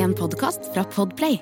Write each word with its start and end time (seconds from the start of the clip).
En 0.00 0.14
podkast 0.16 0.70
fra 0.74 0.80
Podplay. 0.84 1.40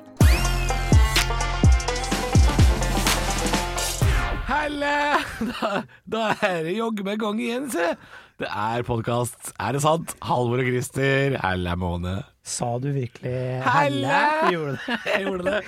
Helle! 4.48 4.94
Da, 5.48 5.68
da 6.10 6.22
er 6.42 6.64
det 6.66 6.72
jogge 6.74 7.04
med 7.06 7.20
gang 7.22 7.38
igjen, 7.38 7.68
se. 7.70 7.92
Det 8.42 8.48
er 8.50 8.82
podkast. 8.86 9.52
Er 9.62 9.76
det 9.76 9.82
sant? 9.84 10.16
Halvor 10.26 10.58
og 10.64 10.66
Christer. 10.72 11.36
Helle 11.44 11.76
måne. 11.78 12.16
Sa 12.42 12.72
du 12.82 12.88
virkelig 12.96 13.36
Helle! 13.62 14.18
Gjorde 14.50 14.74
det? 14.74 14.98
Jeg 15.12 15.26
gjorde 15.28 15.52
det. 15.52 15.60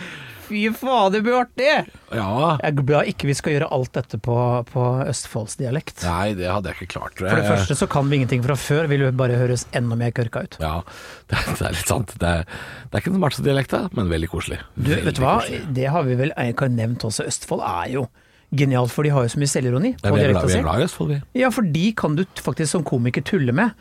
Fy 0.50 0.64
faen, 0.74 1.12
det 1.14 1.20
blir 1.22 1.36
artig! 1.38 1.68
Ja. 2.10 2.26
Jeg 2.58 2.72
er 2.72 2.76
glad 2.82 3.10
ikke 3.12 3.28
vi 3.28 3.34
skal 3.38 3.54
gjøre 3.54 3.68
alt 3.76 3.92
dette 3.94 4.18
på, 4.18 4.36
på 4.66 4.86
østfoldsdialekt. 5.06 6.02
Nei, 6.08 6.32
det 6.38 6.48
hadde 6.50 6.72
jeg 6.72 6.80
ikke 6.80 6.96
klart. 6.96 7.20
For 7.20 7.38
det 7.38 7.46
første 7.46 7.76
så 7.78 7.86
kan 7.90 8.08
vi 8.10 8.18
ingenting 8.18 8.42
fra 8.42 8.56
før, 8.58 8.88
vil 8.90 9.06
jo 9.06 9.10
bare 9.20 9.38
høres 9.38 9.68
enda 9.78 9.98
mer 10.00 10.10
kørka 10.16 10.42
ut. 10.48 10.58
Ja, 10.62 10.80
det, 11.30 11.44
det 11.52 11.68
er 11.68 11.76
litt 11.76 11.92
sant. 11.92 12.16
Det 12.18 12.32
er, 12.40 12.48
det 12.82 12.90
er 12.90 13.04
ikke 13.04 13.14
den 13.14 13.20
smarteste 13.22 13.46
dialekta, 13.46 13.84
men 13.94 14.10
veldig 14.10 14.32
koselig. 14.32 14.58
Du, 14.74 14.91
Veldig 14.91 15.06
vet 15.06 15.20
du 15.20 15.22
hva? 15.22 15.36
koselig. 15.44 15.62
Det 15.78 15.86
har 15.94 16.08
vi 16.08 16.18
vel 16.24 16.34
ikke 16.48 16.70
nevnt 16.74 17.06
også. 17.06 17.28
Østfold 17.30 17.62
er 17.69 17.94
jo 17.94 18.08
genialt, 18.50 18.91
for 18.91 19.06
de 19.06 19.14
har 19.14 19.27
jo 19.28 19.30
så 19.30 19.38
mye 19.38 19.50
selvironi 19.52 19.92
Ja, 19.94 20.10
vi, 20.10 20.24
er 20.27 20.34
glad, 20.34 20.82
i 20.82 20.88
Østfold, 20.88 21.14
vi. 21.14 21.20
Ja, 21.38 21.52
for 21.55 21.70
de 21.78 21.86
kan 21.94 22.19
du 22.19 22.24
faktisk 22.42 22.74
som 22.74 22.86
komiker 22.86 23.22
tulle 23.22 23.55
med. 23.55 23.78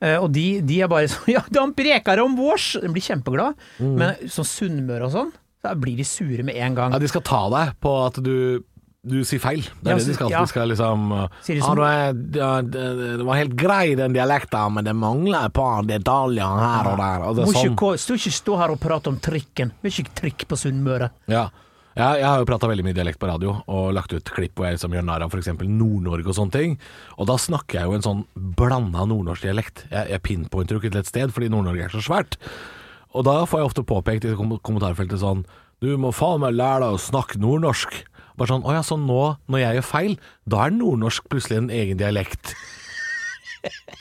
Eh, 0.00 0.16
og 0.16 0.30
de, 0.32 0.60
de 0.64 0.80
er 0.84 0.90
bare 0.92 1.08
sånn 1.12 1.32
Ja, 1.36 1.42
han 1.56 1.74
preker 1.76 2.22
om 2.24 2.36
vårs! 2.38 2.72
De 2.80 2.90
blir 2.92 3.04
kjempeglad. 3.04 3.56
Mm. 3.80 3.94
Men 4.00 4.28
sånn 4.32 4.48
Sunnmøre 4.48 5.08
og 5.08 5.14
sånn, 5.16 5.32
da 5.62 5.74
blir 5.76 5.96
de 6.00 6.04
sure 6.08 6.42
med 6.46 6.56
en 6.56 6.74
gang. 6.78 6.92
Ja, 6.94 6.98
de 7.02 7.08
skal 7.10 7.22
ta 7.26 7.42
deg 7.52 7.74
på 7.84 7.94
at 8.06 8.20
du 8.24 8.34
du 9.00 9.22
sier 9.24 9.40
feil. 9.40 9.62
Det 9.80 9.88
er 9.88 9.94
Ja, 9.94 9.96
det 9.96 10.06
de 10.10 10.14
skal. 10.14 10.28
ja. 10.28 10.40
De 10.44 10.50
skal 10.50 10.68
liksom 10.68 11.04
som... 11.08 11.62
ah, 11.64 11.74
du 11.74 11.80
er, 11.88 12.10
ja, 12.36 12.48
det, 12.60 12.82
det 13.16 13.24
var 13.24 13.38
helt 13.38 13.54
grei 13.56 13.94
den 13.96 14.12
dialekta, 14.12 14.66
men 14.68 14.84
det 14.84 14.92
mangler 14.92 15.46
et 15.48 15.54
par 15.56 15.86
detaljer 15.88 16.44
her 16.60 16.90
og 16.90 16.98
der. 17.00 17.24
Og 17.24 17.38
det 17.38 17.46
ikke, 17.48 17.62
sånn. 17.62 17.78
gå- 17.80 17.94
stå 17.96 18.18
ikke 18.20 18.32
stå 18.36 18.58
her 18.60 18.74
og 18.74 18.80
prate 18.82 19.08
om 19.08 19.16
trikken. 19.24 19.72
Vi 19.80 19.88
er 19.88 20.02
ikke 20.04 20.12
trikk 20.20 20.44
på 20.50 20.58
Sunnmøre. 20.60 21.08
Ja. 21.32 21.46
Ja, 21.96 22.10
jeg 22.20 22.24
har 22.28 22.38
jo 22.42 22.46
prata 22.46 22.68
veldig 22.70 22.84
mye 22.86 22.94
dialekt 22.94 23.18
på 23.18 23.26
radio, 23.26 23.54
og 23.72 23.88
lagt 23.96 24.12
ut 24.14 24.28
klipp 24.36 24.52
hvor 24.60 24.68
jeg 24.68 24.76
liksom 24.76 24.92
gjør 24.94 25.02
narr 25.08 25.24
av 25.24 25.32
f.eks. 25.32 25.48
Nord-Norge 25.64 26.28
og 26.30 26.36
sånne 26.36 26.54
ting. 26.54 26.76
Og 27.16 27.26
da 27.32 27.38
snakker 27.40 27.80
jeg 27.80 27.88
jo 27.88 27.96
en 27.96 28.04
sånn 28.04 28.20
blanda 28.36 29.08
nordnorsk 29.08 29.48
dialekt. 29.48 29.86
Jeg, 29.90 30.12
jeg 30.12 30.22
pinpointer 30.28 30.76
jo 30.76 30.82
ikke 30.84 30.92
til 30.92 31.00
et 31.02 31.08
sted, 31.10 31.32
fordi 31.34 31.48
Nord-Norge 31.50 31.88
er 31.88 31.96
så 31.96 32.04
svært. 32.04 32.36
Og 33.16 33.26
da 33.26 33.40
får 33.48 33.60
jeg 33.60 33.70
ofte 33.70 33.86
påpekt 33.86 34.26
i 34.28 34.34
kom 34.38 34.54
kommentarfeltet 34.62 35.22
sånn 35.22 35.44
Du 35.82 35.90
må 35.98 36.12
faen 36.14 36.42
meg 36.42 36.54
lære 36.58 36.84
deg 36.84 36.96
å 36.96 37.00
snakke 37.00 37.40
nordnorsk. 37.42 38.02
Bare 38.38 38.52
sånn 38.52 38.66
Å 38.66 38.76
ja, 38.76 38.82
så 38.86 38.98
nå, 39.00 39.22
når 39.50 39.64
jeg 39.64 39.78
gjør 39.78 39.88
feil, 39.88 40.18
da 40.48 40.66
er 40.66 40.76
nordnorsk 40.76 41.26
plutselig 41.32 41.62
en 41.62 41.72
egen 41.74 42.00
dialekt. 42.00 42.54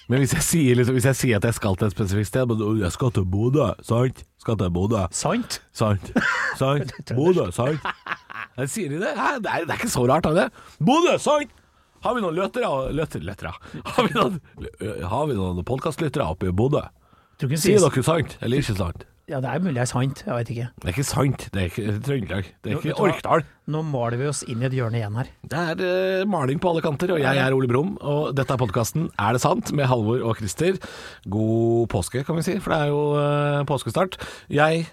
Men 0.09 0.23
hvis 0.23 0.33
jeg 0.37 0.45
sier, 0.45 0.77
liksom, 0.79 0.95
hvis 0.95 1.07
jeg 1.09 1.17
sier 1.19 1.39
at 1.39 1.45
jeg 1.49 1.57
skal 1.57 1.75
til 1.77 1.89
et 1.89 1.93
spesifikt 1.93 2.29
sted 2.29 2.53
Jeg 2.79 2.91
skal 2.95 3.11
til 3.13 3.25
Bodø, 3.27 3.71
sant? 3.85 4.23
Skal 4.39 4.57
til 4.61 4.71
Bodø. 4.73 5.03
Sant? 5.13 5.59
Sant. 5.75 6.11
Sant. 6.59 6.93
Bodø, 7.17 7.49
sant. 7.55 7.83
Jeg 8.59 8.71
Sier 8.71 8.91
de 8.91 9.01
det? 9.01 9.13
Det 9.15 9.51
er, 9.51 9.65
det 9.67 9.73
er 9.73 9.77
ikke 9.77 9.91
så 9.91 10.05
rart, 10.09 10.27
er 10.29 10.37
det? 10.37 10.47
Bodø, 10.83 11.17
sant. 11.21 11.51
Har 12.03 12.15
vi 12.15 12.23
noen 12.23 12.37
løtere? 12.37 12.69
Løter, 12.95 13.23
løtere? 13.27 13.51
Har 13.83 14.07
vi 14.07 14.15
noen, 14.15 14.39
har 15.11 15.27
vi 15.27 15.35
noen 15.35 15.65
podkastlyttere 15.67 16.29
oppe 16.31 16.47
i 16.47 16.55
Bodø? 16.55 16.85
Tror 17.39 17.53
ikke 17.53 17.63
Sier 17.63 17.79
dere 17.79 18.03
sant 18.03 18.37
eller 18.43 18.59
ikke 18.61 18.75
sant? 18.75 19.05
Ja, 19.29 19.37
det 19.43 19.49
er 19.51 19.61
mulig 19.61 19.75
det 19.77 19.83
er 19.83 19.89
sant. 19.91 20.23
Jeg 20.25 20.33
vet 20.33 20.49
ikke. 20.55 20.67
Det 20.81 20.87
er 20.87 20.95
ikke 20.95 21.05
sant. 21.05 21.43
Det 21.53 21.61
er 21.61 21.67
ikke 21.69 21.91
Trøndelag. 22.01 22.47
Det 22.65 22.71
er 22.71 22.79
ikke? 22.79 22.95
Orkdal. 23.05 23.43
Nå 23.69 23.83
maler 23.85 24.17
vi 24.17 24.25
oss 24.31 24.39
inn 24.49 24.63
i 24.63 24.65
et 24.65 24.73
hjørne 24.73 24.97
igjen 24.97 25.17
her. 25.19 25.27
Det 25.51 25.59
er 25.73 25.83
eh, 25.85 26.23
maling 26.25 26.57
på 26.61 26.71
alle 26.71 26.81
kanter, 26.81 27.13
og 27.13 27.21
jeg 27.21 27.37
er 27.37 27.53
Ole 27.53 27.69
Brumm. 27.69 27.91
Og 28.01 28.31
dette 28.33 28.55
er 28.55 28.61
podkasten 28.61 29.11
Er 29.13 29.37
det 29.37 29.43
sant? 29.43 29.69
med 29.77 29.85
Halvor 29.85 30.23
og 30.25 30.39
Christer. 30.41 30.79
God 31.29 31.91
påske, 31.93 32.23
kan 32.25 32.39
vi 32.39 32.45
si, 32.47 32.55
for 32.57 32.73
det 32.73 32.79
er 32.87 32.89
jo 32.89 33.03
eh, 33.21 33.59
påskestart. 33.69 34.17
Jeg 34.49 34.87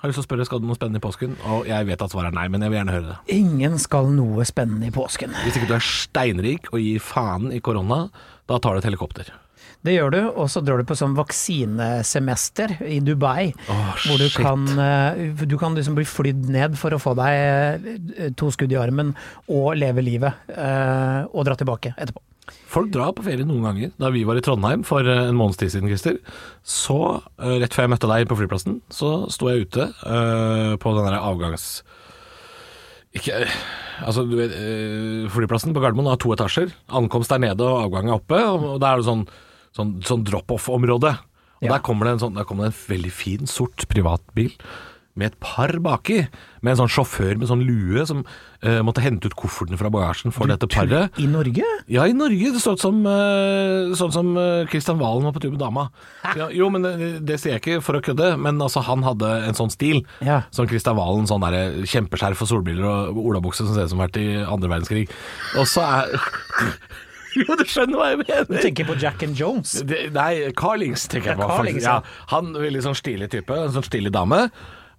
har 0.00 0.10
lyst 0.10 0.18
til 0.18 0.24
å 0.24 0.26
spørre 0.26 0.48
skal 0.48 0.62
du 0.62 0.66
noe 0.66 0.78
spennende 0.78 0.98
i 0.98 1.04
påsken, 1.04 1.36
og 1.52 1.68
jeg 1.68 1.86
vet 1.86 2.02
at 2.02 2.10
svaret 2.10 2.32
er 2.32 2.36
nei, 2.40 2.48
men 2.50 2.64
jeg 2.64 2.72
vil 2.72 2.80
gjerne 2.80 2.96
høre 2.96 3.12
det. 3.12 3.18
Ingen 3.36 3.78
skal 3.78 4.10
noe 4.16 4.46
spennende 4.48 4.88
i 4.90 4.94
påsken. 4.94 5.36
Hvis 5.44 5.60
ikke 5.60 5.70
du 5.70 5.76
er 5.78 5.84
steinrik 5.86 6.72
og 6.72 6.80
gir 6.82 6.98
faen 7.04 7.52
i 7.54 7.62
korona, 7.62 8.08
da 8.50 8.58
tar 8.58 8.74
du 8.74 8.82
et 8.82 8.88
helikopter. 8.90 9.30
Det 9.86 9.94
gjør 9.94 10.10
du, 10.12 10.18
og 10.36 10.48
så 10.52 10.60
drar 10.60 10.76
du 10.80 10.84
på 10.84 10.96
sånn 10.98 11.14
vaksinesemester 11.16 12.74
i 12.84 12.98
Dubai. 13.04 13.50
Oh, 13.72 13.92
hvor 14.06 14.18
du 14.20 14.26
shit. 14.28 14.40
kan, 14.44 14.66
eh, 14.76 15.44
du 15.48 15.56
kan 15.60 15.76
liksom 15.76 15.96
bli 15.96 16.04
flydd 16.04 16.50
ned 16.52 16.76
for 16.80 16.92
å 16.92 17.00
få 17.00 17.14
deg 17.16 17.86
eh, 18.18 18.32
to 18.36 18.50
skudd 18.52 18.74
i 18.74 18.80
armen 18.80 19.14
og 19.48 19.72
leve 19.80 20.04
livet. 20.04 20.34
eh, 20.52 21.24
Og 21.32 21.46
dra 21.48 21.56
tilbake 21.56 21.94
etterpå. 21.96 22.20
Folk 22.70 22.90
drar 22.90 23.12
på 23.14 23.22
ferie 23.22 23.46
noen 23.46 23.62
ganger. 23.62 23.92
Da 23.98 24.10
vi 24.10 24.24
var 24.26 24.36
i 24.36 24.42
Trondheim 24.42 24.82
for 24.86 25.06
en 25.06 25.36
måneds 25.38 25.58
tid 25.60 25.70
siden, 25.72 25.88
Christer, 25.90 26.18
så 26.66 27.20
rett 27.38 27.74
før 27.74 27.86
jeg 27.86 27.92
møtte 27.92 28.10
deg 28.10 28.26
på 28.30 28.38
flyplassen, 28.38 28.80
så 28.90 29.30
sto 29.30 29.48
jeg 29.50 29.66
ute 29.68 29.86
uh, 30.02 30.74
på 30.82 30.92
den 30.96 31.06
der 31.08 31.18
avgangs... 31.20 31.82
Ikke 33.14 33.44
Altså, 34.06 34.22
du 34.24 34.36
vet, 34.38 34.52
uh, 34.54 35.28
flyplassen 35.34 35.74
på 35.76 35.82
Gardermoen 35.82 36.08
har 36.10 36.18
to 36.22 36.30
etasjer. 36.34 36.70
Ankomst 36.88 37.30
er 37.34 37.42
nede 37.42 37.66
og 37.66 37.82
avgang 37.84 38.08
er 38.08 38.16
oppe, 38.18 38.38
og 38.38 38.78
da 38.82 38.94
er 38.94 39.02
det 39.02 39.08
sånn, 39.10 39.26
sånn, 39.76 39.98
sånn 40.06 40.24
drop-off-område. 40.26 41.16
Og 41.60 41.68
Ja. 41.68 41.76
der 41.76 41.84
kommer 41.84 42.08
det 42.08 42.16
en 42.16 42.22
sånn, 42.24 42.34
der 42.34 42.44
kommer 42.48 42.64
det 42.64 42.74
en 42.74 42.96
veldig 42.96 43.12
fin, 43.12 43.46
sort 43.46 43.88
privatbil 43.88 44.52
med 45.18 45.32
et 45.32 45.40
par 45.42 45.72
baki, 45.82 46.28
med 46.62 46.72
en 46.72 46.78
sånn 46.82 46.92
sjåfør 46.92 47.38
med 47.40 47.48
sånn 47.50 47.64
lue 47.66 48.04
som 48.06 48.22
uh, 48.22 48.80
måtte 48.86 49.02
hente 49.02 49.26
ut 49.28 49.34
kofferten 49.38 49.78
fra 49.80 49.90
bagasjen 49.92 50.32
for 50.32 50.50
dette 50.50 50.68
paret. 50.70 51.18
I 51.20 51.26
Norge? 51.30 51.66
Ja, 51.90 52.06
i 52.06 52.14
Norge. 52.16 52.52
Det 52.54 52.62
så 52.62 52.76
ut 52.76 52.82
som 52.82 53.02
uh, 53.04 53.90
sånn 53.98 54.14
som 54.14 54.32
Kristian 54.70 55.00
uh, 55.00 55.02
Valen 55.02 55.26
var 55.26 55.34
på 55.36 55.42
tur 55.42 55.52
med 55.52 55.60
dama. 55.62 55.88
Ja, 56.38 56.48
jo, 56.54 56.70
men 56.72 56.86
det, 56.86 57.10
det 57.26 57.40
sier 57.42 57.56
jeg 57.56 57.64
ikke 57.64 57.84
for 57.84 57.98
å 57.98 58.04
kødde, 58.04 58.32
men 58.40 58.62
altså, 58.62 58.84
han 58.86 59.04
hadde 59.06 59.32
en 59.48 59.58
sånn 59.58 59.74
stil. 59.74 60.04
Ja. 60.24 60.44
Som 60.54 60.70
Kristian 60.70 60.98
Valen, 61.00 61.28
sånn 61.30 61.44
der 61.44 61.82
kjempeskjerf 61.90 62.46
og 62.46 62.52
solbriller 62.54 62.88
og 63.10 63.20
olabukse 63.20 63.66
som 63.66 63.74
ser 63.74 63.90
ut 63.90 63.94
som 63.94 64.02
vært 64.04 64.20
i 64.20 64.28
andre 64.44 64.72
verdenskrig. 64.76 65.08
Og 65.58 65.68
så 65.68 65.84
er 65.84 66.20
Jo, 67.40 67.56
du 67.58 67.64
skjønner 67.68 68.00
hva 68.00 68.10
jeg 68.12 68.20
mener. 68.22 68.46
Du 68.48 68.58
tenker 68.58 68.88
på 68.88 68.96
Jack 69.00 69.24
and 69.26 69.38
Jones? 69.38 69.76
Det, 69.86 70.02
nei, 70.14 70.50
Carlings 70.58 71.06
tenker 71.10 71.34
jeg 71.34 71.40
på. 71.40 71.48
Carlings. 71.50 71.84
Ja, 71.86 72.00
ja. 72.00 72.26
han 72.32 72.52
veldig 72.56 72.84
sånn 72.88 72.98
stilig 72.98 73.30
type, 73.32 73.56
en 73.56 73.74
sånn 73.74 73.86
stilig 73.86 74.12
dame. 74.14 74.46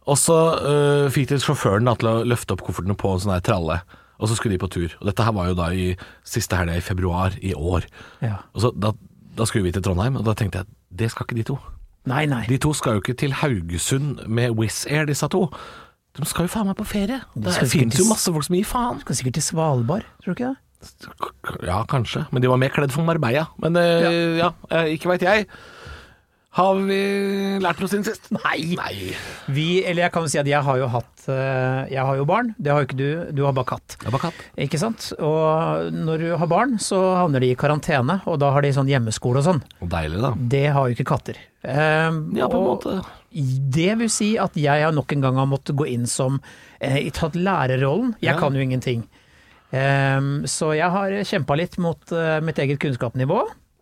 Og 0.10 0.18
så 0.18 0.38
øh, 0.66 1.08
fikk 1.14 1.30
de 1.30 1.42
sjåføren 1.44 1.88
da, 1.90 1.96
til 2.00 2.10
å 2.10 2.16
løfte 2.28 2.56
opp 2.56 2.64
koffertene 2.66 2.98
på 2.98 3.12
en 3.14 3.22
sånn 3.24 3.36
her 3.36 3.44
tralle. 3.46 3.82
Og 4.22 4.30
så 4.30 4.38
skulle 4.38 4.56
de 4.56 4.62
på 4.62 4.70
tur. 4.72 4.96
Og 5.00 5.10
dette 5.10 5.26
her 5.26 5.36
var 5.36 5.50
jo 5.50 5.58
da 5.58 5.70
i 5.74 5.92
siste 6.28 6.58
helga 6.58 6.78
i 6.78 6.86
februar 6.86 7.38
i 7.42 7.54
år. 7.58 7.86
Ja. 8.22 8.42
Og 8.54 8.66
så 8.66 8.74
da, 8.78 8.94
da 9.38 9.48
skulle 9.50 9.68
vi 9.68 9.76
til 9.76 9.86
Trondheim, 9.86 10.18
og 10.20 10.26
da 10.28 10.38
tenkte 10.38 10.64
jeg 10.64 10.74
det 11.02 11.12
skal 11.14 11.26
ikke 11.26 11.40
de 11.40 11.48
to. 11.54 11.60
Nei, 12.10 12.26
nei. 12.30 12.44
De 12.50 12.58
to 12.62 12.74
skal 12.78 12.98
jo 12.98 13.04
ikke 13.04 13.16
til 13.22 13.34
Haugesund 13.42 14.26
med 14.28 14.58
Wizz 14.58 14.88
Air, 14.90 15.06
disse 15.10 15.28
to. 15.32 15.46
De 16.18 16.26
skal 16.28 16.48
jo 16.48 16.52
faen 16.52 16.68
meg 16.68 16.76
på 16.80 16.86
ferie. 16.90 17.22
Det 17.38 17.54
finnes 17.72 18.00
jo 18.00 18.08
masse 18.10 18.34
folk 18.34 18.48
som 18.48 18.58
gir 18.58 18.68
faen. 18.68 19.00
De 19.00 19.06
Skal 19.06 19.20
sikkert 19.22 19.38
til 19.38 19.46
Svalbard, 19.46 20.08
tror 20.24 20.34
du 20.34 20.38
ikke 20.40 20.50
det? 20.50 20.60
Ja, 21.66 21.84
kanskje. 21.90 22.26
Men 22.32 22.42
de 22.44 22.50
var 22.52 22.58
mer 22.62 22.74
kledd 22.74 22.92
for 22.96 23.06
Marbella. 23.08 23.48
Men 23.62 23.78
eh, 23.78 24.40
ja, 24.42 24.52
ja, 24.72 24.84
ikke 24.96 25.12
veit 25.14 25.26
jeg. 25.28 25.48
Har 26.52 26.76
vi 26.84 26.96
lært 27.64 27.80
noe 27.80 27.88
siden 27.88 28.04
sist? 28.04 28.26
Nei. 28.36 28.74
Nei. 28.76 29.14
Vi, 29.56 29.68
eller 29.88 30.04
jeg 30.04 30.12
kan 30.12 30.26
jo 30.26 30.32
si 30.34 30.40
at 30.42 30.50
jeg 30.52 30.60
har 30.68 30.82
jo 30.82 30.90
hatt 30.92 31.22
eh, 31.32 31.94
Jeg 31.94 32.04
har 32.04 32.18
jo 32.20 32.26
barn, 32.28 32.50
det 32.60 32.74
har 32.74 32.82
jo 32.84 32.90
ikke 32.90 32.98
du. 33.00 33.06
Du 33.38 33.46
har 33.46 33.54
bare 33.56 33.70
katt. 33.70 33.96
Jeg 34.04 34.12
bare 34.12 34.26
katt. 34.26 34.42
Ikke 34.66 34.82
sant? 34.82 35.14
Og 35.24 35.94
når 35.96 36.26
du 36.26 36.28
har 36.42 36.50
barn, 36.52 36.76
så 36.84 37.00
havner 37.22 37.40
de 37.46 37.54
i 37.54 37.60
karantene, 37.60 38.18
og 38.28 38.42
da 38.44 38.50
har 38.52 38.68
de 38.68 38.74
sånn 38.76 38.92
hjemmeskole 38.92 39.40
og 39.40 39.48
sånn. 39.48 39.64
Deilig, 39.80 40.20
da. 40.26 40.34
Det 40.58 40.66
har 40.76 40.90
jo 40.92 40.98
ikke 40.98 41.08
katter. 41.14 41.40
Um, 41.64 42.20
Ja, 42.36 42.50
på 42.52 42.60
en 42.60 42.68
måte. 42.68 42.98
Det 43.32 43.88
vil 44.02 44.12
si 44.12 44.34
at 44.42 44.58
jeg 44.60 44.84
har 44.84 44.92
nok 44.92 45.16
en 45.16 45.24
gang 45.24 45.40
har 45.40 45.48
måttet 45.48 45.78
gå 45.80 45.88
inn 45.88 46.04
som 46.10 46.42
eh, 46.84 47.00
tatt 47.16 47.40
lærerrollen. 47.40 48.18
Jeg 48.20 48.34
Ja. 48.36 48.40
kan 48.44 48.52
jo 48.60 48.60
ingenting. 48.68 49.08
Um, 49.72 50.44
så 50.52 50.74
jeg 50.76 50.90
har 50.92 51.14
kjempa 51.28 51.56
litt 51.56 51.78
mot 51.80 52.12
eh, 52.12 52.40
mitt 52.44 52.58
eget 52.60 52.80
kunnskapsnivå. 52.84 53.38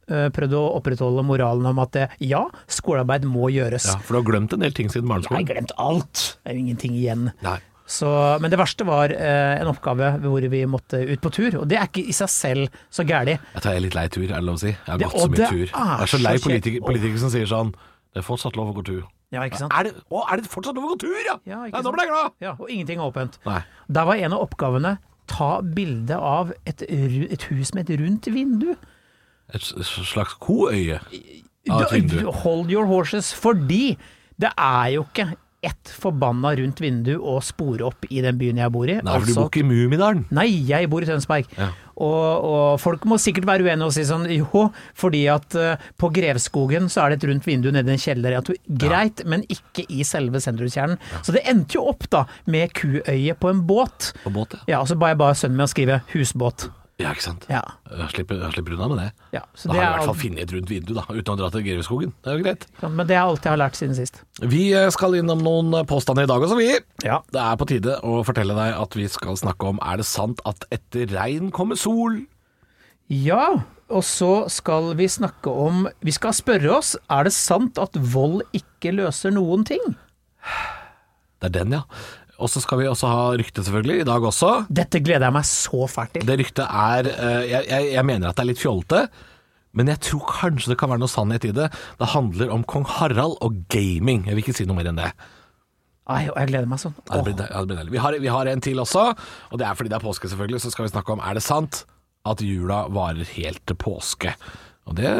eh, 0.10 0.28
prøvd 0.34 0.54
å 0.58 0.62
opprettholde 0.78 1.24
moralen 1.26 1.66
om 1.70 1.80
at 1.82 1.96
eh, 1.98 2.14
ja, 2.26 2.44
skolearbeid 2.70 3.26
må 3.30 3.50
gjøres. 3.54 3.88
Ja, 3.90 3.98
For 4.06 4.18
du 4.18 4.20
har 4.22 4.28
glemt 4.32 4.54
en 4.54 4.62
del 4.66 4.74
ting 4.78 4.90
siden 4.90 5.10
barneskolen? 5.10 5.42
Jeg 5.42 5.48
har 5.48 5.54
glemt 5.56 5.74
alt! 5.82 6.24
Det 6.44 6.52
er 6.52 6.58
jo 6.58 6.64
ingenting 6.68 6.96
igjen. 6.98 7.28
Nei. 7.46 7.58
Så, 7.90 8.06
men 8.38 8.52
det 8.54 8.60
verste 8.62 8.86
var 8.86 9.10
eh, 9.10 9.56
en 9.64 9.70
oppgave 9.72 10.12
hvor 10.22 10.46
vi 10.54 10.60
måtte 10.70 11.00
ut 11.10 11.22
på 11.26 11.32
tur, 11.34 11.56
og 11.64 11.70
det 11.72 11.80
er 11.82 11.88
ikke 11.90 12.04
i 12.06 12.14
seg 12.14 12.30
selv 12.30 12.82
så 12.94 13.02
gærlig. 13.10 13.40
Jeg 13.56 13.66
tar 13.66 13.74
jeg 13.74 13.88
litt 13.88 13.98
lei 13.98 14.04
tur, 14.14 14.28
er 14.28 14.36
det 14.36 14.46
lov 14.46 14.60
å 14.60 14.62
si? 14.62 14.70
Jeg 14.76 14.92
har 14.94 15.02
gått 15.02 15.18
så 15.18 15.30
mye 15.34 15.48
tur. 15.50 15.64
er 15.74 15.74
Jeg 15.74 16.06
er 16.06 16.12
så 16.14 16.20
lei 16.22 16.36
politikere, 16.44 16.86
politikere 16.86 17.24
som 17.26 17.34
sier 17.34 17.50
sånn 17.50 17.72
Det 18.14 18.22
er 18.22 18.28
fortsatt 18.30 18.58
lov 18.62 18.70
å 18.70 18.78
gå 18.78 18.86
tur. 18.92 19.02
Ja, 19.34 19.42
ikke 19.46 19.58
sant? 19.62 19.74
Er 19.74 19.90
det, 19.90 19.96
å, 20.10 20.22
er 20.26 20.38
det 20.42 20.50
fortsatt 20.54 20.78
lov 20.78 20.86
å 20.86 20.92
gå 20.94 21.00
tur, 21.02 21.18
ja? 21.26 21.36
Ja, 21.50 21.64
Nei, 21.66 21.82
nå 21.86 21.94
ble 21.98 22.06
jeg 22.06 22.14
glad! 22.14 22.38
Ja, 22.46 22.54
og 22.62 22.70
ingenting 22.70 23.02
er 23.02 23.10
åpent. 23.10 23.38
Nei. 23.50 23.60
Der 23.90 24.06
var 24.10 24.22
en 24.22 24.38
av 24.38 24.46
oppgavene 24.46 24.96
ta 25.30 25.50
bilde 25.62 26.18
av 26.18 26.54
et, 26.68 26.82
et 26.90 27.44
hus 27.52 27.74
med 27.78 27.90
et 27.90 28.00
rundt 28.02 28.30
vindu. 28.34 28.72
Et 29.54 29.62
slags 29.66 30.36
koøye 30.42 31.00
av 31.70 31.86
et 31.88 31.94
vindu. 31.96 32.24
Hold 32.44 32.74
your 32.74 32.90
horses, 32.90 33.32
fordi 33.34 33.96
det 34.40 34.52
er 34.56 34.96
jo 34.98 35.06
ikke 35.08 35.32
ett 35.66 35.90
forbanna 35.92 36.54
rundt 36.56 36.80
vindu 36.80 37.18
å 37.20 37.40
spore 37.44 37.84
opp 37.90 38.06
i 38.08 38.22
den 38.24 38.38
byen 38.40 38.62
jeg 38.62 38.72
bor 38.72 38.88
i. 38.88 38.96
Nei, 39.04 39.16
for 39.20 39.26
du 39.26 39.32
Altså- 39.34 39.42
bor 39.42 39.50
ikke 39.52 39.64
i 39.66 39.68
Mummidalen. 39.68 40.26
Nei, 40.32 40.46
jeg 40.70 40.90
bor 40.90 41.04
i 41.04 41.10
Tønsberg. 41.10 41.50
Ja. 41.58 41.72
Og, 42.00 42.48
og 42.50 42.80
folk 42.82 43.06
må 43.10 43.20
sikkert 43.22 43.48
være 43.50 43.68
uenige 43.68 43.90
og 43.90 43.96
si 43.96 44.06
sånn 44.08 44.28
jo, 44.32 44.66
fordi 44.98 45.26
at 45.32 45.58
uh, 45.60 45.90
på 46.00 46.12
Grevskogen 46.16 46.88
så 46.92 47.04
er 47.04 47.14
det 47.14 47.20
et 47.20 47.30
rundt 47.32 47.48
vindu 47.50 47.72
nede 47.76 47.92
i 47.92 47.98
en 47.98 48.02
kjeller. 48.02 48.38
Ja, 48.38 48.44
greit, 48.44 48.66
greit, 48.86 49.26
men 49.30 49.46
ikke 49.52 49.86
i 49.92 50.06
selve 50.08 50.42
sentrumskjernen. 50.44 51.00
Så 51.26 51.36
det 51.36 51.46
endte 51.50 51.80
jo 51.80 51.88
opp 51.92 52.08
da 52.12 52.26
med 52.50 52.74
kuøye 52.78 53.36
på 53.36 53.54
en 53.54 53.64
båt. 53.68 54.14
På 54.24 54.34
båt, 54.34 54.58
ja. 54.62 54.66
Ja, 54.76 54.84
og 54.84 54.92
så 54.92 55.00
ba 55.00 55.14
jeg 55.14 55.22
bare 55.22 55.38
sønnen 55.38 55.60
min 55.60 55.68
å 55.68 55.72
skrive 55.72 56.02
'husbåt'. 56.10 56.70
Ja, 57.00 57.14
ikke 57.16 57.24
sant. 57.24 57.46
Ja. 57.50 57.62
Jeg 57.96 58.10
slipper, 58.12 58.42
jeg 58.44 58.52
slipper 58.58 58.74
unna 58.76 58.88
med 58.92 58.98
det. 59.00 59.08
ja 59.38 59.42
så 59.56 59.70
Da 59.70 59.74
det 59.74 59.80
har 59.80 59.84
jeg 59.84 59.90
i 59.90 59.90
er, 59.90 59.94
hvert 59.94 60.06
fall 60.06 60.16
alt- 60.16 60.24
funnet 60.24 60.42
et 60.44 60.52
rundt 60.56 60.70
vindu, 60.74 60.94
da, 60.98 61.04
uten 61.10 61.32
å 61.34 61.38
dra 61.40 61.50
til 61.54 61.64
Geirvedskogen. 61.64 62.12
Det 62.24 62.32
er 62.34 62.38
jo 62.38 62.44
greit. 62.44 62.66
men 62.84 63.08
det 63.08 63.16
er 63.16 63.22
alt 63.24 63.44
jeg 63.48 63.52
har 63.54 63.62
lært 63.62 63.76
siden 63.80 63.96
sist. 63.96 64.20
Vi 64.42 64.74
eh, 64.76 64.90
skal 64.92 65.16
innom 65.16 65.40
noen 65.46 65.86
påstander 65.88 66.28
i 66.28 66.32
dag 66.32 66.44
også, 66.44 66.58
vi. 66.60 66.68
Ja. 67.08 67.22
Det 67.32 67.40
er 67.40 67.56
på 67.62 67.68
tide 67.72 67.96
å 68.04 68.20
fortelle 68.28 68.54
deg 68.58 68.76
at 68.82 68.98
vi 69.00 69.08
skal 69.08 69.38
snakke 69.40 69.64
om 69.72 69.80
Er 69.82 69.98
det 70.04 70.06
sant 70.06 70.42
at 70.46 70.66
etter 70.76 71.08
regn 71.16 71.52
kommer 71.56 71.80
sol? 71.80 72.20
Ja, 73.10 73.64
og 73.90 74.04
så 74.06 74.50
skal 74.54 74.92
vi 75.00 75.08
snakke 75.10 75.50
om 75.50 75.88
Vi 76.06 76.12
skal 76.14 76.36
spørre 76.38 76.76
oss 76.78 76.92
er 77.10 77.24
det 77.26 77.34
sant 77.34 77.80
at 77.82 77.96
vold 77.96 78.44
ikke 78.54 78.92
løser 78.94 79.32
noen 79.34 79.64
ting. 79.66 79.82
Det 81.40 81.48
er 81.48 81.56
den, 81.64 81.72
ja. 81.80 81.82
Og 82.40 82.52
så 82.52 82.62
skal 82.64 82.80
vi 82.82 82.88
også 82.90 83.10
ha 83.12 83.24
rykte, 83.40 83.64
selvfølgelig, 83.66 84.04
i 84.04 84.08
dag 84.08 84.28
også. 84.30 84.52
Dette 84.72 85.02
gleder 85.04 85.28
jeg 85.28 85.36
meg 85.36 85.48
så 85.50 85.88
fælt 85.92 86.14
til. 86.16 86.28
Det 86.28 86.38
ryktet 86.40 86.64
er 86.66 87.10
eh, 87.12 87.42
jeg, 87.50 87.68
jeg, 87.68 87.90
jeg 87.98 88.08
mener 88.08 88.30
at 88.30 88.40
det 88.40 88.46
er 88.46 88.50
litt 88.54 88.62
fjollete, 88.62 89.02
men 89.78 89.92
jeg 89.92 90.02
tror 90.08 90.24
kanskje 90.32 90.72
det 90.72 90.80
kan 90.82 90.90
være 90.90 91.04
noe 91.04 91.12
sannhet 91.12 91.46
i 91.46 91.52
det. 91.56 91.68
Det 92.00 92.14
handler 92.16 92.56
om 92.56 92.64
kong 92.68 92.88
Harald 92.90 93.38
og 93.46 93.60
gaming. 93.70 94.24
Jeg 94.26 94.38
vil 94.38 94.44
ikke 94.48 94.56
si 94.58 94.66
noe 94.70 94.80
mer 94.80 94.90
enn 94.90 95.02
det. 95.02 95.12
Ai, 96.10 96.24
jeg 96.26 96.50
gleder 96.50 96.66
meg 96.70 96.82
sånn. 96.82 96.96
Ja, 97.06 97.20
det 97.20 97.28
blir, 97.28 97.44
ja, 97.46 97.62
det 97.70 97.76
blir. 97.76 97.92
Vi, 97.94 98.02
har, 98.02 98.18
vi 98.24 98.32
har 98.34 98.50
en 98.50 98.64
til 98.66 98.82
også, 98.82 99.12
og 99.14 99.62
det 99.62 99.68
er 99.68 99.78
fordi 99.78 99.92
det 99.92 100.00
er 100.00 100.08
påske, 100.08 100.32
selvfølgelig. 100.32 100.64
Så 100.64 100.74
skal 100.74 100.88
vi 100.88 100.94
snakke 100.96 101.14
om 101.14 101.22
er 101.22 101.38
det 101.38 101.46
sant 101.46 101.84
at 102.30 102.42
jula 102.44 102.88
varer 102.94 103.30
helt 103.36 103.62
til 103.70 103.78
påske. 103.80 104.34
Og 104.90 104.98
det 104.98 105.14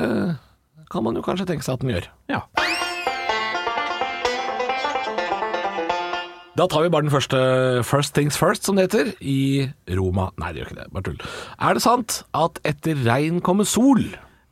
kan 0.90 1.06
man 1.06 1.20
jo 1.20 1.22
kanskje 1.26 1.46
tenke 1.52 1.68
seg 1.68 1.78
at 1.78 1.86
den 1.86 1.94
gjør. 1.94 2.10
Ja. 2.34 2.42
Da 6.60 6.66
tar 6.68 6.84
vi 6.84 6.90
bare 6.92 7.06
den 7.06 7.14
første 7.14 7.40
First 7.88 8.12
Things 8.18 8.36
First, 8.36 8.66
som 8.68 8.76
det 8.76 8.90
heter, 8.90 9.14
i 9.24 9.70
Roma. 9.96 10.28
Nei, 10.42 10.50
det 10.52 10.60
gjør 10.60 10.72
ikke 10.74 10.80
det. 10.82 10.88
Bare 10.92 11.06
tull. 11.08 11.22
Er 11.56 11.78
det 11.78 11.84
sant 11.86 12.18
at 12.36 12.60
etter 12.68 13.00
regn 13.06 13.40
kommer 13.46 13.68
sol? 13.70 14.02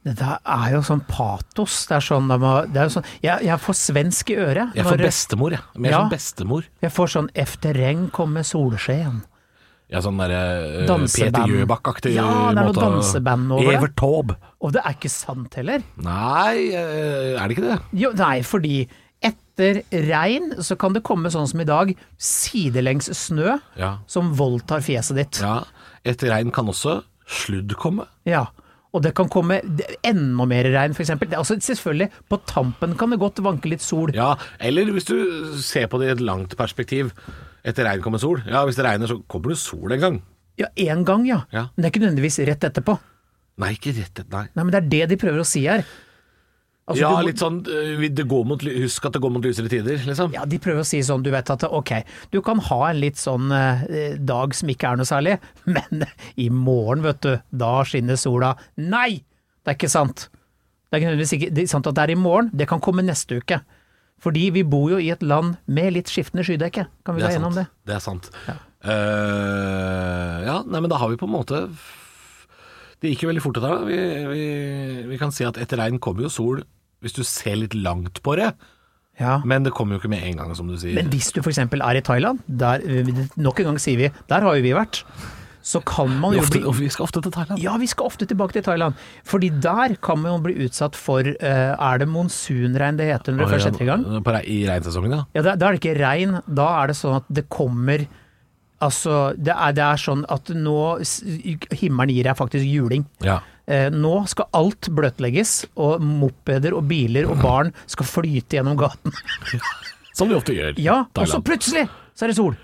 Det 0.07 0.29
er 0.39 0.67
jo 0.71 0.79
sånn 0.87 1.01
patos. 1.09 1.81
Det 1.89 1.97
er 1.97 2.05
sånn, 2.05 2.31
det 2.31 2.79
er 2.79 2.93
sånn 2.93 3.07
jeg, 3.19 3.43
jeg 3.49 3.59
får 3.59 3.75
svensk 3.81 4.31
i 4.31 4.37
øret. 4.39 4.77
Jeg 4.77 4.87
får 4.87 5.01
når- 5.01 5.09
bestemor, 5.09 5.51
jeg. 5.57 5.65
Mer 5.75 5.91
Ja. 5.91 5.97
som 5.99 6.09
bestemor. 6.09 6.63
jeg 6.81 6.91
får 6.91 7.07
sånn 7.07 7.29
'efter 7.35 7.73
regn 7.75 8.09
kommer 8.09 8.41
solskjeen'. 8.41 9.23
Ja, 9.89 9.99
sånn 9.99 10.17
derre 10.17 10.83
uh. 10.89 10.97
Peter 11.07 11.43
Gjøbakk-aktig 11.47 12.13
Ja, 12.13 12.51
det 12.51 12.57
er 12.57 12.63
noe 12.63 12.73
danseband 12.73 13.51
over 13.51 13.63
det. 13.71 13.77
Evert 13.77 13.95
Taube. 13.95 14.35
Og 14.61 14.73
det 14.73 14.81
er 14.83 14.93
ikke 14.93 15.09
sant 15.09 15.53
heller. 15.55 15.83
Nei, 15.97 16.71
eh, 16.71 17.41
er 17.41 17.47
det 17.47 17.57
ikke 17.57 17.67
det? 17.67 17.81
Jo, 17.93 18.11
nei, 18.11 18.41
fordi 18.41 18.87
etter 19.57 19.81
regn 20.05 20.51
så 20.61 20.77
kan 20.77 20.93
det 20.93 21.01
komme 21.03 21.29
sånn 21.33 21.47
som 21.49 21.59
i 21.61 21.65
dag, 21.65 21.95
sidelengs 22.21 23.09
snø 23.17 23.57
Ja. 23.77 23.97
som 24.07 24.33
voldtar 24.37 24.81
fjeset 24.85 25.15
ditt. 25.17 25.39
ja. 25.41 25.63
Etter 26.05 26.29
regn 26.29 26.51
kan 26.53 26.65
også 26.67 27.03
sludd 27.27 27.73
komme. 27.75 28.05
Ja. 28.25 28.45
Og 28.93 29.01
det 29.03 29.13
kan 29.13 29.27
komme 29.27 29.59
enda 30.03 30.45
mer 30.47 30.63
regn, 30.63 30.93
f.eks. 30.95 31.09
Altså, 31.09 31.57
selvfølgelig, 31.59 32.09
på 32.29 32.37
tampen 32.45 32.95
kan 32.97 33.09
det 33.11 33.19
godt 33.19 33.41
vanke 33.43 33.67
litt 33.69 33.81
sol. 33.81 34.11
Ja, 34.15 34.37
eller 34.61 34.85
hvis 34.93 35.05
du 35.05 35.57
ser 35.59 35.87
på 35.87 35.99
det 35.99 36.07
i 36.07 36.11
et 36.13 36.21
langt 36.23 36.55
perspektiv. 36.55 37.11
Etter 37.65 37.83
regn 37.83 38.01
kommer 38.01 38.17
sol. 38.19 38.41
Ja, 38.47 38.63
hvis 38.65 38.77
det 38.77 38.85
regner 38.85 39.07
så 39.07 39.19
kommer 39.27 39.49
det 39.49 39.57
sol 39.59 39.91
en 39.91 39.99
gang. 39.99 40.21
Ja, 40.57 40.67
én 40.77 41.03
gang, 41.03 41.25
ja. 41.27 41.41
Ja. 41.51 41.67
Men 41.75 41.83
det 41.83 41.85
er 41.85 41.91
ikke 41.91 42.05
nødvendigvis 42.07 42.39
rett 42.47 42.63
etterpå. 42.63 42.97
Nei, 43.57 43.73
ikke 43.75 43.91
rett 43.97 44.13
etterpå. 44.21 44.31
nei. 44.31 44.47
Nei, 44.55 44.63
men 44.63 44.71
det 44.71 44.83
er 44.83 44.89
det 44.89 45.09
de 45.09 45.17
prøver 45.17 45.39
å 45.43 45.45
si 45.45 45.65
her. 45.67 45.83
Altså, 46.87 47.01
ja, 47.01 47.09
du 47.19 47.27
litt 47.27 47.41
sånn 47.41 47.57
øh, 47.67 48.03
det 48.15 48.23
går 48.31 48.45
mot, 48.47 48.61
Husk 48.63 49.07
at 49.09 49.17
det 49.17 49.19
går 49.19 49.31
mot 49.35 49.43
lysere 49.43 49.67
tider, 49.71 49.99
liksom. 50.07 50.31
Ja, 50.31 50.45
de 50.47 50.59
prøver 50.63 50.85
å 50.85 50.87
si 50.87 51.01
sånn, 51.03 51.25
du 51.25 51.33
vet 51.33 51.49
at 51.51 51.65
ok, 51.67 51.91
du 52.31 52.39
kan 52.45 52.61
ha 52.69 52.77
en 52.87 53.01
litt 53.01 53.19
sånn 53.19 53.51
eh, 53.51 54.15
dag 54.15 54.55
som 54.55 54.71
ikke 54.71 54.93
er 54.93 55.01
noe 55.01 55.09
særlig, 55.09 55.35
men 55.75 56.05
i 56.39 56.47
morgen, 56.47 57.03
vet 57.03 57.19
du, 57.25 57.33
da 57.51 57.73
skinner 57.87 58.19
sola. 58.19 58.53
Nei! 58.79 59.19
Det 59.67 59.73
er 59.73 59.79
ikke 59.81 59.91
sant. 59.91 60.29
Det 60.87 60.95
er 60.95 61.01
ikke 61.01 61.09
nødvendigvis 61.09 61.35
ikke 61.35 61.51
det 61.57 61.65
er 61.65 61.73
sant 61.73 61.91
at 61.91 61.97
det 61.97 62.05
er 62.05 62.13
i 62.13 62.21
morgen, 62.21 62.53
det 62.55 62.69
kan 62.71 62.79
komme 62.83 63.03
neste 63.03 63.41
uke. 63.41 63.59
Fordi 64.23 64.47
vi 64.55 64.63
bor 64.65 64.87
jo 64.93 65.01
i 65.03 65.11
et 65.11 65.27
land 65.27 65.57
med 65.67 65.91
litt 65.97 66.09
skiftende 66.09 66.47
skydekke, 66.47 66.87
kan 67.03 67.17
vi 67.17 67.21
gå 67.21 67.27
være 67.27 67.41
enige 67.41 67.51
om 67.51 67.57
sant. 67.57 67.67
det? 67.67 67.91
Det 67.91 67.97
er 67.97 68.05
sant. 68.05 68.31
Eh, 68.87 70.39
ja, 70.47 70.61
nei, 70.63 70.79
men 70.79 70.87
da 70.87 71.01
har 71.03 71.11
vi 71.11 71.19
på 71.19 71.25
en 71.27 71.33
måte 71.33 71.59
Det 73.01 73.09
gikk 73.11 73.25
jo 73.25 73.29
veldig 73.33 73.43
fort 73.43 73.59
dette. 73.59 73.75
Vi, 73.89 73.99
vi, 74.31 74.43
vi 75.11 75.19
kan 75.19 75.35
si 75.35 75.43
at 75.45 75.59
etter 75.59 75.83
regn 75.83 75.99
kommer 75.99 76.23
jo 76.23 76.31
sol 76.31 76.63
hvis 77.03 77.15
du 77.17 77.23
ser 77.27 77.57
litt 77.59 77.77
langt 77.77 78.21
på 78.25 78.35
det. 78.39 78.51
Ja. 79.17 79.39
Men 79.45 79.65
det 79.65 79.73
kommer 79.77 79.95
jo 79.97 80.03
ikke 80.03 80.11
med 80.13 80.25
en 80.25 80.43
gang, 80.43 80.53
som 80.57 80.69
du 80.69 80.77
sier. 80.77 80.97
Men 80.97 81.09
hvis 81.13 81.31
du 81.33 81.41
f.eks. 81.41 81.57
er 81.63 81.99
i 81.99 82.05
Thailand, 82.05 82.43
der, 82.45 82.83
nok 83.37 83.63
en 83.63 83.71
gang 83.71 83.81
sier 83.81 83.97
vi, 83.97 84.11
der 84.29 84.45
har 84.45 84.57
jo 84.57 84.65
vi 84.65 84.75
vært, 84.77 85.01
så 85.67 85.81
kan 85.83 86.13
man 86.21 86.35
jo 86.37 86.43
bli 86.47 86.61
vi 86.77 86.89
skal 86.93 87.07
ofte 87.07 87.19
til 87.25 87.33
Thailand. 87.33 87.59
Ja, 87.59 87.73
vi 87.81 87.89
skal 87.91 88.07
ofte 88.07 88.27
tilbake 88.29 88.55
til 88.55 88.63
Thailand. 88.63 88.95
Fordi 89.27 89.49
der 89.63 89.97
kan 89.99 90.21
man 90.21 90.37
jo 90.37 90.43
bli 90.45 90.53
utsatt 90.67 90.95
for 90.95 91.27
eh, 91.27 91.73
Er 91.73 91.99
det 91.99 92.07
monsunregn 92.07 92.99
det 92.99 93.09
heter 93.09 93.35
når 93.35 93.43
det 93.43 93.49
først 93.55 93.67
setter 93.67 93.83
i 93.83 93.89
gang? 93.89 94.05
I 94.47 94.61
regnsesongen, 94.69 95.17
ja. 95.17 95.25
Ja, 95.35 95.43
da, 95.49 95.57
da 95.59 95.67
er 95.67 95.75
det 95.75 95.81
ikke 95.81 95.97
regn. 95.99 96.39
Da 96.47 96.69
er 96.77 96.93
det 96.93 96.97
sånn 97.01 97.19
at 97.19 97.27
det 97.27 97.47
kommer 97.51 98.07
Altså, 98.77 99.33
det 99.33 99.55
er, 99.55 99.71
det 99.73 99.81
er 99.81 99.97
sånn 99.97 100.19
at 100.29 100.51
nå 100.53 100.77
Himmelen 101.79 102.13
gir 102.13 102.27
deg 102.29 102.37
faktisk 102.37 102.67
juling. 102.69 103.07
ja. 103.25 103.39
Eh, 103.67 103.89
nå 103.91 104.13
skal 104.31 104.47
alt 104.55 104.87
bløtlegges, 104.95 105.65
og 105.75 105.99
mopeder 106.01 106.71
og 106.77 106.85
biler 106.87 107.27
og 107.27 107.41
barn 107.43 107.73
skal 107.85 108.07
flyte 108.07 108.55
gjennom 108.59 108.77
gaten. 108.79 109.11
Som 110.17 110.29
vi 110.31 110.37
ofte 110.37 110.55
gjør. 110.55 110.77
Ja, 110.81 111.01
og 111.13 111.27
så 111.29 111.41
plutselig 111.45 111.83
så 112.17 112.25
er 112.25 112.31
det 112.31 112.37
sol. 112.39 112.55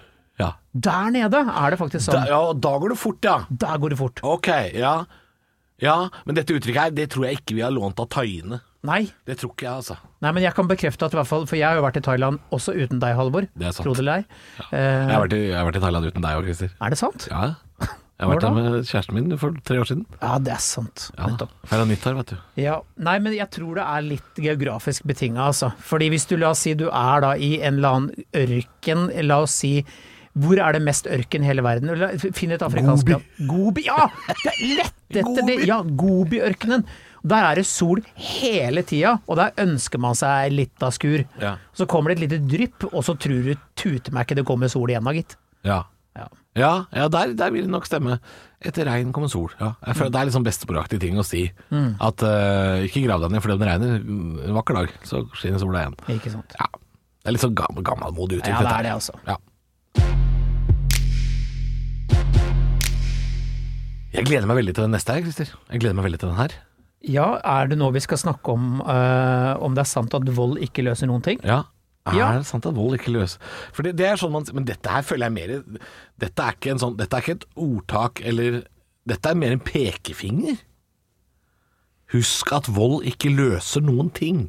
Ja. 0.42 0.54
Der 0.74 1.12
nede 1.14 1.44
er 1.44 1.70
det 1.76 1.78
faktisk 1.78 2.08
Da, 2.08 2.16
sånn. 2.16 2.30
ja, 2.32 2.40
da 2.58 2.72
går 2.82 2.96
det 2.96 2.98
fort, 3.04 3.20
ja. 3.28 3.36
Der 3.52 3.78
går 3.84 3.94
det 3.94 4.00
fort. 4.00 4.24
Ok, 4.26 4.48
ja. 4.74 4.96
Ja, 5.84 5.98
men 6.26 6.38
dette 6.40 6.56
uttrykket 6.56 6.80
her, 6.88 6.94
det 6.96 7.10
tror 7.14 7.28
jeg 7.28 7.42
ikke 7.42 7.58
vi 7.60 7.62
har 7.66 7.74
lånt 7.76 8.00
av 8.02 8.08
thaiene. 8.16 8.62
Nei. 8.88 9.04
Det 9.28 9.38
tror 9.40 9.52
ikke 9.54 9.68
jeg, 9.68 9.76
altså. 9.84 9.96
Nei, 10.24 10.32
men 10.36 10.44
jeg 10.44 10.56
kan 10.58 10.68
bekrefte 10.68 11.06
at 11.08 11.14
i 11.14 11.20
hvert 11.20 11.30
fall, 11.30 11.46
for 11.48 11.56
jeg 11.60 11.68
har 11.68 11.78
jo 11.78 11.84
vært 11.86 12.00
i 12.02 12.04
Thailand 12.04 12.40
også 12.56 12.74
uten 12.76 13.00
deg, 13.04 13.14
Halvor. 13.16 13.46
Det 13.54 13.68
er 13.70 13.76
sant. 13.76 13.86
Tro 13.86 13.94
det 13.96 14.02
eller 14.04 14.24
ei. 14.24 14.26
Jeg 14.72 14.80
Eh, 14.80 15.12
har 15.14 15.22
vært 15.28 15.36
i, 15.38 15.42
jeg 15.52 15.56
har 15.60 15.68
vært 15.70 15.78
i 15.80 15.84
Thailand 15.86 16.10
uten 16.10 16.26
deg 16.26 16.40
òg, 16.40 16.48
Christer. 16.50 16.74
er 16.82 16.90
det 16.96 17.00
sant? 17.00 17.28
Ja, 17.30 17.44
jeg 18.20 18.28
har 18.28 18.32
vært 18.36 18.44
der 18.46 18.54
med 18.56 18.88
kjæresten 18.88 19.18
min 19.18 19.38
for 19.42 19.56
tre 19.66 19.80
år 19.82 19.88
siden. 19.90 20.04
Ja, 20.22 20.38
det 20.40 20.54
er 20.54 20.62
sant. 20.64 21.10
Ja, 21.18 21.28
Nettopp. 21.32 21.54
Nyttår, 21.90 22.18
vet 22.20 22.34
du. 22.34 22.36
Ja, 22.62 22.78
nei, 23.10 23.18
men 23.26 23.34
jeg 23.36 23.50
tror 23.52 23.76
det 23.80 23.84
er 23.90 24.06
litt 24.06 24.42
geografisk 24.46 25.08
betinga, 25.10 25.50
altså. 25.50 25.72
Fordi 25.84 26.12
hvis 26.14 26.28
du 26.30 26.38
la 26.38 26.54
oss 26.54 26.62
si 26.64 26.76
du 26.78 26.86
er 26.92 27.24
da 27.26 27.34
i 27.36 27.56
en 27.60 27.80
eller 27.82 27.98
annen 27.98 28.28
ørken, 28.44 29.08
la 29.28 29.42
oss 29.44 29.58
si 29.64 29.80
hvor 30.34 30.58
er 30.58 30.74
det 30.74 30.82
mest 30.82 31.06
ørken 31.14 31.44
i 31.44 31.50
hele 31.50 31.62
verden? 31.66 31.92
Finn 32.34 32.54
et 32.56 32.64
afrikansk 32.66 33.06
Gobi. 33.06 33.14
land. 33.14 33.50
Gobi! 33.50 33.84
Ja! 33.86 34.08
Det 34.30 34.54
er 34.54 34.62
lett 34.80 35.20
etter 35.22 35.46
det! 35.46 35.58
Ja, 35.70 35.82
Gobi-ørkenen. 35.86 36.88
Der 37.24 37.46
er 37.48 37.60
det 37.60 37.68
sol 37.70 38.02
hele 38.20 38.82
tida, 38.84 39.14
og 39.30 39.38
der 39.40 39.54
ønsker 39.62 40.02
man 40.02 40.18
seg 40.18 40.52
litt 40.52 40.84
av 40.84 40.92
skur. 40.96 41.22
Ja. 41.40 41.54
Så 41.78 41.86
kommer 41.90 42.12
det 42.12 42.18
et 42.18 42.24
lite 42.26 42.42
drypp, 42.50 42.88
og 42.90 43.06
så 43.06 43.14
tror 43.16 43.46
du 43.46 43.54
tute 43.80 44.12
meg 44.14 44.26
ikke 44.26 44.42
det 44.42 44.48
kommer 44.50 44.72
sol 44.74 44.90
igjen 44.92 45.06
da, 45.06 45.14
gitt. 45.16 45.38
Ja. 45.64 45.84
Ja. 46.58 46.86
Ja, 46.94 47.08
der, 47.10 47.34
der 47.38 47.54
vil 47.54 47.66
det 47.66 47.74
nok 47.74 47.88
stemme. 47.90 48.20
Etter 48.64 48.88
regn 48.88 49.12
kommer 49.16 49.32
sol. 49.32 49.52
Ja. 49.60 49.74
Jeg 49.88 49.98
føler 49.98 50.14
Det 50.14 50.20
er 50.20 50.30
liksom 50.30 50.46
bestemoraktig 50.46 51.00
ting 51.02 51.18
å 51.20 51.26
si. 51.26 51.48
Mm. 51.74 51.96
At 52.04 52.24
uh, 52.24 52.84
ikke 52.86 53.04
grav 53.08 53.24
deg 53.26 53.34
ned 53.34 53.44
fordi 53.44 53.58
om 53.58 53.64
det 53.64 53.72
regner. 53.72 53.96
En 54.48 54.58
vakker 54.60 54.78
dag, 54.78 54.94
så 55.08 55.26
skinner 55.38 55.62
sola 55.64 55.84
igjen. 55.84 55.98
Ikke 56.16 56.34
sant. 56.34 56.56
Ja. 56.60 56.70
Det 57.24 57.32
er 57.32 57.38
litt 57.38 57.44
sånn 57.44 57.58
gammel, 57.58 57.86
gammelmodig 57.88 58.42
uttrykk. 58.42 58.54
Ja, 58.54 58.68
det 58.68 58.76
er 58.76 58.88
det, 58.88 58.94
altså. 59.00 59.18
Ja. 59.28 59.40
Jeg 64.14 64.28
gleder 64.28 64.46
meg 64.46 64.60
veldig 64.60 64.76
til 64.78 64.86
den 64.86 64.94
neste 64.94 65.16
her, 65.16 65.24
Christer. 65.26 65.56
Jeg 65.74 65.82
gleder 65.82 65.98
meg 65.98 66.06
veldig 66.06 66.20
til 66.22 66.30
den 66.30 66.38
her. 66.38 66.54
Ja, 67.04 67.28
er 67.42 67.72
det 67.72 67.80
nå 67.82 67.90
vi 67.96 68.02
skal 68.04 68.20
snakke 68.22 68.54
om 68.54 68.78
uh, 68.86 69.58
om 69.64 69.74
det 69.76 69.84
er 69.84 69.90
sant 69.90 70.14
at 70.16 70.30
vold 70.38 70.62
ikke 70.64 70.86
løser 70.86 71.10
noen 71.10 71.24
ting? 71.26 71.42
Ja. 71.44 71.64
Er 72.06 72.16
Ja. 72.18 72.32
det 72.38 72.46
sant 72.46 72.66
at 72.68 72.76
vold 72.76 72.98
ikke 73.00 73.14
løser 73.16 73.40
For 73.72 73.84
det, 73.84 73.96
det 73.96 74.06
er 74.10 74.18
sånn 74.20 74.32
man 74.34 74.44
Men 74.54 74.66
dette 74.68 74.90
her 74.92 75.02
føler 75.08 75.30
jeg 75.30 75.36
mer 75.38 75.80
Dette 76.20 76.44
er 76.44 76.52
ikke 76.58 76.72
en 76.74 76.82
sånn 76.82 76.98
Dette 77.00 77.16
er 77.16 77.22
ikke 77.24 77.38
et 77.38 77.46
ordtak 77.56 78.20
eller 78.28 78.64
Dette 79.08 79.30
er 79.32 79.36
mer 79.40 79.52
en 79.56 79.60
pekefinger. 79.64 80.58
Husk 82.14 82.52
at 82.56 82.68
vold 82.72 83.04
ikke 83.10 83.32
løser 83.34 83.82
noen 83.84 84.12
ting. 84.16 84.46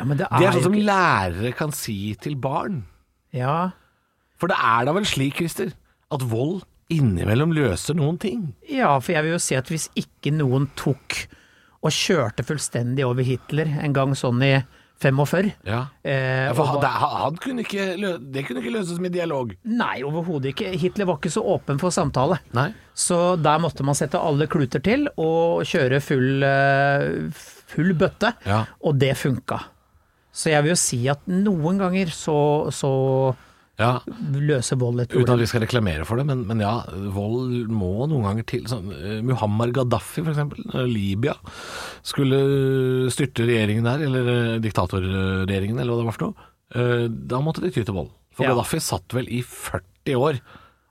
Ja, 0.00 0.06
men 0.08 0.18
det 0.18 0.26
er, 0.30 0.38
Det 0.40 0.46
er 0.48 0.56
sånn 0.56 0.64
som 0.68 0.74
ikke 0.78 0.88
lærere 0.88 1.52
kan 1.54 1.74
si 1.76 1.96
til 2.20 2.34
barn. 2.40 2.84
Ja, 3.32 3.70
For 4.40 4.50
det 4.50 4.56
er 4.58 4.84
da 4.88 4.92
vel 4.96 5.04
slik, 5.06 5.36
Christer, 5.38 5.70
at 6.10 6.24
vold 6.26 6.64
innimellom 6.90 7.52
løser 7.54 7.94
noen 7.94 8.18
ting. 8.18 8.54
Ja, 8.68 8.96
for 8.98 9.12
jeg 9.14 9.22
vil 9.22 9.36
jo 9.36 9.38
si 9.38 9.54
at 9.54 9.70
hvis 9.70 9.86
ikke 9.94 10.32
noen 10.34 10.66
tok 10.76 11.20
og 11.82 11.94
kjørte 11.94 12.42
fullstendig 12.44 13.06
over 13.06 13.22
Hitler 13.22 13.70
en 13.84 13.94
gang 13.94 14.16
sånn 14.18 14.42
i 14.42 14.56
45. 15.02 15.50
Ja. 15.68 15.80
Eh, 16.04 16.46
Ja, 16.48 16.52
for 16.56 16.70
han, 16.70 16.86
han 17.02 17.36
kunne 17.42 17.64
ikke, 17.66 17.96
det 18.32 18.44
kunne 18.46 18.62
ikke 18.62 18.72
løses 18.78 18.98
med 19.02 19.12
dialog. 19.14 19.52
Nei, 19.64 20.02
overhodet 20.06 20.52
ikke. 20.54 20.72
Hitler 20.78 21.08
var 21.10 21.18
ikke 21.20 21.32
så 21.34 21.42
åpen 21.54 21.78
for 21.82 21.90
samtale. 21.94 22.38
Nei. 22.56 22.70
Så 22.94 23.36
der 23.42 23.58
måtte 23.62 23.84
man 23.86 23.94
sette 23.98 24.20
alle 24.20 24.46
kluter 24.52 24.82
til 24.84 25.08
og 25.16 25.62
kjøre 25.68 26.00
full, 26.04 26.42
eh, 26.46 27.30
full 27.72 27.94
bøtte, 27.98 28.34
Ja. 28.46 28.64
og 28.82 28.98
det 28.98 29.14
funka. 29.16 29.60
Så 30.32 30.48
jeg 30.48 30.62
vil 30.64 30.72
jo 30.72 30.80
si 30.80 31.08
at 31.12 31.26
noen 31.28 31.78
ganger 31.78 32.06
så, 32.08 32.70
så 32.72 32.90
Ja, 33.80 34.00
løse 34.36 34.76
vold 34.78 35.00
et 35.00 35.14
Uten 35.16 35.32
at 35.32 35.40
vi 35.40 35.46
skal 35.48 35.62
reklamere 35.64 36.04
for 36.04 36.20
det, 36.20 36.26
men, 36.28 36.42
men 36.46 36.60
ja, 36.60 36.74
vold 37.14 37.70
må 37.72 38.04
noen 38.10 38.26
ganger 38.28 38.44
til. 38.46 38.66
Sånn, 38.68 38.90
Muhammar 39.24 39.72
Gaddafi, 39.72 40.20
eksempel, 40.28 40.60
eh, 40.76 40.84
Libya, 40.90 41.32
skulle 42.04 42.38
styrte 43.12 43.46
regjeringen 43.48 43.88
der, 43.88 44.04
eller 44.06 44.28
eh, 44.34 44.58
diktatorregjeringen, 44.62 45.80
eller 45.80 45.94
hva 45.96 46.02
det 46.02 46.08
var 46.10 46.18
for 46.18 46.26
noe. 46.28 46.48
Eh, 46.76 47.06
Da 47.32 47.40
måtte 47.44 47.64
de 47.64 47.72
ty 47.72 47.82
til 47.82 47.96
vold. 47.96 48.12
For 48.36 48.44
Ja. 48.44 48.52
Gaddafi 48.52 48.80
satt 48.80 49.12
vel 49.16 49.26
i 49.32 49.40
40 49.42 50.16
år, 50.20 50.40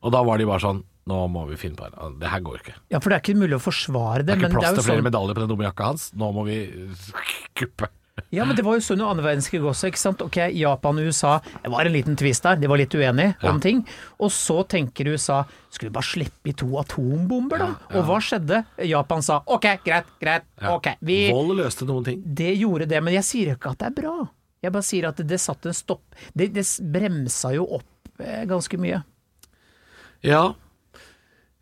og 0.01 0.11
da 0.17 0.23
var 0.25 0.37
de 0.41 0.45
bare 0.49 0.59
sånn 0.65 0.83
Nå 1.09 1.15
må 1.33 1.47
vi 1.49 1.55
finne 1.57 1.73
på 1.75 1.87
det. 1.89 1.97
Det 2.21 2.29
her 2.29 2.39
går 2.45 2.59
ikke. 2.59 2.73
Ja, 2.93 2.99
for 3.01 3.09
det 3.09 3.15
er 3.17 3.23
ikke 3.23 3.39
mulig 3.41 3.55
å 3.57 3.63
forsvare 3.63 4.21
Det 4.21 4.27
det. 4.27 4.35
er 4.35 4.43
ikke 4.45 4.59
plass 4.59 4.75
til 4.77 4.83
flere 4.85 5.01
sånn, 5.01 5.07
medaljer 5.09 5.33
på 5.33 5.41
den 5.41 5.49
dumme 5.49 5.65
jakka 5.65 5.87
hans. 5.89 6.03
Nå 6.13 6.27
må 6.31 6.43
vi 6.45 6.57
kuppe. 7.57 7.89
Ja, 8.31 8.45
men 8.45 8.55
det 8.55 8.63
var 8.65 8.75
jo 8.77 8.83
sånn 8.85 8.99
under 9.01 9.11
andre 9.15 9.25
verdenskrig 9.29 9.61
også, 9.65 9.89
ikke 9.91 9.97
sant. 10.01 10.21
Ok, 10.21 10.37
Japan 10.55 10.99
og 11.01 11.07
USA, 11.09 11.39
det 11.63 11.71
var 11.73 11.85
en 11.89 11.93
liten 11.95 12.15
tvist 12.19 12.43
der, 12.43 12.55
de 12.61 12.67
var 12.71 12.77
litt 12.77 12.93
uenige 12.93 13.35
Ja. 13.41 13.49
om 13.49 13.59
ting. 13.59 13.81
Og 14.19 14.29
så 14.31 14.61
tenker 14.67 15.09
USA, 15.13 15.43
skulle 15.69 15.89
vi 15.89 15.95
bare 15.97 16.09
slippe 16.09 16.49
i 16.49 16.53
to 16.53 16.67
atombomber 16.79 17.57
da? 17.57 17.67
Ja, 17.67 17.75
ja. 17.89 17.97
Og 17.99 18.05
hva 18.09 18.19
skjedde? 18.21 18.61
Japan 18.87 19.21
sa 19.25 19.41
ok, 19.45 19.67
greit, 19.85 20.05
greit, 20.21 20.43
ok. 20.61 20.87
Vi, 21.01 21.31
Vold 21.31 21.55
løste 21.57 21.85
noen 21.89 22.03
ting. 22.05 22.21
det 22.25 22.55
gjorde 22.57 22.87
det, 22.87 23.01
men 23.03 23.13
jeg 23.13 23.23
sier 23.23 23.53
ikke 23.55 23.71
at 23.71 23.79
det 23.79 23.87
er 23.91 23.97
bra. 24.01 24.17
Jeg 24.61 24.71
bare 24.71 24.83
sier 24.85 25.07
at 25.09 25.17
det, 25.17 25.27
det 25.27 25.39
satt 25.41 25.65
en 25.65 25.73
stopp. 25.73 26.03
Det, 26.37 26.51
det 26.53 26.65
bremsa 26.93 27.55
jo 27.55 27.65
opp 27.79 28.19
eh, 28.21 28.43
ganske 28.45 28.77
mye. 28.77 29.03
Ja. 30.21 30.53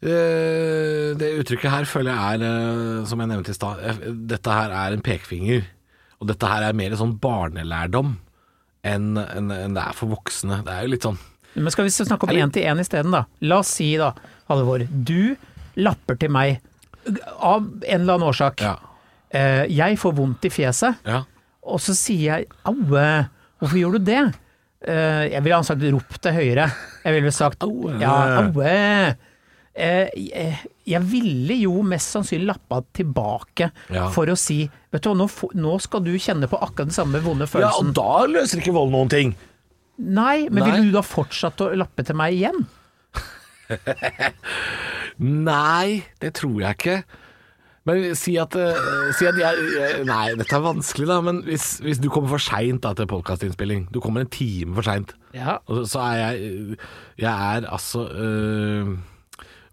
Eh, 0.02 1.16
Det 1.20 1.30
uttrykket 1.42 1.72
her 1.74 1.86
føler 1.88 2.14
jeg 2.16 2.40
er, 2.40 2.46
eh, 2.48 3.06
som 3.08 3.20
jeg 3.20 3.30
nevnte 3.32 3.52
i 3.52 3.58
stad, 3.58 3.82
eh, 3.84 4.00
dette 4.32 4.52
her 4.56 4.72
er 4.72 4.96
en 4.96 5.02
pekefinger. 5.04 5.66
Og 6.20 6.28
dette 6.28 6.48
her 6.52 6.66
er 6.70 6.74
mer 6.76 6.96
sånn 7.00 7.14
barnelærdom 7.22 8.16
enn 8.84 9.14
enn- 9.20 9.52
enn 9.56 9.74
det 9.76 9.84
er 9.84 9.94
for 9.96 10.12
voksne. 10.12 10.62
Det 10.66 10.74
er 10.74 10.84
jo 10.88 10.92
litt 10.94 11.06
sånn 11.08 11.18
Men 11.56 11.72
skal 11.72 11.86
vi 11.88 11.90
snakke 11.92 12.28
om 12.28 12.36
én 12.36 12.52
til 12.54 12.64
én 12.64 12.80
isteden, 12.80 13.12
da? 13.12 13.24
La 13.42 13.58
oss 13.60 13.72
si 13.80 13.96
da, 13.98 14.12
Halvor, 14.50 14.84
du 14.90 15.36
lapper 15.76 16.16
til 16.20 16.30
meg 16.30 16.60
av 17.40 17.64
en 17.64 18.02
eller 18.02 18.14
annen 18.14 18.28
årsak. 18.30 18.62
Ja. 18.62 18.76
Eh, 19.32 19.66
jeg 19.72 19.98
får 19.98 20.14
vondt 20.16 20.46
i 20.46 20.50
fjeset, 20.54 20.96
ja. 21.06 21.24
og 21.64 21.80
så 21.82 21.94
sier 21.98 22.38
jeg 22.40 22.48
au, 22.66 22.74
hvorfor 22.76 23.78
gjør 23.78 23.98
du 23.98 24.00
det? 24.06 24.22
Eh, 24.88 25.26
jeg 25.34 25.44
ville 25.44 25.64
sagt 25.64 25.82
ropt 25.92 26.22
det 26.24 26.34
høyere. 26.34 26.70
Jeg 27.04 27.14
ville 27.18 27.32
sagt 27.36 27.64
Aue. 27.64 27.98
ja, 28.00 28.14
aue. 28.44 29.16
Eh, 29.80 30.10
jeg, 30.20 30.58
jeg 30.92 31.02
ville 31.08 31.56
jo 31.62 31.78
mest 31.88 32.12
sannsynlig 32.12 32.50
lappa 32.50 32.82
tilbake 32.98 33.70
Ja. 33.96 34.10
for 34.12 34.28
å 34.28 34.36
si 34.38 34.66
Vet 34.92 35.04
du 35.06 35.10
hva, 35.12 35.16
nå, 35.22 35.28
nå 35.56 35.76
skal 35.80 36.02
du 36.04 36.12
kjenne 36.20 36.50
på 36.50 36.58
akkurat 36.60 36.90
den 36.90 36.96
samme 36.96 37.22
vonde 37.24 37.46
følelsen. 37.48 37.62
ja, 37.62 37.72
og 37.80 37.94
da 37.96 38.26
løser 38.28 38.60
ikke 38.60 38.74
vold 38.74 38.92
noen 38.92 39.10
ting. 39.14 39.36
Nei, 40.00 40.48
men 40.50 40.64
Nei. 40.64 40.72
ville 40.72 40.88
du 40.90 40.92
da 40.98 41.04
fortsatt 41.06 41.62
å 41.62 41.70
lappe 41.78 42.04
til 42.08 42.18
meg 42.18 42.34
igjen? 42.40 42.66
Nei, 45.20 46.04
det 46.24 46.34
tror 46.40 46.62
jeg 46.64 46.78
ikke. 46.80 46.98
Men 47.88 48.04
si 48.20 48.36
at, 48.42 48.54
uh, 48.60 49.10
si 49.18 49.26
at 49.30 49.38
jeg, 49.40 49.62
jeg 49.78 50.02
Nei, 50.10 50.34
dette 50.38 50.58
er 50.58 50.62
vanskelig, 50.66 51.08
da. 51.10 51.20
Men 51.26 51.40
hvis, 51.48 51.78
hvis 51.86 52.02
du 52.04 52.10
kommer 52.14 52.34
for 52.36 52.44
seint 52.44 52.84
til 52.86 53.08
podkastinnspilling 53.10 53.88
Du 53.94 54.02
kommer 54.04 54.26
en 54.26 54.30
time 54.34 54.76
for 54.78 54.86
seint. 54.86 55.14
Ja. 55.34 55.58
Så- 55.70 55.86
så 55.94 56.02
er 56.10 56.18
jeg 56.20 56.78
Jeg 57.24 57.30
er 57.56 57.70
altså 57.70 58.04
øh, 58.10 58.98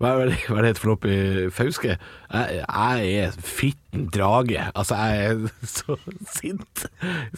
hva, 0.00 0.10
er 0.20 0.28
det, 0.30 0.36
hva 0.48 0.58
er 0.58 0.66
det 0.66 0.70
heter 0.74 0.82
for 0.82 0.90
noe 0.90 0.98
oppi 0.98 1.16
Fauske? 1.56 1.94
Jeg, 1.96 2.62
jeg 2.62 3.12
er 3.24 3.36
fitten 3.40 4.06
drage. 4.12 4.66
Altså, 4.76 4.98
jeg 5.00 5.30
er 5.30 5.66
så 5.76 5.96
sint. 6.36 6.86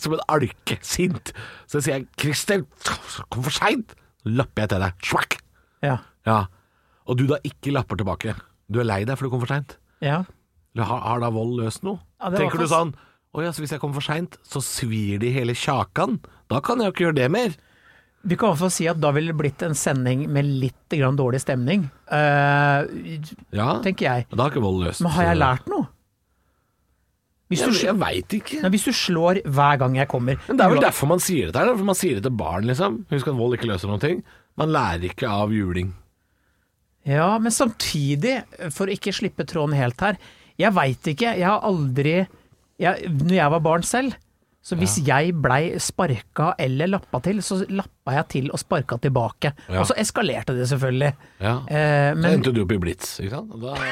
Som 0.00 0.17
en 0.17 0.25
alke. 0.29 0.79
Sint. 0.83 1.33
Så 1.71 1.81
sier 1.85 2.00
jeg 2.00 2.09
'Christer, 2.19 2.65
kom 3.31 3.45
for 3.47 3.55
seint'. 3.55 3.95
Så 4.25 4.33
lapper 4.35 4.65
jeg 4.65 4.73
til 4.75 4.83
deg. 4.83 5.05
Smakk! 5.07 5.38
Ja. 5.87 5.97
Ja. 6.27 6.41
Og 7.07 7.19
du 7.21 7.27
da 7.31 7.38
ikke 7.47 7.73
lapper 7.73 7.97
tilbake. 7.97 8.35
Du 8.69 8.81
er 8.83 8.88
lei 8.91 9.05
deg 9.09 9.17
for 9.17 9.29
du 9.29 9.31
kom 9.37 9.45
for 9.47 9.55
seint. 9.55 9.79
ja. 10.05 10.25
Har, 10.79 11.00
har 11.03 11.19
da 11.19 11.31
vold 11.35 11.57
løst 11.59 11.83
noe? 11.83 11.99
Ja, 12.21 12.29
Tenker 12.31 12.61
du 12.61 12.69
sånn 12.71 12.93
Å 13.35 13.43
ja, 13.43 13.50
så 13.50 13.65
hvis 13.65 13.73
jeg 13.75 13.81
kommer 13.83 13.99
for 13.99 14.05
seint, 14.07 14.37
så 14.47 14.61
svir 14.62 15.19
det 15.19 15.33
i 15.33 15.35
hele 15.35 15.55
kjakan? 15.59 16.21
Da 16.47 16.61
kan 16.62 16.79
jeg 16.79 16.87
jo 16.87 16.93
ikke 16.95 17.05
gjøre 17.09 17.17
det 17.19 17.31
mer. 17.35 17.57
Vi 18.28 18.37
kan 18.37 18.50
i 18.50 18.52
hvert 18.52 18.61
fall 18.61 18.73
si 18.75 18.87
at 18.90 18.99
da 19.00 19.11
ville 19.16 19.32
det 19.32 19.38
blitt 19.40 19.62
en 19.64 19.76
sending 19.78 20.26
med 20.32 20.44
litt 20.61 20.94
grann 20.99 21.16
dårlig 21.16 21.40
stemning, 21.40 21.87
uh, 22.12 22.85
Ja, 23.56 23.78
tenker 23.85 24.04
jeg. 24.08 24.26
da 24.30 24.42
har 24.44 24.52
ikke 24.52 24.62
vold 24.64 24.82
løst 24.85 25.00
Men 25.04 25.14
har 25.16 25.30
jeg 25.30 25.38
lært 25.40 25.70
noe? 25.73 25.87
Hvis 27.49 27.62
Jeg, 27.64 27.73
du, 27.73 27.78
jeg 27.87 27.97
veit 27.97 28.35
ikke. 28.37 28.58
Nei, 28.61 28.70
hvis 28.75 28.85
du 28.85 28.92
slår 28.92 29.38
hver 29.49 29.78
gang 29.80 29.94
jeg 29.97 30.08
kommer 30.12 30.37
Men 30.50 30.58
Det 30.58 30.64
er 30.66 30.73
vel 30.75 30.82
derfor 30.85 31.08
man 31.08 31.23
sier 31.25 31.49
dette 31.49 31.62
her. 31.62 31.70
For 31.78 31.88
man 31.88 31.97
sier 31.97 32.18
det 32.18 32.26
til 32.26 32.35
barn, 32.37 32.66
liksom. 32.68 32.99
Husk 33.08 33.30
at 33.32 33.38
vold 33.38 33.56
ikke 33.56 33.70
løser 33.70 33.88
noen 33.88 34.02
ting. 34.02 34.20
Man 34.61 34.75
lærer 34.75 35.06
ikke 35.08 35.30
av 35.32 35.54
juling. 35.56 35.94
Ja, 37.08 37.30
men 37.40 37.54
samtidig, 37.54 38.42
for 38.75 38.85
å 38.85 38.92
ikke 38.92 39.14
slippe 39.16 39.47
tråden 39.49 39.73
helt 39.78 40.04
her, 40.04 40.18
jeg 40.61 40.75
veit 40.76 41.08
ikke, 41.08 41.32
jeg 41.38 41.47
har 41.49 41.64
aldri 41.64 42.16
jeg, 42.18 43.08
Når 43.23 43.37
jeg 43.38 43.52
var 43.54 43.62
barn 43.64 43.87
selv, 43.87 44.18
så 44.68 44.76
hvis 44.76 44.98
jeg 45.06 45.32
blei 45.40 45.78
sparka 45.80 46.50
eller 46.60 46.90
lappa 46.92 47.22
til, 47.25 47.40
så 47.44 47.62
lappa 47.72 48.18
jeg 48.18 48.28
til 48.34 48.50
og 48.52 48.60
sparka 48.60 48.98
tilbake. 49.00 49.54
Ja. 49.68 49.80
Og 49.80 49.88
så 49.88 49.96
eskalerte 50.00 50.52
det 50.58 50.68
selvfølgelig. 50.68 51.14
Ja. 51.40 51.54
Eh, 51.64 52.12
Så 52.20 52.34
endte 52.37 52.52
du 52.52 52.60
opp 52.66 52.75
i 52.76 52.80
Blitz, 52.84 53.14
ikke 53.25 53.38
sant? 53.38 53.56
Da... 53.62 53.76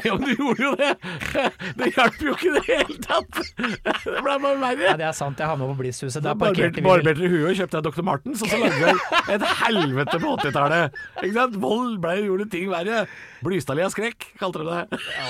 Ja, 0.00 0.14
men 0.16 0.22
du 0.24 0.30
gjorde 0.38 0.62
jo 0.64 0.70
det! 0.80 0.86
Det 1.76 1.90
hjalp 1.92 2.14
jo 2.24 2.32
ikke 2.32 2.46
i 2.48 2.52
det 2.54 2.62
hele 2.70 2.94
tatt! 3.04 3.40
Det 3.84 4.22
ble 4.24 4.36
bare 4.40 4.56
verre. 4.62 4.86
ja, 4.86 4.94
det 4.96 5.04
er 5.10 5.12
sant, 5.16 5.36
jeg 5.42 5.44
havna 5.50 5.66
på 5.68 5.74
Blitzhuset. 5.82 6.24
Der 6.24 6.38
parkerte 6.40 6.80
vi 6.80 6.84
barberte 6.86 7.28
huet 7.28 7.50
og 7.50 7.58
kjøpte 7.58 7.76
deg 7.82 7.90
Dr. 7.90 8.06
Martens, 8.08 8.40
og 8.40 8.48
så 8.48 8.60
lagde 8.62 8.80
vi 8.80 9.34
et 9.36 9.44
helvete 9.60 10.16
på 10.22 10.32
80-tallet. 10.40 10.96
Ikke 11.20 11.34
sant? 11.36 11.58
Vold 11.60 11.98
ble 12.00 12.14
gjorde 12.24 12.48
ting 12.54 12.72
verre. 12.72 13.02
Blystadlia 13.44 13.90
skrekk, 13.92 14.30
kalte 14.40 14.64
de 14.64 14.72
det. 14.72 15.04
Ja, 15.18 15.28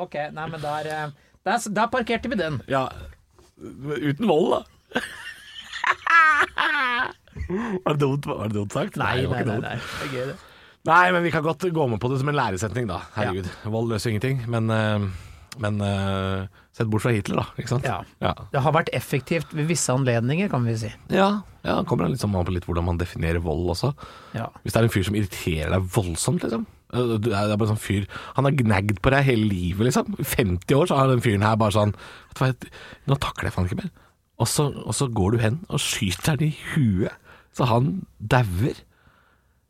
Ok, 0.00 0.14
nei, 0.32 0.46
men 0.48 0.60
der, 0.62 0.88
eh, 0.88 1.08
der, 1.48 1.68
der 1.80 1.90
parkerte 1.92 2.30
vi 2.32 2.38
den. 2.40 2.60
Ja, 2.70 2.86
uten 3.58 4.28
vold, 4.28 4.52
da. 4.58 4.60
Var 7.48 7.94
det 7.94 8.00
dumt, 8.02 8.26
var 8.26 8.48
det 8.50 8.54
dumt 8.58 8.74
sagt? 8.76 8.96
Nei, 9.00 9.22
nei, 9.22 9.40
ikke 9.40 9.44
nei. 9.48 9.58
nei. 9.62 9.76
Det 9.80 10.06
er 10.06 10.12
gøy, 10.12 10.24
det. 10.32 10.36
Nei, 10.88 11.04
men 11.14 11.24
vi 11.24 11.30
kan 11.32 11.44
godt 11.44 11.64
gå 11.74 11.86
med 11.90 12.00
på 12.00 12.10
det 12.12 12.20
som 12.20 12.30
en 12.30 12.36
læresetning, 12.36 12.88
da. 12.90 13.00
Herregud. 13.16 13.48
Vold 13.72 13.90
løser 13.92 14.12
ingenting. 14.12 14.42
Men, 14.52 14.70
eh, 14.72 15.06
men 15.64 15.80
eh, 15.84 16.46
sett 16.76 16.90
bort 16.92 17.04
fra 17.04 17.12
Hitler, 17.14 17.42
da. 17.42 17.78
Ja. 17.84 17.98
Ja, 18.24 18.34
Det 18.52 18.62
har 18.64 18.74
vært 18.76 18.92
effektivt 18.96 19.52
ved 19.56 19.68
visse 19.70 19.92
anledninger, 19.92 20.50
kan 20.52 20.66
vi 20.68 20.76
si. 20.80 20.92
ja, 21.12 21.30
ja 21.66 21.80
det 21.80 21.88
kommer 21.90 22.08
sånn 22.16 22.36
an 22.38 22.46
på 22.48 22.54
litt 22.54 22.68
hvordan 22.68 22.86
man 22.86 23.00
definerer 23.00 23.42
vold 23.44 23.68
også. 23.74 23.92
Ja. 24.36 24.48
Hvis 24.62 24.76
det 24.76 24.80
er 24.82 24.88
en 24.88 24.94
fyr 24.94 25.08
som 25.08 25.18
irriterer 25.18 25.74
deg 25.74 25.88
voldsomt, 25.96 26.44
liksom. 26.46 26.66
Eh, 26.92 27.18
Det 27.20 27.32
er 27.36 27.56
bare 27.56 27.68
sånn 27.68 27.80
fyr 27.82 28.06
Han 28.36 28.44
har 28.48 28.52
gnagd 28.56 29.00
på 29.04 29.10
deg 29.12 29.24
hele 29.26 29.48
livet, 29.50 29.88
liksom. 29.90 30.14
I 30.18 30.24
50 30.24 30.74
år 30.78 30.86
så 30.88 30.96
har 30.96 31.08
den 31.08 31.20
fyren 31.20 31.42
her 31.44 31.56
bare 31.56 31.72
sånn 31.76 31.94
nå 33.08 33.16
takler 33.18 33.48
jeg 33.48 33.52
faen 33.56 33.66
ikke 33.66 33.80
mer. 33.82 33.90
Og 34.38 34.46
så, 34.46 34.68
og 34.86 34.94
så 34.94 35.08
går 35.10 35.32
du 35.34 35.38
hen 35.42 35.56
og 35.68 35.80
skyter 35.82 36.36
han 36.36 36.44
i 36.46 36.52
huet, 36.74 37.10
så 37.52 37.66
han 37.66 38.06
dauer. 38.22 38.76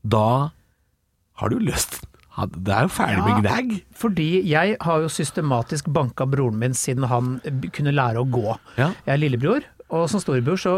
Da 0.04 0.50
har 1.40 1.48
du 1.48 1.58
løst 1.58 2.02
Det 2.54 2.70
er 2.70 2.84
jo 2.86 2.92
ferdig 2.92 3.18
med 3.24 3.32
Ja. 3.32 3.40
gnagg. 3.40 3.70
Fordi 3.98 4.44
jeg 4.46 4.76
har 4.80 5.00
jo 5.02 5.08
systematisk 5.08 5.88
banka 5.90 6.24
broren 6.30 6.58
min 6.60 6.74
siden 6.74 7.02
han 7.10 7.40
kunne 7.72 7.90
lære 7.90 8.20
å 8.22 8.28
gå. 8.30 8.58
Ja. 8.76 8.92
Jeg 9.06 9.14
er 9.14 9.18
lillebror, 9.18 9.64
og 9.90 10.02
som 10.12 10.20
storebror 10.20 10.58
så, 10.60 10.72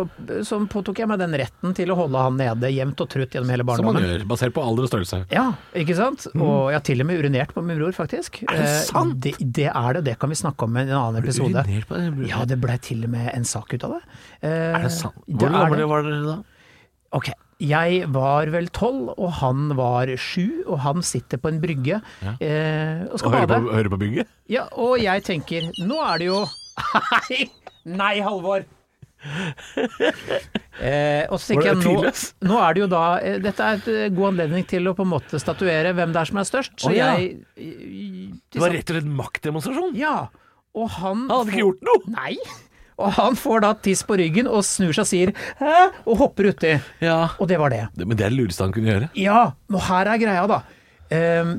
så 0.47 0.59
påtok 0.71 1.01
jeg 1.03 1.09
meg 1.11 1.19
den 1.19 1.33
retten 1.41 1.73
til 1.75 1.91
å 1.91 1.97
holde 1.99 2.21
han 2.23 2.37
nede 2.39 2.69
jevnt 2.71 3.01
og 3.03 3.09
trutt 3.11 3.33
gjennom 3.35 3.51
hele 3.51 3.65
Som 3.77 3.89
man 3.91 3.99
gjør, 4.05 4.23
basert 4.31 4.55
på 4.55 4.63
alder 4.63 4.87
og 4.87 4.91
størrelse. 4.93 5.19
Ja, 5.35 5.49
ikke 5.75 5.97
sant? 5.99 6.29
Og 6.37 6.71
jeg 6.71 6.79
har 6.79 6.85
til 6.87 7.03
og 7.03 7.09
med 7.11 7.19
urinert 7.25 7.53
på 7.57 7.65
min 7.67 7.81
bror, 7.81 7.91
faktisk. 7.97 8.43
Er 8.47 8.55
det 8.61 8.69
Eh, 8.71 8.79
sant? 8.87 9.19
Det, 9.21 9.35
det 9.41 9.67
er 9.73 9.93
det, 9.93 9.99
og 9.99 10.05
det 10.07 10.15
kan 10.23 10.31
vi 10.31 10.39
snakke 10.39 10.63
om 10.69 10.77
i 10.79 10.85
en 10.87 10.95
annen 10.95 11.21
episode. 11.25 11.65
Urinert 11.67 11.89
på 11.91 11.99
det? 11.99 12.31
Ja, 12.31 12.45
det 12.47 12.61
blei 12.63 12.79
til 12.79 13.03
og 13.05 13.11
med 13.11 13.33
en 13.35 13.45
sak 13.45 13.75
ut 13.75 13.85
av 13.91 13.97
det. 13.99 14.03
Eh, 14.47 14.79
Er 14.79 14.83
det 14.87 14.93
sant? 14.95 15.19
Hvor 15.27 15.51
gammel 15.59 15.87
var 15.91 16.07
dere 16.07 16.23
da? 16.31 16.39
Ok, 17.19 17.33
jeg 17.61 18.05
var 18.15 18.47
vel 18.55 18.69
tolv, 18.73 19.11
og 19.19 19.33
han 19.43 19.75
var 19.77 20.07
sju, 20.17 20.63
og 20.71 20.79
han 20.87 21.03
sitter 21.03 21.37
på 21.43 21.51
en 21.51 21.59
brygge 21.61 21.99
Ja. 22.23 22.37
eh, 22.41 23.03
og 23.11 23.19
skal 23.19 23.35
og 23.35 23.49
bade. 23.49 23.59
på, 23.67 23.75
hører 23.75 23.91
på 23.91 23.99
bygget? 24.07 24.31
Ja, 24.49 24.69
og 24.79 25.01
jeg 25.03 25.25
tenker, 25.27 25.67
nå 25.83 25.99
er 26.07 26.23
det 26.23 26.31
jo 26.31 26.45
nei 28.01 28.21
Halvor! 28.25 28.65
Eh, 30.81 31.27
og 31.29 31.37
så 31.37 31.51
tenker 31.51 31.67
jeg, 31.69 31.77
nå, 31.85 32.11
nå 32.49 32.59
er 32.65 32.73
det 32.73 32.81
jo 32.81 32.87
da 32.89 33.01
eh, 33.21 33.35
Dette 33.45 33.61
er 33.67 33.75
et 33.77 33.89
eh, 33.93 34.13
god 34.17 34.31
anledning 34.31 34.65
til 34.65 34.89
å 34.89 34.95
på 34.97 35.05
en 35.05 35.11
måte 35.11 35.37
statuere 35.37 35.91
hvem 35.93 36.15
det 36.15 36.23
er 36.23 36.31
som 36.31 36.39
er 36.41 36.47
størst. 36.49 36.73
Så 36.81 36.89
oh, 36.89 36.95
ja. 36.97 37.11
jeg 37.21 38.39
Det 38.49 38.63
var 38.63 38.73
rett 38.73 38.89
og 38.89 38.97
slett 38.97 39.11
maktdemonstrasjon? 39.19 39.93
Ja. 40.01 40.15
Og 40.73 40.89
han 40.97 41.27
Han 41.27 41.35
hadde 41.35 41.53
ikke 41.53 41.67
gjort 41.67 41.85
noe! 41.85 42.15
Nei! 42.15 42.33
Og 43.01 43.13
han 43.17 43.37
får 43.37 43.63
da 43.67 43.75
tiss 43.85 44.03
på 44.09 44.17
ryggen 44.21 44.49
og 44.49 44.65
snur 44.65 44.97
seg 44.97 45.05
og 45.05 45.11
sier 45.11 45.33
'hæ?' 45.61 46.01
og 46.05 46.19
hopper 46.21 46.51
uti. 46.53 46.75
Ja. 47.05 47.21
Og 47.41 47.49
det 47.53 47.61
var 47.61 47.73
det. 47.73 47.85
Men 47.97 48.17
det 48.17 48.27
er 48.27 48.33
det 48.33 48.41
lureste 48.41 48.65
han 48.65 48.73
kunne 48.73 48.93
gjøre. 48.93 49.13
Ja, 49.21 49.53
og 49.73 49.81
her 49.89 50.15
er 50.15 50.21
greia, 50.21 50.47
da. 50.49 50.63
Ehm, 51.11 51.57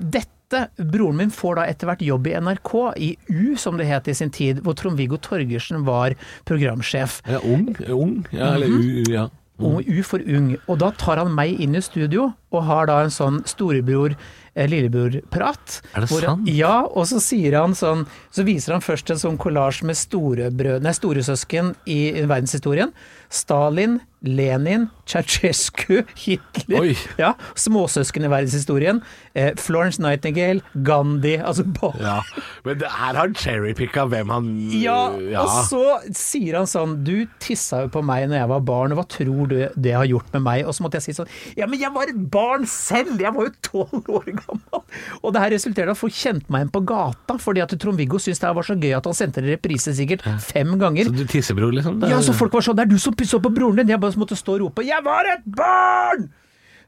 dette 0.52 0.86
Broren 0.92 1.18
min 1.18 1.32
får 1.34 1.56
da 1.60 1.66
etter 1.72 1.90
hvert 1.90 2.02
jobb 2.06 2.28
i 2.28 2.36
NRK, 2.40 2.72
i 2.98 3.12
U 3.30 3.56
som 3.58 3.78
det 3.80 3.88
het 3.90 4.08
i 4.12 4.16
sin 4.18 4.30
tid, 4.34 4.62
hvor 4.66 4.76
Trond-Viggo 4.78 5.18
Torgersen 5.24 5.86
var 5.88 6.16
programsjef. 6.46 7.22
Ja, 7.28 7.40
ung, 7.44 7.72
ung, 7.90 8.18
ja, 8.32 8.54
eller 8.56 8.68
u, 8.68 8.82
u, 9.02 9.04
ja. 9.12 9.30
Mm. 9.62 9.76
U 9.86 10.02
for 10.02 10.24
ung. 10.26 10.56
Og 10.68 10.80
da 10.82 10.88
tar 10.98 11.20
han 11.22 11.36
meg 11.38 11.60
inn 11.62 11.76
i 11.78 11.82
studio, 11.86 12.32
og 12.52 12.64
har 12.66 12.88
da 12.90 12.96
en 13.06 13.12
sånn 13.14 13.44
storebror 13.46 14.16
eh, 14.56 14.66
lillebror-prat. 14.68 15.76
Er 15.94 16.02
det 16.02 16.10
hvor- 16.10 16.26
sant? 16.26 16.48
Ja, 16.50 16.82
og 16.90 17.06
så 17.06 17.20
sier 17.22 17.60
han 17.60 17.76
sånn 17.78 18.08
Så 18.34 18.44
viser 18.48 18.74
han 18.74 18.82
først 18.82 19.12
en 19.14 19.22
sånn 19.22 19.38
kollasj 19.38 19.84
med 19.86 19.96
storebrød, 20.00 20.82
nei, 20.82 20.92
storesøsken 20.98 21.76
i 21.86 22.00
verdenshistorien. 22.26 22.92
Stalin, 23.30 24.00
Lenin, 24.22 24.88
Ceaucescu, 25.10 26.04
Hitler 26.16 26.92
Ja, 27.20 27.32
Småsøsken 27.58 28.26
i 28.28 28.30
verdenshistorien. 28.32 29.00
Eh, 29.34 29.52
Florence 29.58 30.02
Nightingale, 30.04 30.62
Gandhi 30.86 31.38
Altså 31.40 31.64
bare 31.66 32.02
ja. 32.04 32.18
Men 32.66 32.78
det, 32.82 32.90
her 32.92 33.16
har 33.16 33.22
han 33.22 33.34
cherrypicka 33.38 34.04
hvem 34.12 34.30
han 34.34 34.50
ja, 34.76 34.98
ja. 35.32 35.42
og 35.46 35.66
så 35.70 35.82
sier 36.16 36.58
han 36.60 36.68
sånn 36.70 36.98
Du 37.08 37.24
tissa 37.42 37.84
jo 37.86 37.92
på 37.94 38.04
meg 38.06 38.28
når 38.30 38.42
jeg 38.42 38.52
var 38.52 38.64
barn, 38.68 38.94
og 38.94 39.00
hva 39.02 39.08
tror 39.10 39.50
du 39.52 39.56
det 39.76 39.96
har 39.96 40.06
gjort 40.10 40.30
med 40.36 40.46
meg? 40.46 40.66
Og 40.68 40.76
så 40.78 40.86
måtte 40.86 41.00
jeg 41.00 41.08
si 41.10 41.16
sånn 41.18 41.32
Ja, 41.58 41.68
men 41.72 41.80
jeg 41.82 41.94
var 41.96 42.12
et 42.12 42.22
barn 42.34 42.68
selv! 42.70 43.18
Jeg 43.22 43.34
var 43.36 43.48
jo 43.50 43.56
tolv 43.66 44.12
år 44.20 44.30
gammel! 44.38 44.84
Og 45.22 45.34
det 45.34 45.42
her 45.46 45.54
resulterte 45.56 45.90
i 45.90 45.96
at 45.96 46.00
folk 46.00 46.16
kjente 46.16 46.52
meg 46.52 46.66
igjen 46.66 46.74
på 46.76 46.84
gata, 46.92 47.38
fordi 47.42 47.64
at 47.64 47.74
Trond-Viggo 47.80 48.20
syntes 48.22 48.42
det 48.44 48.50
her 48.50 48.56
var 48.58 48.68
så 48.68 48.76
gøy 48.78 48.94
at 48.98 49.08
han 49.08 49.16
sendte 49.18 49.42
en 49.42 49.50
reprise 49.54 49.94
sikkert 49.98 50.26
fem 50.44 50.74
ganger. 50.82 51.08
Så 51.10 51.16
du 51.16 51.24
tissebror, 51.32 51.72
liksom? 51.76 52.02
Er- 52.04 52.12
Ja, 52.16 52.20
så 52.26 52.36
folk 52.36 52.52
var 52.54 52.66
sånn 52.66 52.76
Det 52.78 52.86
er 52.86 52.92
du 52.92 52.98
som 53.02 53.16
pussa 53.18 53.40
på 53.42 53.52
broren 53.56 53.80
din! 53.82 53.94
Jeg 53.96 54.02
bare 54.04 54.11
måtte 54.20 54.36
stå 54.38 54.56
og 54.56 54.62
rope 54.62 54.84
'Jeg 54.84 55.04
var 55.04 55.26
et 55.26 55.46
barn!' 55.46 56.30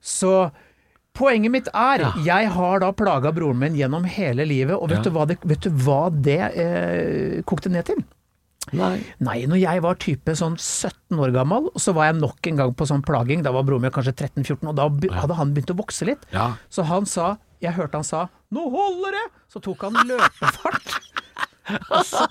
Så 0.01 0.51
poenget 1.13 1.51
mitt 1.51 1.67
er 1.73 1.99
Ja. 2.01 2.11
Jeg 2.23 2.49
har 2.51 2.79
da 2.79 2.91
plaga 2.91 3.31
broren 3.31 3.59
min 3.59 3.75
gjennom 3.75 4.03
hele 4.05 4.45
livet, 4.45 4.75
og 4.75 4.89
vet, 4.89 4.97
Ja. 4.97 5.03
du, 5.03 5.09
hva 5.11 5.27
det, 5.27 5.37
vet 5.43 5.59
du 5.61 5.69
hva 5.69 6.09
det 6.09 6.39
eh, 6.57 7.41
kokte 7.43 7.69
ned 7.69 7.85
til? 7.85 8.03
Nei. 8.71 9.03
Nei, 9.19 9.45
når 9.45 9.59
jeg 9.59 9.81
var 9.83 9.95
type 9.95 10.31
sånn 10.35 10.55
17 10.57 11.19
år 11.19 11.31
gammel, 11.33 11.69
så 11.75 11.93
var 11.93 12.05
jeg 12.05 12.15
nok 12.21 12.47
en 12.47 12.55
gang 12.55 12.73
på 12.73 12.85
sånn 12.87 13.03
plaging. 13.03 13.43
Da 13.43 13.51
var 13.51 13.63
broren 13.63 13.81
min 13.81 13.91
kanskje 13.91 14.13
13-14, 14.15 14.67
og 14.69 14.75
da 14.75 14.87
hadde 15.19 15.35
han 15.35 15.53
begynt 15.53 15.69
å 15.71 15.75
vokse 15.77 16.05
litt. 16.05 16.23
Ja. 16.31 16.53
Så 16.69 16.83
han 16.85 17.05
sa 17.05 17.37
Jeg 17.61 17.73
hørte 17.75 17.93
han 17.95 18.03
sa 18.03 18.29
'nå 18.51 18.59
holder 18.71 19.11
det'! 19.11 19.31
Så 19.49 19.61
tok 19.61 19.81
han 19.83 19.93
løpefart. 19.93 20.99
Og 21.91 22.03
så 22.11 22.27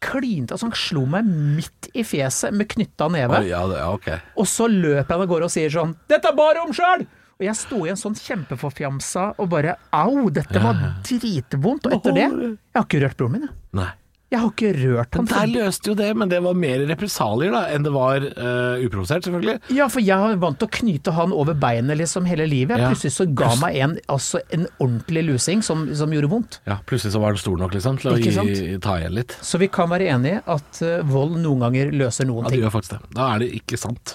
klinte 0.00 0.54
Altså, 0.54 0.68
han 0.70 0.76
slo 0.76 1.04
meg 1.06 1.28
midt 1.28 1.90
i 1.94 2.04
fjeset 2.06 2.54
med 2.56 2.68
knytta 2.72 3.08
neve. 3.12 3.40
Oh, 3.40 3.46
ja, 3.46 3.62
det, 3.70 3.78
ja, 3.82 3.88
ok. 3.94 4.10
Og 4.40 4.48
så 4.48 4.68
løper 4.70 5.14
han 5.14 5.24
av 5.24 5.30
gårde 5.30 5.48
og 5.50 5.54
sier 5.54 5.72
sånn 5.72 5.96
'Dette 6.08 6.32
er 6.32 6.36
bare 6.38 6.64
om 6.64 6.72
sjøl!' 6.74 7.06
Og 7.40 7.46
jeg 7.46 7.56
sto 7.56 7.78
i 7.86 7.88
en 7.88 7.96
sånn 7.96 8.16
kjempeforfjamsa 8.20 9.22
og 9.40 9.48
bare 9.48 9.76
'au, 9.96 10.28
dette 10.30 10.60
var 10.60 10.76
dritvondt'. 11.06 11.88
Og 11.88 11.92
etter 11.96 12.12
det 12.12 12.28
Jeg 12.28 12.76
har 12.76 12.84
ikke 12.84 13.00
rørt 13.00 13.16
broren 13.16 13.32
min, 13.32 13.46
jeg. 13.48 13.56
Nei. 13.72 13.90
Jeg 14.30 14.38
har 14.44 14.50
ikke 14.52 14.68
rørt 14.76 15.16
han. 15.18 15.26
Der 15.26 15.48
løste 15.50 15.90
jo 15.90 15.94
det, 15.98 16.08
men 16.14 16.30
det 16.30 16.38
var 16.44 16.54
mer 16.54 16.84
represalier 16.86 17.50
da, 17.50 17.64
enn 17.74 17.82
det 17.82 17.90
var 17.90 18.22
uh, 18.22 18.78
uprovosert, 18.84 19.24
selvfølgelig. 19.26 19.56
Ja, 19.74 19.88
for 19.90 20.04
jeg 20.06 20.22
har 20.22 20.36
vant 20.38 20.60
til 20.60 20.68
å 20.68 20.74
knyte 20.76 21.14
han 21.16 21.32
over 21.34 21.56
beinet 21.58 21.98
liksom 21.98 22.28
hele 22.30 22.46
livet. 22.46 22.78
Ja. 22.78 22.92
Plutselig 22.92 23.10
så 23.16 23.26
ga 23.26 23.48
meg 23.58 23.80
en, 23.82 23.96
altså 24.06 24.38
en 24.54 24.68
ordentlig 24.78 25.24
lusing 25.32 25.64
som, 25.66 25.82
som 25.98 26.14
gjorde 26.14 26.30
vondt. 26.30 26.60
Ja, 26.70 26.76
Plutselig 26.86 27.16
så 27.16 27.22
var 27.24 27.34
den 27.34 27.42
stor 27.42 27.58
nok 27.58 27.74
liksom, 27.74 27.98
til 27.98 28.12
å 28.12 28.20
gi, 28.20 28.78
ta 28.86 29.00
igjen 29.00 29.16
litt. 29.18 29.34
Så 29.42 29.58
vi 29.58 29.66
kan 29.74 29.90
være 29.90 30.06
enige 30.14 30.44
at 30.46 30.78
uh, 30.86 31.00
vold 31.10 31.34
noen 31.42 31.66
ganger 31.66 31.90
løser 32.04 32.28
noen 32.30 32.44
Ja, 32.46 32.52
det 32.52 32.54
ting. 32.54 32.62
gjør 32.68 32.74
faktisk 32.76 32.94
det. 32.94 33.00
Da 33.18 33.26
er 33.34 33.42
det 33.42 33.48
ikke 33.58 33.80
sant. 33.82 34.14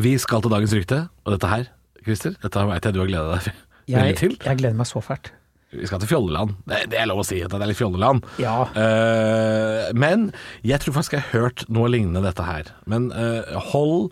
Vi 0.00 0.14
skal 0.24 0.40
til 0.40 0.52
dagens 0.56 0.72
rykte, 0.78 1.02
og 1.26 1.36
dette 1.36 1.52
her, 1.52 1.68
Christer, 2.06 2.32
dette 2.40 2.64
veit 2.72 2.88
jeg 2.88 2.96
du 2.96 3.02
har 3.04 3.12
gleda 3.12 3.36
deg 3.36 3.52
Jeg, 3.90 4.16
til. 4.22 4.36
jeg 4.40 4.60
gleder 4.62 4.76
meg 4.78 4.86
så 4.88 5.02
fælt. 5.04 5.32
Vi 5.70 5.86
skal 5.86 6.00
til 6.02 6.10
Fjolleland. 6.10 6.56
Det, 6.66 6.80
det 6.90 6.98
er 6.98 7.08
lov 7.10 7.22
å 7.22 7.26
si 7.26 7.38
at 7.44 7.52
det 7.52 7.60
er 7.60 7.70
litt 7.70 7.78
Fjolleland. 7.78 8.24
Ja. 8.42 8.64
Uh, 8.74 9.90
men 9.94 10.30
jeg 10.66 10.82
tror 10.82 10.96
faktisk 10.98 11.14
jeg 11.14 11.26
har 11.28 11.44
hørt 11.44 11.62
noe 11.70 11.90
lignende 11.92 12.24
dette 12.26 12.46
her. 12.46 12.72
Men 12.90 13.10
uh, 13.14 13.54
hold 13.70 14.10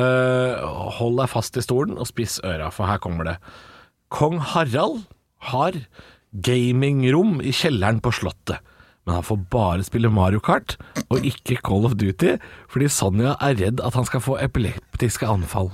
uh, 0.00 0.64
Hold 0.98 1.20
deg 1.20 1.28
fast 1.32 1.58
i 1.60 1.64
stolen 1.64 1.98
og 2.00 2.08
spiss 2.08 2.38
øra, 2.46 2.70
for 2.72 2.88
her 2.88 3.02
kommer 3.04 3.28
det. 3.28 3.36
Kong 4.14 4.38
Harald 4.40 5.04
har 5.52 5.76
gamingrom 6.32 7.42
i 7.44 7.52
kjelleren 7.52 8.00
på 8.04 8.12
Slottet. 8.16 8.64
Men 9.08 9.18
han 9.18 9.24
får 9.24 9.38
bare 9.52 9.84
spille 9.86 10.10
Mario 10.12 10.40
Kart 10.44 10.74
og 11.08 11.24
ikke 11.24 11.56
Call 11.64 11.86
of 11.88 11.94
Duty, 11.96 12.34
fordi 12.68 12.90
Sonja 12.92 13.38
er 13.40 13.56
redd 13.56 13.80
at 13.80 13.96
han 13.96 14.04
skal 14.04 14.20
få 14.20 14.36
epileptiske 14.44 15.24
anfall. 15.24 15.70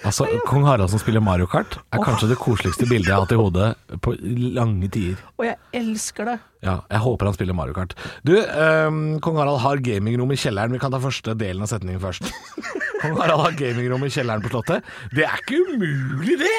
Altså, 0.00 0.24
Kong 0.48 0.64
Harald 0.64 0.88
som 0.92 1.00
spiller 1.02 1.20
Mario 1.20 1.46
Kart, 1.50 1.76
er 1.92 2.00
kanskje 2.00 2.30
det 2.30 2.38
koseligste 2.40 2.86
bildet 2.88 3.10
jeg 3.10 3.16
har 3.16 3.26
hatt 3.26 3.34
i 3.34 3.38
hodet 3.40 4.00
på 4.04 4.14
lange 4.56 4.88
tider. 4.92 5.20
Og 5.36 5.44
jeg 5.44 5.58
elsker 5.76 6.30
det. 6.30 6.36
Ja, 6.64 6.78
jeg 6.88 7.02
håper 7.04 7.28
han 7.28 7.36
spiller 7.36 7.56
Mario 7.56 7.76
Kart. 7.76 7.92
Du, 8.24 8.32
um, 8.36 9.18
Kong 9.24 9.40
Harald 9.40 9.60
har 9.64 9.82
gamingrom 9.84 10.32
i 10.32 10.38
kjelleren. 10.40 10.72
Vi 10.72 10.80
kan 10.80 10.92
ta 10.94 11.00
første 11.02 11.34
delen 11.40 11.66
av 11.66 11.72
setningen 11.72 12.00
først. 12.02 12.30
Kong 13.02 13.18
Harald 13.20 13.44
har 13.44 13.58
gamingrom 13.58 14.06
i 14.08 14.12
kjelleren 14.12 14.44
på 14.44 14.52
Slottet. 14.52 14.88
Det 15.12 15.26
er 15.28 15.44
ikke 15.44 15.60
umulig, 15.74 16.38
det! 16.44 16.56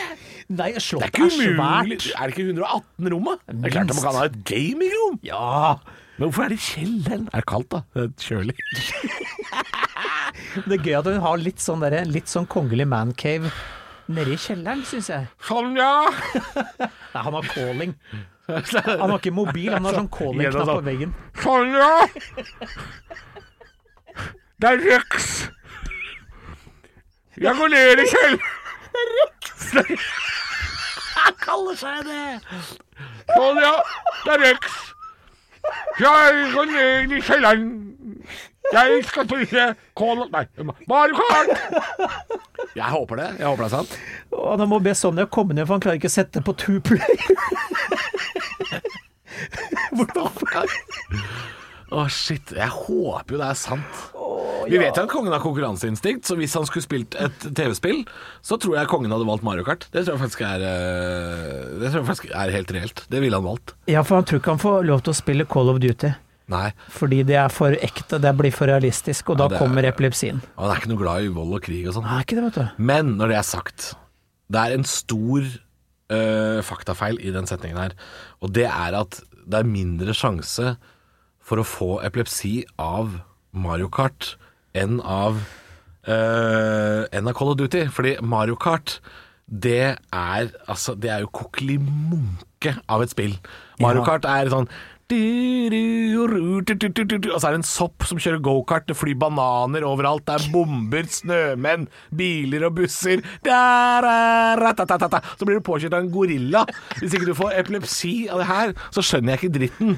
Nei, 0.51 0.73
Det 0.73 0.81
er 0.81 0.83
slottet 0.83 1.15
ikke 1.15 1.27
er, 1.29 1.35
svært. 1.55 2.07
Er 2.11 2.27
det 2.27 2.35
ikke 2.35 2.47
118 2.51 3.11
rom, 3.13 3.29
da? 3.29 3.35
Det 3.47 3.69
er 3.69 3.75
klart 3.77 3.93
man 3.95 4.03
kan 4.03 4.17
ha 4.19 4.27
et 4.27 4.39
gamingrom. 4.49 5.19
Ja. 5.25 5.75
Men 6.17 6.27
hvorfor 6.27 6.45
er 6.45 6.53
det 6.53 6.59
i 6.59 6.65
kjelleren? 6.65 7.29
Er 7.31 7.41
det 7.41 7.47
kaldt, 7.49 7.71
da? 7.71 7.81
Det 7.95 8.03
er 8.03 8.11
kjølig. 8.21 8.57
Det 10.67 10.79
er 10.79 10.83
gøy 10.83 10.97
at 10.99 11.07
hun 11.07 11.21
har 11.23 11.39
litt 11.39 11.61
sånn, 11.63 11.83
der, 11.83 12.01
litt 12.09 12.31
sånn 12.31 12.47
kongelig 12.51 12.87
mancave 12.89 13.51
nede 14.11 14.33
i 14.35 14.39
kjelleren, 14.39 14.81
syns 14.87 15.07
jeg. 15.11 15.27
Sonja! 15.47 15.89
Nei, 17.13 17.21
han 17.23 17.37
har 17.37 17.47
calling. 17.53 17.93
Han 18.51 19.05
har 19.05 19.17
ikke 19.19 19.31
mobil, 19.31 19.69
han 19.71 19.85
har 19.87 19.95
sånn 19.95 20.09
calling-knapp 20.11 20.71
på 20.73 20.81
veggen. 20.89 21.13
Sonja! 21.39 21.91
Det 24.61 24.71
er 24.73 24.83
Rex! 24.83 25.29
Jeg 27.41 27.55
går 27.57 27.71
ned 27.73 28.03
i 28.03 28.07
kjelleren. 28.11 28.41
Det 28.91 29.05
er 29.05 29.13
Rex! 29.21 30.09
Han 31.21 31.35
kaller 31.37 31.75
seg 31.77 32.05
det. 32.07 32.61
Sonja, 33.29 33.71
det 34.25 34.33
er 34.33 34.41
Rex. 34.41 34.77
Jeg 36.01 36.45
går 36.55 36.69
ned 36.71 37.15
i 37.15 37.21
kjelleren. 37.25 37.67
Jeg 38.71 39.03
skal 39.09 39.25
spise 39.27 39.63
kål 39.97 40.27
Nei, 40.31 40.45
Mario 40.87 41.15
Kart! 41.17 41.49
Jeg 42.77 42.87
håper 42.93 43.19
det. 43.19 43.29
Jeg 43.41 43.47
håper 43.49 43.63
det 43.65 43.67
er 43.67 43.75
sant. 43.75 43.97
Og 44.37 44.53
han 44.53 44.69
må 44.71 44.79
be 44.83 44.93
Sonja 44.95 45.25
komme 45.27 45.57
ned, 45.57 45.65
for 45.67 45.75
han 45.75 45.83
klarer 45.83 45.99
ikke 45.99 46.11
å 46.11 46.13
sette 46.13 46.43
på 46.45 46.53
two 46.55 46.79
play. 46.85 47.17
Å, 51.91 52.05
shit. 52.07 52.53
Jeg 52.55 52.71
håper 52.71 53.35
jo 53.35 53.39
det 53.41 53.49
er 53.49 53.57
sant. 53.59 54.03
Vi 54.69 54.77
vet 54.79 54.95
jo 54.95 55.03
at 55.03 55.11
kongen 55.11 55.33
har 55.33 55.41
konkurranseinstinkt, 55.43 56.23
så 56.29 56.37
hvis 56.39 56.53
han 56.55 56.67
skulle 56.69 56.85
spilt 56.85 57.17
et 57.19 57.47
TV-spill, 57.57 58.03
så 58.45 58.55
tror 58.61 58.77
jeg 58.77 58.89
kongen 58.91 59.11
hadde 59.11 59.27
valgt 59.27 59.43
Mario 59.43 59.65
Kart. 59.67 59.87
Det 59.91 60.05
tror 60.05 60.15
jeg 60.15 60.21
faktisk 60.21 60.43
er, 60.47 60.63
eh, 60.63 61.79
det 61.81 61.89
tror 61.89 61.99
jeg 61.99 62.07
faktisk 62.07 62.31
er 62.31 62.53
helt 62.55 62.71
reelt. 62.77 63.03
Det 63.11 63.19
ville 63.23 63.35
han 63.35 63.47
valgt. 63.47 63.75
Ja, 63.91 64.05
for 64.07 64.21
han 64.21 64.29
tror 64.29 64.39
ikke 64.39 64.55
han 64.55 64.63
får 64.63 64.87
lov 64.87 65.03
til 65.03 65.11
å 65.11 65.19
spille 65.19 65.49
Call 65.51 65.73
of 65.73 65.81
Duty. 65.83 66.13
Nei. 66.51 66.67
Fordi 66.91 67.21
det 67.27 67.37
er 67.39 67.49
for 67.53 67.71
ekte, 67.79 68.19
det 68.21 68.33
blir 68.37 68.51
for 68.51 68.67
realistisk, 68.67 69.29
og 69.31 69.39
Ja, 69.39 69.47
da 69.47 69.55
er- 69.55 69.59
kommer 69.63 69.87
epilepsien. 69.87 70.41
Han 70.59 70.69
er 70.73 70.75
ikke 70.81 70.91
noe 70.91 70.99
glad 71.01 71.23
i 71.23 71.31
vold 71.31 71.53
og 71.55 71.61
krig 71.63 71.87
og 71.87 71.95
sånn. 71.95 72.03
Nei, 72.09 72.21
ikke 72.25 72.35
det, 72.37 72.43
vet 72.49 72.59
du. 72.59 72.83
Men 72.91 73.15
når 73.17 73.31
det 73.31 73.37
er 73.39 73.47
sagt, 73.47 73.93
det 74.51 74.59
er 74.65 74.73
en 74.75 74.83
stor 74.83 75.47
øh, 76.11 76.61
faktafeil 76.67 77.17
i 77.23 77.31
den 77.31 77.47
setningen 77.47 77.77
her. 77.79 77.93
Og 78.43 78.51
det 78.51 78.65
er 78.67 78.97
at 78.99 79.21
det 79.47 79.61
er 79.61 79.63
mindre 79.63 80.11
sjanse 80.13 80.73
for 81.41 81.61
å 81.61 81.63
få 81.65 81.87
epilepsi 82.05 82.65
av 82.77 83.21
Mario 83.53 83.87
Kart 83.87 84.35
enn 84.75 84.99
av, 85.03 85.39
øh, 86.07 87.05
enn 87.11 87.27
av 87.27 87.33
Call 87.37 87.53
of 87.53 87.57
Duty. 87.61 87.85
Fordi 87.87 88.17
Mario 88.21 88.55
Kart, 88.59 88.99
det 89.51 89.97
er, 90.13 90.51
altså, 90.67 90.95
det 90.99 91.09
er 91.11 91.23
jo 91.25 91.31
kokkelimunke 91.35 92.75
av 92.89 93.01
et 93.03 93.09
spill. 93.13 93.35
Mario. 93.81 94.03
Kart 94.05 94.25
er 94.29 94.51
sånn 94.53 94.67
og 96.21 97.39
så 97.39 97.47
er 97.47 97.53
det 97.53 97.59
en 97.59 97.67
sopp 97.67 98.05
som 98.07 98.19
kjører 98.21 98.41
gokart, 98.43 98.87
det 98.87 98.97
flyr 98.97 99.17
bananer 99.19 99.85
overalt, 99.87 100.23
det 100.27 100.37
er 100.37 100.47
bomber, 100.53 101.07
snømenn, 101.11 101.87
biler 102.15 102.67
og 102.67 102.77
busser 102.79 103.23
Så 105.37 105.47
blir 105.47 105.59
du 105.59 105.65
påkjørt 105.65 105.95
av 105.97 106.03
en 106.03 106.11
gorilla. 106.13 106.63
Hvis 106.99 107.15
ikke 107.17 107.29
du 107.29 107.37
får 107.37 107.57
epilepsi 107.59 108.15
av 108.31 108.41
det 108.41 108.49
her, 108.49 108.73
så 108.93 109.03
skjønner 109.05 109.33
jeg 109.33 109.41
ikke 109.41 109.55
dritten. 109.59 109.95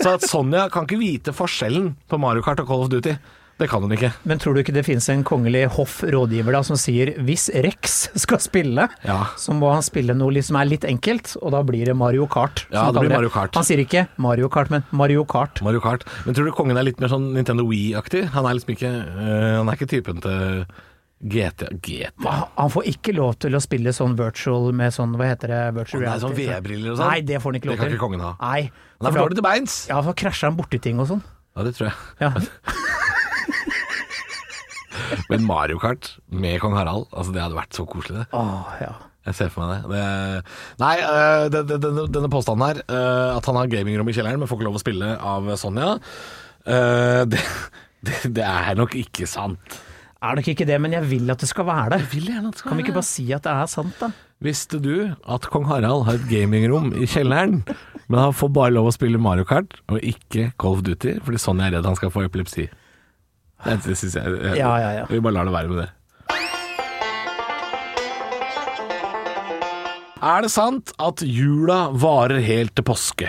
Så 0.00 0.16
at 0.16 0.28
Sonja 0.28 0.66
kan 0.72 0.86
ikke 0.86 1.00
vite 1.00 1.36
forskjellen 1.36 1.94
på 2.08 2.20
Mario 2.20 2.44
Kart 2.46 2.62
og 2.62 2.70
Call 2.70 2.86
of 2.86 2.92
Duty. 2.92 3.16
Det 3.56 3.68
kan 3.72 3.80
hun 3.80 3.92
ikke. 3.96 4.10
Men 4.28 4.36
tror 4.42 4.52
du 4.52 4.60
ikke 4.60 4.74
det 4.76 4.82
finnes 4.84 5.06
en 5.08 5.22
kongelig 5.24 5.62
hoffrådgiver 5.72 6.52
da 6.52 6.60
som 6.66 6.76
sier 6.76 7.14
hvis 7.24 7.46
Rex 7.64 7.94
skal 8.20 8.38
spille, 8.44 8.84
Ja. 9.06 9.18
så 9.40 9.54
må 9.56 9.70
han 9.72 9.80
spille 9.86 10.12
noe 10.12 10.42
som 10.44 10.56
er 10.60 10.66
litt 10.68 10.84
enkelt, 10.84 11.36
og 11.40 11.52
da 11.54 11.62
blir 11.64 11.86
det 11.88 11.94
Mario 11.96 12.26
Kart. 12.28 12.66
Ja, 12.70 12.90
det 12.92 12.98
han 13.00 13.06
blir 13.06 13.14
Mario 13.16 13.30
Kart. 13.32 13.54
Han 13.56 13.64
sier 13.64 13.80
ikke 13.80 14.06
Mario 14.20 14.50
Kart, 14.52 14.68
men 14.70 14.84
Mario 14.92 15.24
Kart. 15.24 15.62
Mario 15.64 15.80
Kart. 15.80 16.04
Men 16.26 16.34
tror 16.36 16.44
du 16.44 16.52
kongen 16.52 16.76
er 16.76 16.84
litt 16.84 17.00
mer 17.00 17.08
sånn 17.08 17.30
Nintendo 17.32 17.64
Wii-aktig? 17.64 18.26
Han 18.36 18.44
er 18.44 18.58
liksom 18.58 18.74
ikke 18.76 18.92
øh, 18.92 19.56
Han 19.56 19.68
er 19.72 19.78
ikke 19.80 19.88
typen 19.94 20.20
til 20.20 20.66
GTA 21.24 21.70
GTA? 21.80 22.34
Han 22.60 22.68
får 22.76 22.90
ikke 22.92 23.14
lov 23.16 23.38
til 23.40 23.56
å 23.56 23.60
spille 23.64 23.88
sånn 23.96 24.18
virtual 24.20 24.68
med 24.76 24.92
sånn, 24.92 25.16
hva 25.16 25.30
heter 25.32 25.48
det, 25.48 25.62
virtual 25.78 26.02
reality. 26.04 26.12
nei, 26.12 26.28
sånn. 26.28 26.36
VR-briller 26.36 26.90
og 26.92 26.98
sånn? 27.00 27.08
Nei, 27.08 27.20
det 27.24 27.40
får 27.40 27.48
han 27.54 27.60
ikke 27.62 27.70
lov 27.72 27.78
til. 27.78 27.80
Det 27.80 27.88
kan 27.88 27.96
ikke 27.96 28.04
kongen 28.04 28.20
ha. 28.26 28.34
Nei. 28.44 28.70
Han 29.00 29.08
er 29.08 29.16
for 29.16 29.24
dårlig 29.24 29.40
til 29.40 29.48
beins! 29.48 29.78
Ja, 29.88 30.02
for 30.04 30.12
krasjer 30.12 30.50
han 30.52 30.58
borti 30.60 30.82
ting 30.84 31.00
og 31.00 31.08
sånn. 31.08 31.24
Ja, 31.56 31.64
det 31.64 31.72
tror 31.78 31.88
jeg. 31.88 31.96
Ja. 32.20 32.34
Men 35.30 35.46
Mario 35.48 35.80
Kart 35.82 36.14
med 36.30 36.60
kong 36.62 36.76
Harald, 36.78 37.08
altså 37.12 37.34
det 37.34 37.44
hadde 37.44 37.58
vært 37.58 37.76
så 37.76 37.86
koselig, 37.88 38.22
det. 38.22 38.26
Åh, 38.36 38.80
ja. 38.82 38.94
Jeg 39.26 39.34
ser 39.34 39.50
for 39.50 39.66
meg 39.66 39.88
det. 39.90 39.96
det 39.98 40.82
nei, 40.82 40.94
øh, 41.02 41.46
det, 41.50 41.62
det, 41.72 41.94
denne, 42.14 42.30
påstanden 42.30 42.62
her, 42.62 42.82
øh, 42.86 43.32
at 43.34 43.48
han 43.48 43.58
har 43.58 43.72
gamingrom 43.72 44.10
i 44.10 44.14
kjelleren, 44.14 44.38
men 44.38 44.50
får 44.50 44.60
ikke 44.60 44.68
lov 44.68 44.78
å 44.78 44.82
spille 44.84 45.08
av 45.32 45.50
Sonja, 45.58 45.96
øh, 46.70 47.24
det, 48.36 48.44
er 48.44 48.78
nok 48.78 48.94
ikke 49.00 49.26
sant. 49.30 49.80
Er 50.22 50.38
nok 50.38 50.46
ikke 50.52 50.66
det, 50.68 50.78
men 50.80 50.94
jeg 50.94 51.10
vil 51.10 51.34
at 51.34 51.42
det 51.42 51.50
skal 51.50 51.66
være 51.68 51.98
det. 51.98 52.06
Skal 52.06 52.70
Kan 52.70 52.78
vi 52.78 52.86
ikke 52.86 52.96
bare 52.96 53.08
si 53.08 53.26
at 53.34 53.44
det 53.44 53.52
er 53.52 53.68
sant, 53.70 53.98
da? 53.98 54.12
Visste 54.42 54.78
du 54.82 55.10
at 55.26 55.50
kong 55.50 55.66
Harald 55.68 56.06
har 56.06 56.18
et 56.20 56.30
gamingrom 56.30 56.92
i 56.94 57.08
kjelleren, 57.08 57.62
men 58.06 58.20
han 58.20 58.34
får 58.36 58.52
bare 58.54 58.74
lov 58.76 58.90
å 58.90 58.94
spille 58.94 59.20
Mario 59.22 59.46
Kart 59.48 59.78
og 59.90 59.98
ikke 60.06 60.52
Golf 60.60 60.86
Duty, 60.86 61.18
fordi 61.26 61.40
Sonja 61.42 61.66
er 61.66 61.78
redd 61.78 61.88
han 61.88 61.98
skal 61.98 62.14
få 62.14 62.28
epilepsi? 62.28 62.68
Det, 63.66 63.76
det 63.84 63.96
synes 63.98 64.14
jeg, 64.14 64.24
jeg 64.46 64.56
Ja, 64.62 64.72
ja, 64.80 64.90
ja. 65.00 65.06
Vi 65.10 65.20
bare 65.20 65.34
lar 65.36 65.44
det 65.48 65.52
være 65.56 65.68
med 65.72 65.82
det. 65.82 65.90
Er 70.26 70.42
det 70.46 70.50
sant 70.50 70.90
at 71.02 71.22
jula 71.22 71.86
varer 71.94 72.40
helt 72.42 72.72
til 72.78 72.86
påske? 72.88 73.28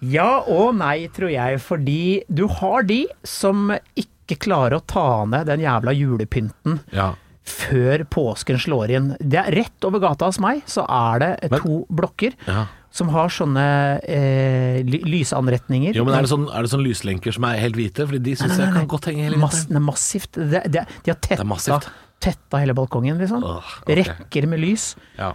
Ja 0.00 0.38
og 0.46 0.76
nei, 0.78 1.08
tror 1.14 1.30
jeg, 1.32 1.58
fordi 1.62 2.00
du 2.30 2.44
har 2.60 2.86
de 2.86 3.02
som 3.26 3.72
ikke 3.98 4.38
klarer 4.46 4.78
å 4.78 4.84
ta 4.86 5.04
ned 5.28 5.48
den 5.50 5.62
jævla 5.64 5.92
julepynten 5.96 6.78
Ja. 6.94 7.12
før 7.48 8.04
påsken 8.12 8.58
slår 8.62 8.90
inn. 8.94 9.08
Det 9.20 9.38
er 9.42 9.54
rett 9.58 9.84
over 9.88 9.98
gata 10.02 10.26
hos 10.30 10.38
meg, 10.40 10.62
så 10.66 10.84
er 10.88 11.18
det 11.18 11.50
Men- 11.50 11.60
to 11.60 11.86
blokker 11.90 12.32
ja. 12.46 12.66
Som 12.98 13.12
har 13.14 13.30
sånne 13.32 13.66
eh, 14.02 14.80
lysanretninger. 15.06 15.94
Jo, 15.98 16.04
men 16.08 16.16
er 16.18 16.26
det, 16.26 16.32
sånn, 16.32 16.48
er 16.50 16.66
det 16.66 16.72
sånn 16.72 16.82
lyslenker 16.84 17.34
som 17.36 17.46
er 17.48 17.60
helt 17.62 17.78
hvite? 17.78 18.06
Fordi 18.08 18.20
de 18.26 18.34
syns 18.40 18.58
jeg 18.58 18.74
kan 18.74 18.90
godt 18.90 19.08
henge 19.10 19.28
hele 19.28 19.38
Mass, 19.40 19.62
vinteren. 19.62 19.78
nei, 19.78 19.84
massivt. 19.92 20.40
Det, 20.56 20.64
det, 20.74 20.84
de 21.06 21.14
har 21.14 21.20
tetta, 21.28 21.80
tetta 22.24 22.62
hele 22.64 22.74
balkongen, 22.78 23.20
liksom. 23.22 23.46
Oh, 23.46 23.62
okay. 23.84 24.02
Rekker 24.02 24.50
med 24.50 24.62
lys. 24.64 24.90
Ja. 25.20 25.32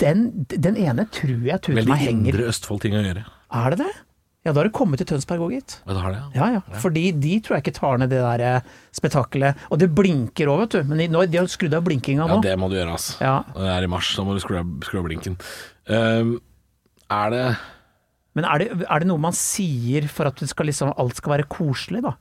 Den, 0.00 0.28
den 0.54 0.78
ene 0.78 1.08
tror 1.10 1.42
jeg 1.50 1.60
tror 1.66 1.78
Veldig 1.82 1.94
meg 1.96 2.06
henger 2.06 2.32
indre 2.36 2.48
Østfold-ting 2.54 2.96
å 2.98 3.04
gjøre. 3.04 3.26
Er 3.62 3.74
det 3.74 3.82
det? 3.84 3.92
Ja, 4.42 4.50
da 4.50 4.58
har 4.58 4.66
det 4.66 4.72
kommet 4.74 4.98
til 4.98 5.06
Tønsberg 5.06 5.42
òg, 5.44 5.52
gitt. 5.54 5.76
Ja, 5.86 5.94
det 5.94 6.00
har 6.02 6.14
det, 6.16 6.20
Ja, 6.34 6.46
ja. 6.56 6.62
ja. 6.66 6.78
Fordi 6.82 7.02
de 7.14 7.36
tror 7.46 7.54
jeg 7.54 7.62
ikke 7.62 7.76
tar 7.76 8.00
ned 8.02 8.10
det 8.10 8.18
der 8.24 8.42
eh, 8.42 8.70
spetakkelet. 8.98 9.60
Og 9.70 9.78
det 9.78 9.86
blinker 9.94 10.50
òg, 10.50 10.64
vet 10.64 10.74
du. 10.74 10.88
Men 10.90 10.98
de, 10.98 11.06
nå, 11.14 11.20
de 11.30 11.38
har 11.38 11.46
skrudd 11.52 11.76
av 11.78 11.84
blinkinga 11.86 12.26
Ja, 12.26 12.40
det 12.42 12.56
må 12.58 12.66
du 12.72 12.74
gjøre, 12.74 12.96
altså. 12.96 13.14
Ja. 13.22 13.36
Det 13.54 13.68
er 13.76 13.86
i 13.86 13.90
mars, 13.92 14.10
da 14.18 14.24
må 14.26 14.34
du 14.34 14.42
skru 14.42 14.58
av, 14.58 14.72
skru 14.88 14.98
av 14.98 15.06
blinken. 15.06 15.38
Ehm, 15.94 16.32
er 17.12 17.32
det 17.34 17.46
Men 18.38 18.48
er 18.48 18.62
det, 18.62 18.68
er 18.88 19.02
det 19.02 19.08
noe 19.10 19.20
man 19.20 19.36
sier 19.36 20.08
for 20.08 20.30
at 20.30 20.40
skal 20.48 20.68
liksom, 20.70 20.94
alt 20.96 21.20
skal 21.20 21.36
være 21.36 21.48
koselig, 21.52 22.02
da? 22.04 22.16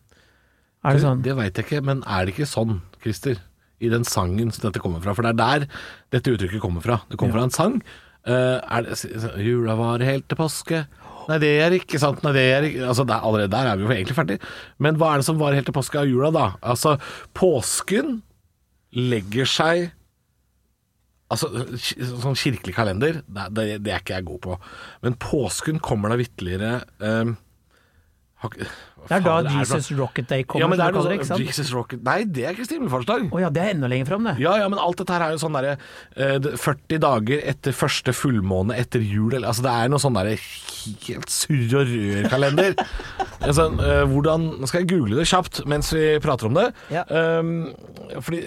Er 0.81 0.97
det 0.97 1.03
sånn 1.03 1.23
Det 1.25 1.37
veit 1.37 1.57
jeg 1.57 1.67
ikke, 1.67 1.81
men 1.87 2.05
er 2.09 2.25
det 2.25 2.35
ikke 2.35 2.49
sånn, 2.49 2.79
Christer? 3.03 3.41
I 3.81 3.89
den 3.89 4.05
sangen 4.05 4.51
som 4.53 4.67
dette 4.67 4.81
kommer 4.81 5.01
fra. 5.01 5.13
For 5.17 5.25
det 5.25 5.33
er 5.33 5.39
der 5.39 5.67
dette 6.13 6.33
uttrykket 6.35 6.61
kommer 6.61 6.83
fra. 6.85 6.99
Det 7.09 7.17
kommer 7.17 7.39
fra 7.39 7.45
en 7.47 7.53
sang. 7.55 7.79
Uh, 8.21 8.59
er 8.61 8.85
det, 8.85 8.97
jula 9.41 9.73
varer 9.79 10.05
helt 10.05 10.27
til 10.29 10.37
påske. 10.37 10.83
Nei, 11.29 11.37
det 11.41 11.49
er 11.63 11.73
ikke 11.77 12.01
sant. 12.01 12.21
Nei, 12.25 12.33
det 12.35 12.43
er 12.51 12.67
ikke, 12.67 12.83
altså, 12.91 13.05
der, 13.09 13.23
allerede 13.25 13.53
der 13.53 13.71
er 13.71 13.79
vi 13.79 13.87
jo 13.87 13.93
egentlig 13.95 14.17
ferdig. 14.17 14.37
Men 14.81 14.99
hva 15.01 15.13
er 15.13 15.21
det 15.21 15.27
som 15.29 15.39
varer 15.41 15.57
helt 15.57 15.69
til 15.69 15.77
påske 15.77 16.01
av 16.01 16.09
jula, 16.09 16.29
da? 16.35 16.45
Altså, 16.61 16.97
påsken 17.37 18.19
legger 18.97 19.49
seg 19.49 19.89
Altså, 21.31 21.47
sånn 22.21 22.35
kirkelig 22.39 22.75
kalender, 22.75 23.21
det, 23.23 23.45
det, 23.55 23.65
det 23.85 23.93
er 23.93 24.03
ikke 24.03 24.17
jeg 24.17 24.27
god 24.27 24.41
på. 24.43 24.57
Men 25.05 25.15
påsken 25.21 25.79
kommer 25.83 26.11
da 26.11 26.19
vitterligere 26.19 26.73
um, 26.99 27.37
Det 28.41 29.17
er 29.17 29.23
da 29.25 29.35
Jesus 29.57 29.89
Rocket 29.97 30.27
Day 30.29 30.43
kommer, 30.45 30.63
ja, 30.63 30.69
men 30.69 30.79
det 30.79 30.85
er 30.85 30.95
noe 30.95 31.15
ikke? 31.15 31.37
Jesus 31.41 31.71
Rocket 31.73 32.03
Nei, 32.05 32.21
det 32.25 32.45
er 32.49 32.55
Kristi 32.57 32.77
himmelfartsdag. 32.77 33.27
Oh, 33.33 33.41
ja, 33.41 33.49
det 33.53 33.63
er 33.63 33.73
enda 33.75 33.89
lenger 33.91 34.09
fram, 34.11 34.27
det. 34.29 34.35
Ja, 34.41 34.53
ja, 34.61 34.67
men 34.71 34.81
alt 34.81 35.01
dette 35.01 35.15
her 35.15 35.25
er 35.25 35.35
jo 35.35 35.41
sånn 35.41 35.57
derre 35.57 35.73
eh, 36.15 36.37
40 36.61 37.01
dager 37.01 37.43
etter 37.53 37.75
første 37.75 38.13
fullmåne 38.15 38.77
etter 38.81 39.03
jul 39.03 39.33
eller, 39.33 39.49
Altså 39.51 39.65
det 39.65 39.73
er 39.73 39.91
noe 39.91 40.01
sånn 40.01 40.17
derre 40.17 40.37
helt 40.37 41.33
surr 41.33 41.75
og 41.81 41.91
rør-kalender. 41.91 42.77
altså, 43.47 43.67
eh, 43.81 44.05
hvordan 44.09 44.47
Nå 44.61 44.69
skal 44.69 44.83
jeg 44.83 44.91
google 44.93 45.19
det 45.19 45.29
kjapt 45.29 45.63
mens 45.69 45.91
vi 45.95 46.05
prater 46.23 46.49
om 46.49 46.57
det. 46.57 46.69
Ja. 46.93 47.05
Um, 47.09 47.71
fordi 48.21 48.45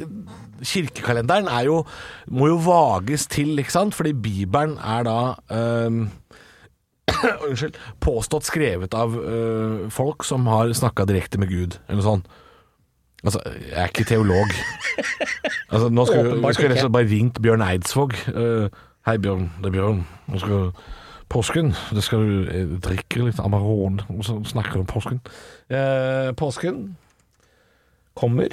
kirkekalenderen 0.64 1.48
er 1.50 1.66
jo 1.66 1.80
Må 2.30 2.48
jo 2.52 2.58
vages 2.62 3.26
til, 3.30 3.56
ikke 3.60 3.74
sant? 3.74 3.96
Fordi 3.96 4.14
Bibelen 4.14 4.78
er 4.78 5.06
da 5.06 5.18
um, 5.50 6.06
Unnskyld. 7.48 7.76
Påstått 8.00 8.48
skrevet 8.48 8.94
av 8.96 9.14
øh, 9.18 9.84
folk 9.92 10.24
som 10.26 10.48
har 10.50 10.72
snakka 10.76 11.06
direkte 11.08 11.40
med 11.42 11.52
Gud, 11.52 11.78
eller 11.86 12.00
noe 12.00 12.08
sånt. 12.08 12.40
Altså, 13.24 13.40
jeg 13.64 13.78
er 13.80 13.92
ikke 13.92 14.10
teolog. 14.14 14.52
Altså, 15.74 15.88
nå 15.90 16.04
skal 16.06 16.26
vi, 16.28 16.34
rett 16.38 16.76
og 16.76 16.76
slett 16.84 16.92
bare 16.94 17.08
ringt 17.10 17.38
Bjørn 17.42 17.62
Eidsvåg. 17.64 18.12
Uh, 18.30 18.68
Hei, 19.08 19.16
Bjørn. 19.18 19.48
Det 19.58 19.72
er 19.72 19.74
Bjørn. 19.74 20.04
Nå 20.30 20.38
skal 20.38 20.68
Påsken, 21.32 21.72
det 21.90 22.04
skal 22.04 22.20
du 22.22 22.50
eh, 22.52 22.72
drikke 22.84 23.24
litt 23.24 23.40
Amarone, 23.42 24.04
og 24.12 24.20
så 24.26 24.36
snakker 24.46 24.76
du 24.76 24.82
om 24.84 24.86
påsken. 24.86 25.18
Uh, 25.72 26.30
påsken 26.38 26.82
kommer 28.14 28.52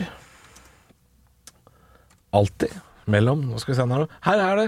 alltid 2.33 2.73
mellom 3.11 3.43
Nå 3.51 3.59
skal 3.61 3.73
vi 3.73 3.77
se 3.77 3.85
her 3.85 3.91
nå. 3.91 4.07
Her 4.25 4.43
er 4.47 4.61
det 4.61 4.67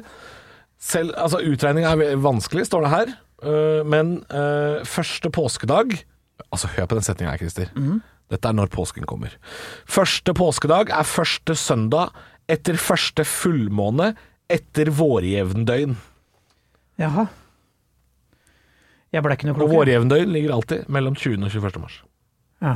selv, 0.83 1.13
altså 1.15 1.39
Utregning 1.47 1.87
er 1.87 2.19
vanskelig, 2.21 2.67
står 2.67 2.85
det 2.85 2.93
her. 2.93 3.15
Øh, 3.43 3.85
men 3.85 4.15
øh, 4.31 4.85
første 4.87 5.29
påskedag 5.33 5.99
Altså, 6.53 6.67
hør 6.75 6.85
på 6.89 6.95
den 6.97 7.05
setninga 7.05 7.31
her, 7.31 7.37
Christer. 7.41 7.69
Dette 8.31 8.49
er 8.49 8.55
når 8.57 8.69
påsken 8.73 9.05
kommer. 9.09 9.33
Første 9.89 10.33
påskedag 10.33 10.89
er 10.93 11.05
første 11.05 11.55
søndag 11.57 12.09
etter 12.49 12.77
første 12.81 13.23
fullmåne 13.25 14.11
etter 14.51 14.89
vårjevndøgn. 14.93 15.95
Jaha. 17.01 17.25
Jeg 19.13 19.23
ble 19.25 19.35
ikke 19.37 19.47
noe 19.49 19.55
Og 19.55 19.61
klokere. 19.61 19.77
vårjevndøgn 19.77 20.33
ligger 20.33 20.55
alltid 20.55 20.89
mellom 20.89 21.15
20. 21.15 21.43
og 21.45 21.53
21. 21.53 21.81
mars. 21.81 21.99
Ja. 22.61 22.75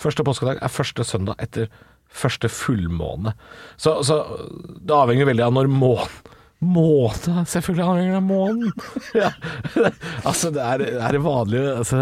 Første 0.00 0.24
påskedag 0.26 0.62
er 0.64 0.72
første 0.72 1.04
søndag 1.04 1.40
etter 1.44 1.68
første 2.08 2.48
fullmåne. 2.52 3.34
Så, 3.76 3.98
så 4.06 4.20
det 4.80 4.96
avhenger 4.96 5.28
veldig 5.28 5.44
av 5.48 5.54
når 5.56 5.70
månen 5.72 6.32
Måne? 6.64 7.44
Selvfølgelig 7.50 7.84
det 7.98 8.16
av 8.16 8.22
månen. 8.24 8.72
Ja. 9.14 9.30
Altså, 10.24 10.50
det 10.54 10.62
er, 10.62 10.82
er 10.96 11.14
det 11.14 11.20
vanlig 11.22 11.60
altså, 11.60 11.98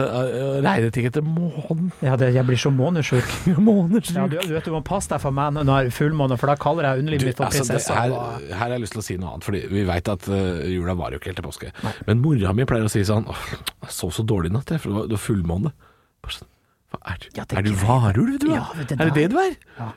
regneting 0.65 1.09
etter 1.09 1.25
månen? 1.27 1.91
ja 2.05 2.15
det, 2.21 2.31
jeg 2.37 2.47
blir 2.47 2.61
så 2.61 2.71
månesjuk. 2.73 3.33
månesjuk. 3.59 4.17
Ja, 4.17 4.27
du, 4.31 4.39
du 4.39 4.55
vet 4.55 4.69
du 4.69 4.75
må 4.75 4.83
passe 4.87 5.11
deg 5.13 5.23
for 5.25 5.35
meg 5.35 5.57
når 5.57 5.67
det 5.69 5.79
er 5.79 5.97
fullmåne, 5.97 6.39
for 6.41 6.53
da 6.53 6.57
kaller 6.61 6.89
jeg 6.89 7.03
underlivet 7.03 7.33
mitt 7.33 7.41
for 7.41 7.49
altså, 7.49 7.65
prinsesse. 7.67 7.97
her, 7.99 8.15
her 8.53 8.63
har 8.63 8.77
jeg 8.77 8.85
lyst 8.85 8.97
til 8.97 9.03
å 9.03 9.07
si 9.09 9.19
noe 9.19 9.33
annet, 9.33 9.49
Fordi 9.49 9.65
vi 9.73 9.87
veit 9.89 10.13
at 10.13 10.29
uh, 10.31 10.63
jula 10.69 10.97
varer 10.99 11.17
jo 11.17 11.23
ikke 11.23 11.33
helt 11.33 11.43
til 11.43 11.49
påske. 11.49 11.73
Men 12.09 12.23
mora 12.23 12.55
mi 12.57 12.69
pleier 12.69 12.87
å 12.87 12.93
si 12.93 13.03
sånn 13.09 13.27
Åh, 13.33 13.49
jeg 13.89 13.97
sov 13.97 14.15
så 14.15 14.25
dårlig 14.27 14.53
i 14.53 14.57
natt, 14.57 14.71
jeg, 14.73 14.83
for 14.85 14.93
det 14.93 15.01
var, 15.01 15.11
var 15.17 15.25
fullmåne. 15.27 15.75
Bare 16.23 16.39
sånn, 16.39 16.53
Hva 16.93 17.03
er, 17.15 17.29
Ja, 17.41 17.49
er 17.49 17.67
du 17.67 17.75
varulv, 17.83 18.39
du? 18.43 18.49
Ja, 18.53 18.69
er 18.79 19.11
det 19.11 19.17
det 19.19 19.29
du 19.35 19.41
er? 19.43 19.59
Ja. 19.81 19.91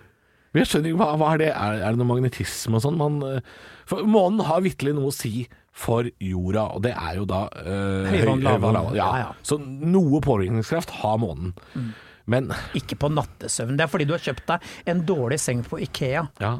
Men 0.56 0.64
jeg 0.64 0.70
skjønner 0.72 0.94
ikke, 0.94 1.00
hva, 1.02 1.08
hva 1.20 1.30
er 1.36 1.42
det? 1.42 1.48
Er, 1.52 1.82
er 1.84 1.92
det 1.92 2.00
noe 2.00 2.08
magnetisme 2.14 2.80
og 2.80 2.84
sånn? 2.86 2.96
Man, 3.02 3.18
eh, 3.28 3.54
for 3.92 4.08
månen 4.08 4.40
har 4.48 4.64
vitterlig 4.64 4.94
noe 4.96 5.12
å 5.12 5.16
si 5.16 5.44
for 5.76 6.08
jorda, 6.24 6.70
og 6.78 6.86
det 6.86 6.94
er 6.96 7.18
jo 7.20 7.26
da 7.28 7.42
øh, 7.60 8.06
Høyvann, 8.08 8.46
lavvann. 8.46 8.78
Ja. 8.96 9.02
Ja, 9.02 9.08
ja. 9.26 9.32
Så 9.44 9.58
noe 9.60 10.22
påvirkningskraft 10.24 10.94
har 11.02 11.18
månen. 11.20 11.52
Men 12.32 12.48
Ikke 12.80 12.96
på 12.98 13.10
nattesøvn. 13.12 13.76
Det 13.76 13.84
er 13.84 13.92
fordi 13.92 14.08
du 14.08 14.16
har 14.16 14.24
kjøpt 14.24 14.48
deg 14.54 14.72
en 14.96 15.04
dårlig 15.06 15.42
seng 15.44 15.66
på 15.68 15.82
Ikea. 15.84 16.24
ja, 16.40 16.54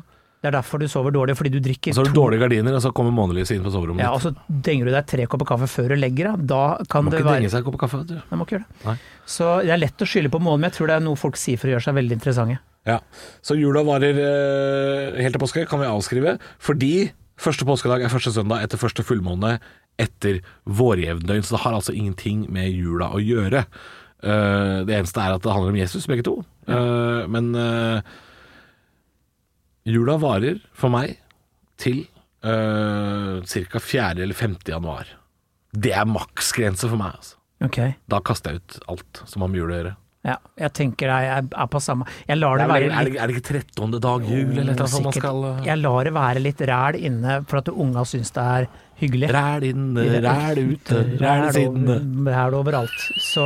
Det 0.46 0.52
er 0.52 0.54
derfor 0.60 0.78
du 0.78 0.86
sover 0.86 1.14
dårlig, 1.16 1.34
fordi 1.40 1.50
du 1.56 1.58
drikker 1.66 1.90
og 1.90 1.98
så 1.98 2.04
har 2.04 2.12
du 2.12 2.14
to 2.14 2.20
dårlige 2.20 2.44
gardiner, 2.44 2.76
og 2.78 2.82
så 2.84 2.92
kommer 2.94 3.14
månelyset 3.18 3.56
inn 3.56 3.64
på 3.66 3.72
soverommet 3.74 4.04
ja, 4.06 4.12
ditt. 4.14 4.20
og 4.20 4.22
så 4.22 4.60
denger 4.68 4.86
du 4.86 4.94
deg 4.94 5.08
tre 5.10 5.26
kopper 5.32 5.50
kaffe 5.50 5.70
før 5.72 5.96
du 5.96 5.98
legger 5.98 6.30
deg. 6.30 6.44
Da 6.52 6.62
kan 6.86 7.10
det 7.10 7.16
være 7.16 7.24
Må 7.24 7.24
ikke 7.24 7.30
være 7.32 7.42
denge 7.42 7.54
seg 7.56 7.64
en 7.64 7.66
kopp 7.72 7.80
kaffe, 7.82 8.02
du. 8.06 8.14
Nei, 8.20 8.38
må 8.38 8.46
ikke 8.46 8.60
gjøre 8.60 8.68
det. 8.68 8.84
Nei. 8.86 8.96
Så 9.34 9.50
det 9.66 9.74
er 9.74 9.82
lett 9.82 10.06
å 10.06 10.10
skylde 10.12 10.32
på 10.36 10.42
månen, 10.46 10.62
men 10.62 10.70
jeg 10.70 10.78
tror 10.78 10.92
det 10.92 11.00
er 11.00 11.06
noe 11.08 11.18
folk 11.18 11.42
sier 11.42 11.58
for 11.62 11.72
å 11.72 11.74
gjøre 11.74 11.88
seg 11.88 11.98
veldig 11.98 12.20
interessante. 12.20 12.60
Ja, 12.86 13.00
Så 13.42 13.58
jula 13.58 13.82
varer 13.88 14.22
eh, 14.22 15.22
helt 15.26 15.34
til 15.34 15.42
påske, 15.42 15.66
kan 15.66 15.82
vi 15.82 15.90
avskrive. 15.90 16.38
Fordi 16.62 16.94
første 17.42 17.66
påskedag 17.66 18.06
er 18.06 18.14
første 18.14 18.36
søndag 18.38 18.62
etter 18.68 18.78
første 18.78 19.06
fullmåne 19.08 19.56
etter 19.98 20.44
vårjevndøgn. 20.70 21.42
Så 21.42 21.58
det 21.58 21.64
har 21.66 21.80
altså 21.80 21.98
ingenting 21.98 22.46
med 22.54 22.70
jula 22.70 23.10
å 23.10 23.24
gjøre. 23.24 23.66
Uh, 24.26 24.82
det 24.88 24.96
eneste 24.96 25.22
er 25.22 25.36
at 25.36 25.44
det 25.44 25.54
handler 25.54 25.74
om 25.74 25.78
Jesus, 25.78 26.08
begge 26.10 26.26
to. 26.26 26.40
Uh, 26.66 27.26
men 27.30 27.52
eh, 27.60 28.16
jula 29.86 30.18
varer 30.22 30.60
for 30.74 30.90
meg 30.94 31.18
til 31.82 32.04
uh, 32.46 33.42
ca. 33.46 33.82
4. 33.82 34.24
eller 34.24 34.38
5. 34.38 34.58
januar. 34.72 35.12
Det 35.76 35.92
er 35.94 36.08
maksgrense 36.08 36.88
for 36.90 36.98
meg. 37.00 37.14
Altså. 37.20 37.38
Okay. 37.66 37.94
Da 38.12 38.20
kaster 38.26 38.56
jeg 38.56 38.64
ut 38.64 38.80
alt 38.96 39.22
som 39.30 39.46
har 39.46 39.52
med 39.52 39.62
jul 39.62 39.72
å 39.72 39.78
gjøre. 39.80 39.94
Ja, 40.26 40.40
jeg 40.58 40.74
tenker 40.74 41.12
jeg 41.12 41.26
er 41.54 41.68
på 41.70 41.78
samme 41.86 42.08
Jeg 42.26 42.40
lar 42.40 42.58
det 42.58 42.64
Er 42.66 42.70
være 42.72 42.86
litt 43.06 43.18
er 43.22 43.30
det 43.30 43.36
ikke 43.36 43.60
13. 43.60 43.92
dag 44.02 44.24
jul, 44.26 44.56
eller 44.58 44.74
noe 44.74 44.88
sånt 44.90 45.06
man 45.06 45.14
skal 45.14 45.44
uh, 45.46 45.60
Jeg 45.68 45.78
lar 45.84 46.08
det 46.08 46.14
være 46.16 46.42
litt 46.42 46.64
ræl 46.66 46.98
inne 46.98 47.36
for 47.46 47.60
at 47.62 47.70
unga 47.70 48.06
syns 48.10 48.34
det 48.34 48.46
er 48.56 48.66
hyggelig. 49.04 49.30
Ræl 49.36 49.68
inne, 49.70 50.06
ræl 50.26 50.62
ute, 50.72 51.04
ræl 51.22 51.46
ræl 51.46 51.60
over- 51.68 52.32
Ræl 52.40 52.58
overalt. 52.58 53.06
Så 53.22 53.46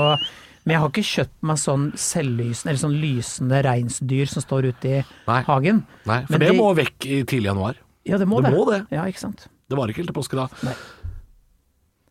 Men 0.65 0.73
jeg 0.75 0.79
har 0.83 0.89
ikke 0.91 1.07
kjøpt 1.09 1.35
meg 1.49 1.57
sånn 1.57 1.85
selvlysende, 1.97 2.69
eller 2.73 2.81
sånn 2.83 2.97
lysende 3.01 3.61
reinsdyr 3.65 4.27
som 4.29 4.43
står 4.43 4.67
ute 4.73 4.89
i 4.89 5.03
Nei. 5.27 5.41
hagen. 5.47 5.85
Nei, 6.05 6.19
for 6.25 6.31
Men 6.35 6.39
det 6.43 6.51
de- 6.51 6.57
må 6.59 6.75
vekk 6.75 7.05
i 7.09 7.23
tidlig 7.23 7.49
januar. 7.53 7.75
Ja, 8.05 8.17
det 8.17 8.27
må 8.27 8.41
Det 8.41 8.49
det. 8.51 8.57
må 8.57 8.65
det. 8.71 8.81
Ja, 8.91 9.03
ikke 9.05 9.19
sant. 9.19 9.47
Det 9.69 9.77
varer 9.77 9.89
ikke 9.93 10.03
helt 10.03 10.11
til 10.13 10.17
påske 10.21 10.35
da. 10.35 10.47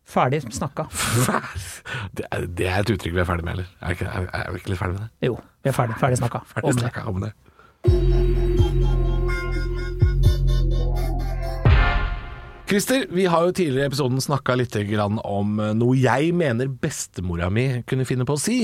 Ferdig 0.09 0.41
snakka. 0.51 0.87
Det 2.15 2.25
er, 2.31 2.45
det 2.47 2.65
er 2.67 2.79
et 2.81 2.89
uttrykk 2.89 3.13
vi 3.13 3.19
er 3.21 3.25
ferdig 3.29 3.43
med, 3.45 3.53
eller? 3.59 3.67
Er, 3.81 3.93
ikke, 3.93 4.07
er, 4.09 4.25
er 4.33 4.51
vi 4.51 4.57
ikke 4.63 4.69
litt 4.73 4.79
ferdig 4.79 4.95
med 4.97 5.03
det? 5.05 5.27
Jo, 5.29 5.35
vi 5.63 5.69
er 5.69 5.73
ferdig, 5.77 5.95
ferdig 6.01 6.17
snakka 6.17 6.41
Ferdig 6.49 6.69
om 6.71 6.75
det. 6.75 6.81
snakka 6.81 7.07
om 7.07 7.19
det. 7.21 8.48
Christer, 12.69 13.07
vi 13.09 13.23
har 13.25 13.47
jo 13.47 13.53
tidligere 13.57 13.87
i 13.87 13.89
episoden 13.89 14.21
snakka 14.21 14.53
litt 14.59 14.75
grann 14.91 15.17
om 15.25 15.55
eh, 15.57 15.71
noe 15.73 15.95
jeg 15.97 16.35
mener 16.37 16.69
bestemora 16.69 17.47
mi 17.49 17.63
kunne 17.89 18.05
finne 18.05 18.27
på 18.29 18.35
å 18.37 18.41
si. 18.41 18.59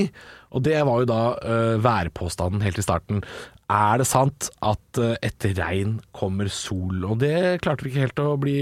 Og 0.54 0.62
det 0.62 0.76
var 0.86 1.02
jo 1.02 1.08
da 1.10 1.22
uh, 1.34 1.74
værpåstanden 1.82 2.62
helt 2.62 2.78
i 2.78 2.84
starten. 2.86 3.24
Er 3.66 3.98
det 3.98 4.06
sant 4.06 4.46
at 4.62 5.00
eh, 5.02 5.16
etter 5.26 5.56
regn 5.58 5.96
kommer 6.14 6.46
sol? 6.54 7.02
Og 7.02 7.18
det 7.24 7.58
klarte 7.66 7.82
vi 7.82 7.90
ikke 7.90 8.04
helt 8.04 8.22
å 8.22 8.38
bli 8.38 8.56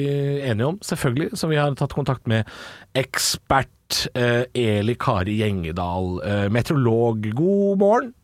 enige 0.48 0.70
om, 0.72 0.80
selvfølgelig. 0.80 1.36
Så 1.36 1.52
vi 1.52 1.60
har 1.60 1.76
tatt 1.76 1.92
kontakt 1.92 2.24
med 2.30 2.48
ekspert 2.96 4.00
uh, 4.16 4.48
Eli 4.56 4.96
Kari 4.96 5.42
Gjengedal, 5.42 6.12
uh, 6.24 6.46
meteorolog. 6.56 7.28
God 7.36 7.84
morgen. 7.84 8.14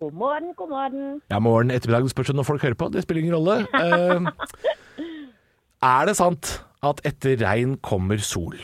God 0.00 0.12
morgen, 0.12 0.50
god 0.56 0.68
morgen. 0.68 1.20
Ja, 1.30 1.38
morgen, 1.40 1.70
ettermiddag, 1.72 2.04
det 2.04 2.12
spørs 2.12 2.32
når 2.36 2.44
folk 2.44 2.64
hører 2.64 2.74
på. 2.76 2.90
Det 2.92 3.04
spiller 3.04 3.22
ingen 3.22 3.36
rolle. 3.36 3.62
Eh, 4.96 5.05
er 5.86 6.08
det 6.08 6.16
sant 6.18 6.56
at 6.86 7.02
etter 7.08 7.38
regn 7.42 7.76
kommer 7.84 8.20
sol? 8.22 8.56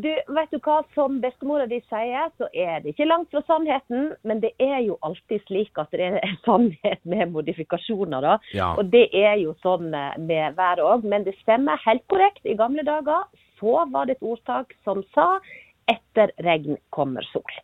Du, 0.00 0.08
vet 0.32 0.52
du 0.52 0.56
hva, 0.64 0.78
som 0.96 1.18
bestemora 1.20 1.66
di 1.68 1.80
sier, 1.90 2.30
så 2.40 2.46
er 2.56 2.80
det 2.80 2.94
ikke 2.94 3.08
langt 3.08 3.28
fra 3.34 3.42
sannheten. 3.44 4.14
Men 4.24 4.40
det 4.40 4.54
er 4.62 4.78
jo 4.86 4.96
alltid 5.04 5.44
slik 5.48 5.80
at 5.80 5.92
det 5.92 6.06
er 6.06 6.20
en 6.22 6.38
sannhet 6.46 7.02
med 7.04 7.34
modifikasjoner, 7.34 8.24
da. 8.24 8.38
Ja. 8.56 8.72
Og 8.80 8.88
det 8.94 9.08
er 9.16 9.36
jo 9.42 9.52
sånn 9.64 9.92
eh, 9.92 10.16
med 10.16 10.56
været 10.56 10.84
òg. 10.84 11.04
Men 11.04 11.26
det 11.28 11.36
stemmer 11.42 11.80
helt 11.84 12.06
korrekt. 12.12 12.40
I 12.48 12.56
gamle 12.56 12.84
dager 12.86 13.28
så 13.60 13.84
var 13.92 14.08
det 14.08 14.16
et 14.16 14.24
ordtak 14.32 14.72
som 14.86 15.04
sa 15.12 15.34
'etter 15.90 16.32
regn 16.46 16.78
kommer 16.94 17.26
sol'. 17.34 17.60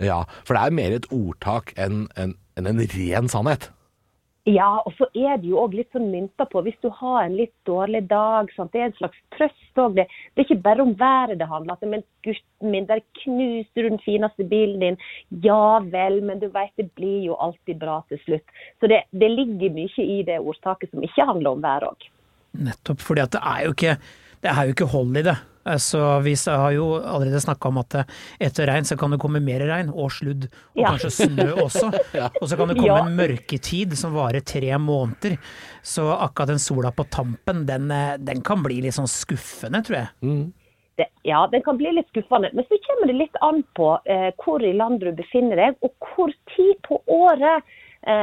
Ja, 0.00 0.22
for 0.46 0.54
det 0.54 0.62
er 0.62 0.76
mer 0.78 0.94
et 0.94 1.10
ordtak 1.12 1.74
enn 1.76 2.06
en, 2.16 2.36
enn 2.56 2.70
en 2.70 2.80
ren 2.94 3.28
sannhet. 3.28 3.68
Ja, 4.48 4.68
og 4.86 4.94
så 4.96 5.04
er 5.12 5.36
det 5.40 5.50
jo 5.50 5.58
òg 5.60 5.74
litt 5.76 5.90
sånn 5.92 6.08
mynta 6.08 6.46
på 6.48 6.62
hvis 6.64 6.76
du 6.80 6.88
har 7.00 7.26
en 7.26 7.34
litt 7.36 7.52
dårlig 7.68 8.04
dag. 8.08 8.48
Sant? 8.56 8.70
Det 8.72 8.80
er 8.80 8.86
en 8.88 8.96
slags 8.96 9.18
trøst 9.36 9.80
òg. 9.82 9.98
Det, 9.98 10.06
det 10.08 10.40
er 10.40 10.46
ikke 10.46 10.64
bare 10.64 10.84
om 10.86 10.94
været 10.96 11.40
det 11.40 11.48
handler 11.50 11.76
om. 11.76 11.92
Men 11.92 12.04
gutten 12.24 12.72
min, 12.72 12.86
der 12.88 13.02
knuste 13.20 13.82
du 13.82 13.90
den 13.90 14.00
fineste 14.04 14.46
bilen 14.48 14.80
din. 14.84 14.96
Ja 15.44 15.80
vel, 15.84 16.22
men 16.24 16.40
du 16.40 16.48
veit 16.54 16.72
det 16.80 16.88
blir 16.96 17.26
jo 17.26 17.36
alltid 17.36 17.82
bra 17.82 18.00
til 18.08 18.22
slutt. 18.24 18.56
Så 18.80 18.88
det, 18.88 19.02
det 19.12 19.30
ligger 19.34 19.74
mye 19.76 20.06
i 20.06 20.22
det 20.24 20.40
ordtaket 20.40 20.94
som 20.94 21.04
ikke 21.04 21.28
handler 21.28 21.58
om 21.58 21.64
været 21.66 21.90
òg. 21.90 22.08
Nettopp, 22.68 23.04
fordi 23.04 23.26
at 23.26 23.36
det 23.36 23.44
er 23.44 23.66
jo 23.66 23.76
ikke, 23.76 23.96
det 24.42 24.54
er 24.54 24.64
jo 24.64 24.76
ikke 24.78 24.92
hold 24.94 25.20
i 25.20 25.26
det. 25.28 25.36
Så 25.76 25.98
vi 26.24 26.32
har 26.46 26.72
jo 26.72 26.86
allerede 27.02 27.40
snakka 27.44 27.68
om 27.68 27.78
at 27.82 27.94
etter 28.40 28.66
regn 28.70 28.84
så 28.88 28.96
kan 28.98 29.10
det 29.12 29.18
komme 29.20 29.40
mer 29.44 29.60
regn, 29.68 29.90
og 29.92 30.10
sludd, 30.14 30.46
og 30.48 30.80
Ja. 30.80 30.92
kanskje 30.94 31.10
snø 31.28 31.48
også. 31.66 31.90
Og 32.42 32.48
så 32.48 32.56
kan 32.56 32.68
det 32.68 32.76
komme 32.78 32.86
Ja. 32.86 33.04
en 33.04 33.16
mørketid 33.18 33.96
som 33.98 34.14
varer 34.14 34.40
tre 34.40 34.70
måneder. 34.78 35.36
Så 35.82 36.06
akkurat 36.14 36.48
den 36.54 36.58
sola 36.62 36.90
på 36.90 37.04
tampen, 37.10 37.66
den, 37.66 37.90
eh, 37.90 38.16
den 38.18 38.40
kan 38.42 38.62
bli 38.62 38.80
litt 38.82 38.94
sånn 38.94 39.08
skuffende, 39.10 39.82
tror 39.84 39.96
jeg. 40.04 40.52
Det, 40.98 41.06
ja, 41.24 41.46
den 41.46 41.62
kan 41.62 41.76
bli 41.78 41.92
litt 41.94 42.08
skuffende. 42.10 42.50
Men 42.54 42.64
så 42.66 42.78
kommer 42.86 43.06
det 43.06 43.14
litt 43.20 43.36
an 43.42 43.62
på 43.76 43.92
eh, 44.06 44.30
hvor 44.42 44.62
i 44.64 44.72
landet 44.74 45.00
du 45.10 45.12
befinner 45.22 45.56
deg, 45.56 45.76
og 45.82 45.92
hvor 46.14 46.32
tid 46.56 46.74
på 46.88 46.98
året 47.06 47.60
eh, 47.62 47.76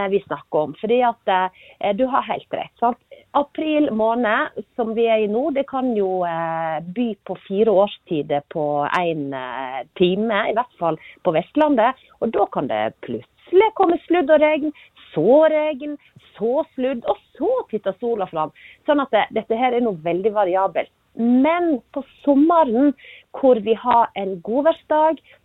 vi 0.10 0.20
snakker 0.26 0.60
om. 0.68 0.74
Fordi 0.82 1.02
at 1.06 1.32
eh, 1.32 1.94
du 1.96 2.06
har 2.10 2.26
helt 2.26 2.54
rett. 2.54 2.74
sant? 2.80 2.98
April 3.36 3.90
måned, 3.92 4.64
som 4.76 4.94
vi 4.96 5.08
er 5.12 5.26
i 5.26 5.28
nå, 5.32 5.50
det 5.56 5.66
kan 5.68 5.92
jo 5.98 6.24
eh, 6.24 6.80
by 6.96 7.08
på 7.28 7.36
fire 7.48 7.74
årstider 7.84 8.46
på 8.54 8.66
én 8.96 9.28
eh, 9.36 9.82
time, 10.00 10.42
i 10.50 10.56
hvert 10.56 10.76
fall 10.80 11.00
på 11.24 11.34
Vestlandet. 11.36 12.00
Og 12.24 12.32
da 12.36 12.46
kan 12.54 12.70
det 12.72 12.96
plutselig 13.06 13.72
komme 13.76 14.00
sludd 14.06 14.32
og 14.32 14.40
regn, 14.44 14.72
så 15.12 15.40
regn, 15.52 15.98
så 16.38 16.64
sludd, 16.76 17.04
og 17.12 17.20
så 17.36 17.52
titter 17.72 17.98
sola 18.00 18.28
fram. 18.32 18.56
Sånn 18.88 19.04
at 19.04 19.12
det, 19.12 19.26
dette 19.42 19.60
her 19.60 19.76
er 19.76 19.84
noe 19.84 20.00
veldig 20.06 20.32
variabelt. 20.36 20.94
Men 21.16 21.78
på 21.96 22.04
sommeren, 22.24 22.94
hvor 23.36 23.60
vi 23.64 23.76
har 23.80 24.12
en 24.20 24.38
godværsdag, 24.48 25.20
eh, 25.20 25.45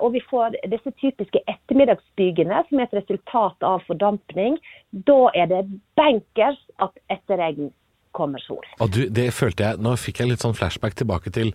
og 0.00 0.12
vi 0.14 0.22
får 0.30 0.54
disse 0.72 0.90
typiske 1.00 1.42
ettermiddagsbygene 1.50 2.62
som 2.68 2.78
er 2.80 2.86
et 2.88 2.96
resultat 3.02 3.66
av 3.66 3.82
fordampning, 3.88 4.56
da 4.92 5.18
er 5.36 5.50
det 5.50 5.64
bankers 5.98 6.60
at 6.80 6.96
etter 7.12 7.40
regn 7.42 7.70
kommer 8.16 8.40
sol. 8.42 8.64
Og 8.82 8.90
du, 8.94 9.02
det 9.12 9.28
følte 9.36 9.66
jeg, 9.66 9.80
Nå 9.84 9.92
fikk 10.00 10.22
jeg 10.22 10.30
litt 10.32 10.42
sånn 10.44 10.56
flashback 10.56 10.96
tilbake 10.98 11.30
til 11.34 11.52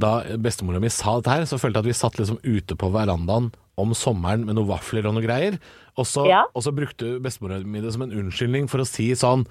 da 0.00 0.20
bestemora 0.40 0.80
mi 0.80 0.90
sa 0.92 1.18
dette 1.18 1.34
her. 1.34 1.46
Så 1.50 1.58
følte 1.60 1.80
jeg 1.80 1.86
at 1.86 1.90
vi 1.90 1.96
satt 1.98 2.20
liksom 2.20 2.38
ute 2.46 2.78
på 2.78 2.90
verandaen 2.94 3.50
om 3.76 3.92
sommeren 3.98 4.46
med 4.46 4.56
noen 4.56 4.70
vafler 4.70 5.08
og 5.08 5.16
noe 5.18 5.26
greier. 5.26 5.58
Og 5.98 6.06
så, 6.08 6.26
Ja. 6.30 6.44
og 6.54 6.62
så 6.64 6.72
brukte 6.72 7.18
bestemora 7.20 7.58
mi 7.64 7.82
det 7.84 7.92
som 7.92 8.06
en 8.06 8.14
unnskyldning 8.14 8.70
for 8.70 8.80
å 8.80 8.88
si 8.88 9.10
sånn 9.18 9.44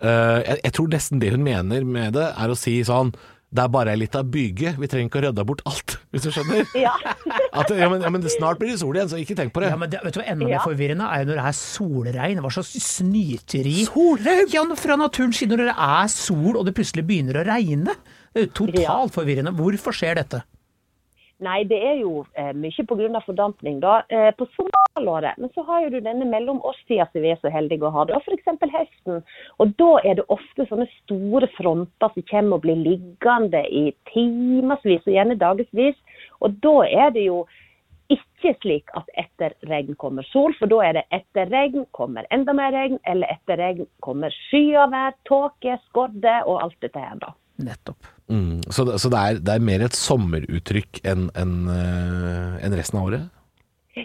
eh, 0.00 0.40
jeg, 0.46 0.60
jeg 0.64 0.72
tror 0.78 0.88
nesten 0.94 1.20
det 1.20 1.32
hun 1.34 1.44
mener 1.44 1.84
med 1.84 2.14
det, 2.16 2.30
er 2.38 2.48
å 2.52 2.56
si 2.56 2.78
sånn 2.84 3.12
det 3.54 3.62
er 3.62 3.68
bare 3.72 3.92
ei 3.94 3.98
lita 4.00 4.20
byge, 4.26 4.72
vi 4.76 4.88
trenger 4.90 5.06
ikke 5.08 5.20
å 5.20 5.24
rydde 5.28 5.44
bort 5.48 5.62
alt, 5.70 5.94
hvis 6.12 6.26
du 6.26 6.30
skjønner? 6.34 6.66
Ja. 6.76 6.92
At, 7.60 7.70
ja, 7.72 7.86
men, 7.88 8.02
ja, 8.04 8.10
men 8.12 8.26
snart 8.32 8.58
blir 8.60 8.72
det 8.74 8.80
sol 8.82 8.96
igjen, 8.98 9.08
så 9.12 9.20
ikke 9.22 9.36
tenk 9.38 9.54
på 9.54 9.62
det. 9.62 9.70
Ja, 9.72 9.78
men 9.80 9.88
det, 9.92 10.00
vet 10.04 10.16
du 10.16 10.20
hva 10.20 10.26
enda 10.26 10.44
mer 10.44 10.56
Ja. 10.58 10.64
forvirrende 10.66 11.06
er 11.08 11.22
jo 11.22 11.30
når 11.30 11.38
det 11.40 11.46
er 11.48 11.56
solregn. 11.60 12.42
Hva 12.44 12.50
slags 12.56 12.74
snyteri 12.84 13.86
Solregn? 13.86 14.50
Ja, 14.52 14.64
fra 14.76 14.98
naturen 15.00 15.32
side 15.36 15.54
når 15.56 15.70
det 15.70 15.76
er 15.86 16.10
sol 16.12 16.58
og 16.58 16.66
det 16.68 16.74
plutselig 16.76 17.06
begynner 17.08 17.40
å 17.40 17.46
regne. 17.48 17.94
Det 18.34 18.42
er 18.42 18.48
jo 18.48 18.52
totalt 18.66 19.14
forvirrende. 19.16 19.54
Hvorfor 19.56 19.96
skjer 19.96 20.18
dette? 20.20 20.42
Nei, 21.44 21.66
det 21.68 21.76
er 21.84 21.98
jo 22.00 22.22
eh, 22.40 22.54
mye 22.56 22.84
pga. 22.88 23.20
fordampning 23.20 23.80
da, 23.80 23.98
eh, 24.08 24.30
på 24.32 24.46
sommerhalvåret. 24.56 25.36
Men 25.36 25.50
så 25.54 25.64
har 25.66 25.82
jo 25.84 25.90
du 25.92 26.00
denne 26.00 26.24
mellomårstida 26.24 27.08
som 27.12 27.20
vi 27.20 27.28
er 27.34 27.40
så 27.42 27.52
heldige 27.52 27.84
å 27.84 27.92
ha, 27.92 28.06
da, 28.08 28.16
f.eks. 28.24 28.48
høsten. 28.72 29.20
Og 29.60 29.74
da 29.76 29.90
er 30.04 30.16
det 30.16 30.24
ofte 30.32 30.64
sånne 30.70 30.88
store 31.02 31.50
fronter 31.58 32.14
som 32.14 32.26
kommer 32.30 32.56
og 32.56 32.64
blir 32.64 32.80
liggende 32.80 33.66
i 33.68 33.90
timevis 34.12 35.04
og 35.04 35.12
gjerne 35.12 35.36
dagevis. 35.36 36.00
Og 36.40 36.56
da 36.64 36.74
er 36.88 37.12
det 37.12 37.28
jo 37.28 37.44
ikke 38.08 38.54
slik 38.62 38.90
at 38.96 39.08
etter 39.20 39.52
regn 39.68 39.96
kommer 40.00 40.24
sol, 40.32 40.54
for 40.56 40.70
da 40.72 40.80
er 40.86 41.00
det 41.00 41.06
etter 41.12 41.50
regn 41.52 41.84
kommer 41.96 42.24
enda 42.32 42.54
mer 42.56 42.72
regn, 42.72 43.00
eller 43.04 43.28
etter 43.34 43.60
regn 43.60 43.88
kommer 44.00 44.32
skyavær, 44.48 45.18
tåke, 45.28 45.76
skodde 45.90 46.38
og 46.46 46.62
alt 46.62 46.78
dette 46.80 47.02
her, 47.02 47.18
da. 47.20 47.34
Nettopp. 47.66 48.15
Mm, 48.32 48.58
så 48.74 48.82
det, 48.88 48.98
så 48.98 49.10
det, 49.12 49.22
er, 49.22 49.40
det 49.46 49.54
er 49.54 49.62
mer 49.62 49.84
et 49.86 49.96
sommeruttrykk 49.96 51.04
enn 51.06 51.28
en, 51.38 51.56
en 51.70 52.74
resten 52.74 52.98
av 52.98 53.10
året? 53.10 53.28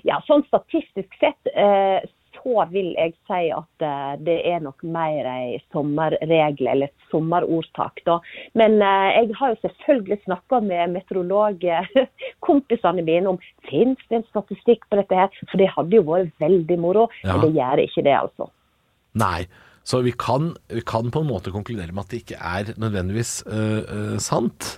Ja, 0.08 0.22
sånn 0.28 0.46
statistisk 0.48 1.16
sett 1.20 1.50
eh, 1.52 2.00
så 2.42 2.66
vil 2.72 2.96
jeg 2.96 3.12
si 3.28 3.50
at 3.54 3.84
eh, 3.86 4.14
det 4.26 4.40
er 4.48 4.62
nok 4.64 4.84
mer 4.88 5.26
ei 5.30 5.60
sommerregel 5.74 6.68
eller 6.72 6.88
et 6.90 7.00
sommerordtak. 7.12 8.02
da. 8.08 8.16
Men 8.58 8.72
eh, 8.82 9.10
jeg 9.18 9.36
har 9.40 9.50
jo 9.54 9.64
selvfølgelig 9.66 10.20
snakka 10.26 10.56
med 10.66 10.94
meteorologkompisene 10.96 13.02
mine 13.08 13.28
om 13.34 13.40
finnes 13.70 14.02
det 14.10 14.16
en 14.22 14.30
statistikk 14.30 14.82
på 14.90 14.96
dette 15.02 15.16
her, 15.18 15.30
for 15.50 15.58
det 15.62 15.74
hadde 15.76 15.98
jo 16.00 16.08
vært 16.08 16.34
veldig 16.42 16.78
moro. 16.82 17.04
Ja. 17.24 17.34
Men 17.34 17.40
det 17.46 17.52
gjør 17.60 17.78
ikke 17.86 18.06
det, 18.08 18.18
altså. 18.22 18.46
Nei. 19.20 19.42
Så 19.84 20.02
vi 20.06 20.12
kan, 20.14 20.52
vi 20.70 20.82
kan 20.86 21.10
på 21.12 21.24
en 21.24 21.30
måte 21.30 21.52
konkludere 21.54 21.92
med 21.92 22.04
at 22.06 22.12
det 22.14 22.22
ikke 22.24 22.38
er 22.38 22.74
nødvendigvis 22.78 23.44
øh, 23.48 23.82
øh, 23.82 24.18
sant. 24.22 24.78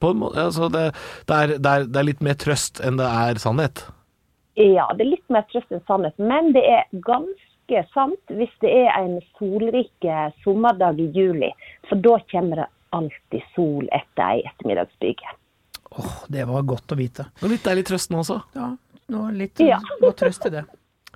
På 0.00 0.12
en 0.14 0.20
måte, 0.22 0.40
altså 0.40 0.68
det, 0.72 0.84
det, 1.28 1.36
er, 1.36 1.46
det, 1.58 1.70
er, 1.70 1.86
det 1.90 1.98
er 2.00 2.06
litt 2.08 2.22
mer 2.24 2.38
trøst 2.40 2.80
enn 2.86 2.96
det 3.00 3.08
er 3.10 3.40
sannhet. 3.42 3.82
Ja, 4.56 4.86
det 4.96 5.04
er 5.04 5.10
litt 5.16 5.32
mer 5.32 5.44
trøst 5.50 5.72
enn 5.74 5.82
sannhet, 5.88 6.16
men 6.18 6.52
det 6.56 6.62
er 6.64 6.86
ganske 7.04 7.82
sant 7.92 8.32
hvis 8.38 8.54
det 8.64 8.70
er 8.86 8.88
en 8.96 9.18
solrik 9.36 10.08
sommerdag 10.44 10.98
i 11.02 11.10
juli. 11.14 11.50
For 11.90 12.00
da 12.00 12.16
kommer 12.32 12.62
det 12.62 12.70
alltid 12.96 13.44
sol 13.54 13.86
etter 13.94 14.24
ei 14.38 14.40
ettermiddagsbyge. 14.48 15.36
Åh, 16.00 16.16
det 16.32 16.46
var 16.48 16.62
godt 16.70 16.94
å 16.94 16.98
vite. 16.98 17.28
Og 17.42 17.50
litt 17.52 17.66
deilig 17.66 17.84
trøst 17.90 18.10
nå 18.14 18.22
også. 18.22 18.40
Ja, 18.56 18.72
nå 19.10 19.28
litt 19.36 19.60
Ja. 19.62 19.78
godt 20.00 20.22
trøst 20.22 20.46
i 20.46 20.54
det. 20.54 20.64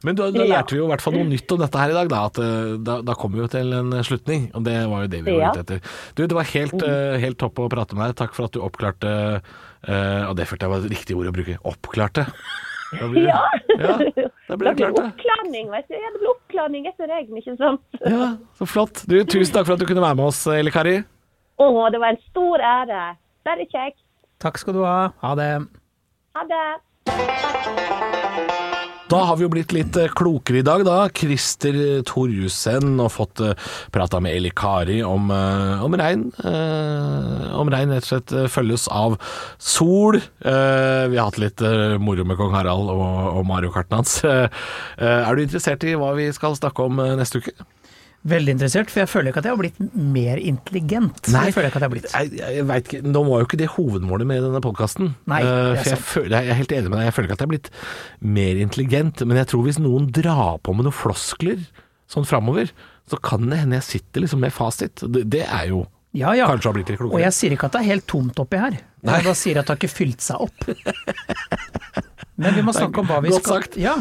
Men 0.05 0.17
da, 0.19 0.27
da 0.35 0.45
lærte 0.45 0.75
vi 0.75 0.79
jo 0.83 0.87
i 0.87 0.91
hvert 0.93 1.01
fall 1.05 1.15
noe 1.17 1.25
nytt 1.31 1.53
om 1.55 1.61
dette 1.63 1.81
her 1.81 1.93
i 1.95 1.97
dag, 1.97 2.09
da. 2.13 2.19
At 2.29 2.39
eh, 2.45 2.75
da, 2.85 2.99
da 3.09 3.15
kommer 3.17 3.39
vi 3.41 3.45
jo 3.47 3.51
til 3.55 3.73
en 3.79 3.95
slutning, 4.05 4.51
og 4.55 4.65
det 4.67 4.77
var 4.91 5.07
jo 5.07 5.11
det 5.15 5.21
vi 5.25 5.33
var 5.33 5.41
Ja. 5.47 5.53
ute 5.55 5.65
etter. 5.65 5.79
Du, 6.19 6.23
det 6.29 6.37
var 6.37 6.45
helt, 6.53 6.77
uh, 6.85 7.17
helt 7.23 7.39
topp 7.41 7.59
å 7.65 7.69
prate 7.73 7.97
med 7.97 8.11
deg. 8.13 8.19
Takk 8.21 8.37
for 8.37 8.45
at 8.51 8.55
du 8.57 8.61
oppklarte 8.65 9.15
uh, 9.41 10.23
Og 10.29 10.37
det 10.39 10.47
følte 10.51 10.65
jeg 10.69 10.73
var 10.75 10.85
et 10.85 10.93
riktig 10.93 11.17
ord 11.19 11.31
å 11.33 11.35
bruke. 11.35 11.57
Oppklarte. 11.73 12.27
Da 12.95 13.09
blir 13.11 13.27
Ja. 13.27 13.41
ja, 13.81 13.97
da 14.47 14.55
blir 14.61 14.69
det 14.71 14.77
klart, 14.85 14.95
det. 15.01 15.07
oppklarning, 15.09 15.67
vet 15.73 15.89
du. 15.91 15.95
Ja, 15.99 16.09
det 16.15 16.21
blir 16.21 16.31
oppklarning 16.37 16.87
etter 16.93 17.09
regn, 17.11 17.35
ikke 17.41 17.57
sant? 17.59 17.83
Ja, 18.05 18.29
så 18.61 18.69
flott. 18.71 19.03
Du, 19.11 19.17
tusen 19.25 19.53
takk 19.57 19.67
for 19.67 19.75
at 19.75 19.83
du 19.83 19.89
kunne 19.89 20.05
være 20.05 20.21
med 20.21 20.29
oss, 20.31 20.45
Eli 20.53 20.71
Kari. 20.75 20.99
Å, 21.59 21.71
det 21.91 21.99
var 22.03 22.15
en 22.15 22.23
stor 22.29 22.63
ære. 22.63 23.03
Bare 23.49 23.67
kjekt. 23.73 23.99
Takk 24.45 24.59
skal 24.63 24.77
du 24.79 24.83
ha. 24.87 24.99
Ha 25.25 25.35
det. 25.41 25.51
Ha 26.39 26.43
det. 26.55 26.65
Da 29.05 29.19
har 29.29 29.37
vi 29.37 29.45
jo 29.45 29.51
blitt 29.53 29.73
litt 29.77 29.97
eh, 30.01 30.09
klokere 30.17 30.63
i 30.63 30.65
dag, 30.65 30.83
da. 30.87 30.97
Christer 31.13 31.77
Torjussen 32.09 32.97
og 33.03 33.13
fått 33.13 33.43
uh, 33.45 33.53
prata 33.93 34.21
med 34.25 34.33
Eli 34.33 34.49
Kari 34.57 35.03
om, 35.05 35.29
eh, 35.35 35.85
om 35.85 35.97
regn. 36.01 36.25
Eh, 36.41 37.45
om 37.61 37.71
regn 37.73 37.93
rett 37.93 38.07
og 38.07 38.11
slett 38.11 38.33
eh, 38.33 38.49
følges 38.51 38.89
av 38.89 39.19
sol. 39.61 40.17
Eh, 40.19 41.05
vi 41.13 41.21
har 41.21 41.29
hatt 41.29 41.43
litt 41.43 41.61
eh, 41.61 41.99
moro 42.01 42.25
med 42.25 42.41
kong 42.41 42.57
Harald 42.57 42.89
og, 42.95 43.05
og 43.43 43.45
Mario-kartene 43.51 44.01
hans. 44.01 44.17
Eh, 44.25 44.49
eh, 44.97 45.21
er 45.21 45.37
du 45.37 45.45
interessert 45.45 45.85
i 45.85 45.97
hva 46.01 46.15
vi 46.17 46.31
skal 46.35 46.57
snakke 46.57 46.89
om 46.89 47.05
eh, 47.05 47.15
neste 47.21 47.45
uke? 47.45 47.74
Veldig 48.25 48.55
interessert, 48.55 48.89
for 48.89 49.03
jeg 49.03 49.11
føler 49.13 49.29
ikke 49.31 49.41
at 49.43 49.47
jeg 49.51 49.53
har 49.53 49.61
blitt 49.61 49.81
mer 50.17 50.39
intelligent. 50.41 51.27
Nei. 51.29 51.43
jeg 51.51 51.57
føler 51.59 51.69
ikke 51.69 51.77
at 51.77 51.85
jeg 51.85 51.91
har 51.91 51.93
blitt. 51.93 52.07
Jeg, 52.15 52.31
jeg 52.57 52.67
vet 52.71 52.87
ikke, 52.89 53.01
Nå 53.05 53.21
var 53.27 53.43
jo 53.43 53.49
ikke 53.51 53.59
det 53.61 53.69
hovedmålet 53.75 54.29
med 54.31 54.41
denne 54.47 54.63
podkasten. 54.65 55.11
Uh, 55.29 55.35
for 55.77 55.91
jeg, 55.91 56.01
føler, 56.09 56.37
jeg 56.39 56.55
er 56.55 56.61
helt 56.63 56.73
enig 56.73 56.89
med 56.89 56.97
deg. 57.03 57.09
Jeg 57.11 57.17
føler 57.19 57.29
ikke 57.29 57.37
at 57.37 57.45
jeg 57.45 57.51
har 57.51 57.53
blitt 57.53 57.69
mer 58.39 58.63
intelligent. 58.65 59.25
Men 59.29 59.41
jeg 59.43 59.51
tror 59.53 59.67
hvis 59.69 59.81
noen 59.85 60.09
drar 60.17 60.57
på 60.65 60.73
med 60.79 60.89
noen 60.89 60.97
floskler 60.97 61.67
sånn 62.15 62.25
framover, 62.29 62.73
så 63.13 63.21
kan 63.21 63.45
det 63.53 63.61
hende 63.61 63.77
jeg 63.83 63.89
sitter 63.91 64.25
liksom 64.25 64.41
med 64.45 64.57
fasit. 64.57 65.05
Det, 65.05 65.27
det 65.29 65.45
er 65.45 65.69
jo 65.75 65.85
Ja, 66.17 66.33
ja. 66.33 66.49
kanskje 66.49 66.71
har 66.71 66.79
blitt 66.79 66.95
litt 66.95 67.03
klokere. 67.03 67.19
Og 67.19 67.27
jeg 67.27 67.37
sier 67.37 67.59
ikke 67.59 67.69
at 67.69 67.77
det 67.77 67.85
er 67.85 67.91
helt 67.93 68.09
tomt 68.09 68.41
oppi 68.41 68.61
her. 68.65 68.81
Nei. 69.05 69.19
Jeg 69.21 69.29
bare 69.29 69.37
sier 69.37 69.61
at 69.61 69.69
det 69.69 69.75
har 69.75 69.83
ikke 69.83 69.97
fylt 69.99 70.25
seg 70.25 70.49
opp. 70.49 70.65
Men 72.41 72.57
vi 72.57 72.65
må 72.67 72.73
snakke 72.75 73.03
om 73.03 73.07
hva 73.07 73.21
vi 73.23 73.31
Godt 73.31 73.45
skal 73.45 73.61
sagt. 73.63 73.77
Ja. 73.79 73.95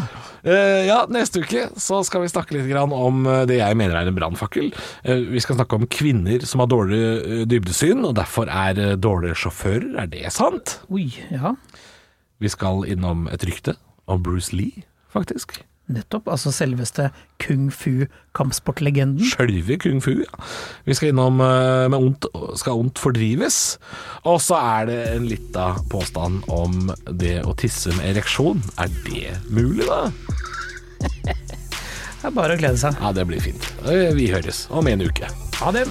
Uh, 0.43 0.81
ja, 0.87 1.03
neste 1.13 1.43
uke 1.43 1.67
så 1.79 2.01
skal 2.07 2.23
vi 2.23 2.31
snakke 2.31 2.55
litt 2.55 2.65
grann 2.67 2.91
om 2.95 3.27
eh, 3.29 3.43
det 3.47 3.59
jeg 3.59 3.77
mener 3.79 3.95
er 3.99 4.09
en 4.09 4.17
brannfakkel. 4.17 4.71
Uh, 5.05 5.21
vi 5.31 5.43
skal 5.43 5.59
snakke 5.59 5.77
om 5.77 5.85
kvinner 5.87 6.43
som 6.49 6.63
har 6.63 6.71
dårlig 6.71 7.45
dybdesyn, 7.51 8.01
og 8.07 8.17
derfor 8.17 8.49
er 8.51 8.97
dårlige 8.97 9.37
sjåfører. 9.43 9.91
Er 10.03 10.09
det 10.11 10.25
sant? 10.35 10.79
Oi, 10.89 11.07
ja. 11.31 11.53
Vi 12.41 12.51
skal 12.51 12.83
innom 12.89 13.29
et 13.31 13.45
rykte 13.47 13.77
om 14.09 14.23
Bruce 14.25 14.55
Lee, 14.55 14.83
faktisk. 15.13 15.61
Nettopp. 15.91 16.29
Altså 16.31 16.51
selveste 16.55 17.09
kung 17.43 17.67
fu-kampsportlegenden. 17.73 19.19
Sjølve 19.33 19.75
kung 19.83 19.99
fu. 20.03 20.13
Ja. 20.23 20.39
Vi 20.87 20.95
skal 20.95 21.11
innom 21.11 21.41
uh, 21.43 21.89
med 21.91 21.97
ondt 21.99 22.29
skal 22.59 22.79
ondt 22.79 23.01
fordrives. 23.03 23.59
Og 24.23 24.39
så 24.43 24.55
er 24.61 24.87
det 24.89 24.99
en 25.17 25.27
lita 25.27 25.73
påstand 25.91 26.45
om 26.47 26.87
det 27.11 27.41
å 27.43 27.55
tisse 27.59 27.91
med 27.97 28.13
ereksjon. 28.13 28.63
Er 28.79 28.91
det 29.03 29.35
mulig, 29.51 29.87
da? 29.89 30.07
Det 32.23 32.29
er 32.29 32.35
bare 32.37 32.55
å 32.55 32.59
glede 32.61 32.79
seg. 32.79 32.95
Ja, 33.03 33.11
det 33.11 33.27
blir 33.27 33.43
fint. 33.43 33.65
Eh, 33.83 34.13
Vi 34.15 34.29
høres 34.31 34.65
om 34.71 34.87
en 34.87 35.03
uke. 35.03 35.27
Ha 35.59 35.73
det. 35.75 35.83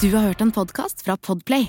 Du 0.00 0.08
har 0.16 0.32
hørt 0.32 0.40
en 0.40 0.50
podkast 0.50 1.04
fra 1.04 1.20
Podplay. 1.20 1.68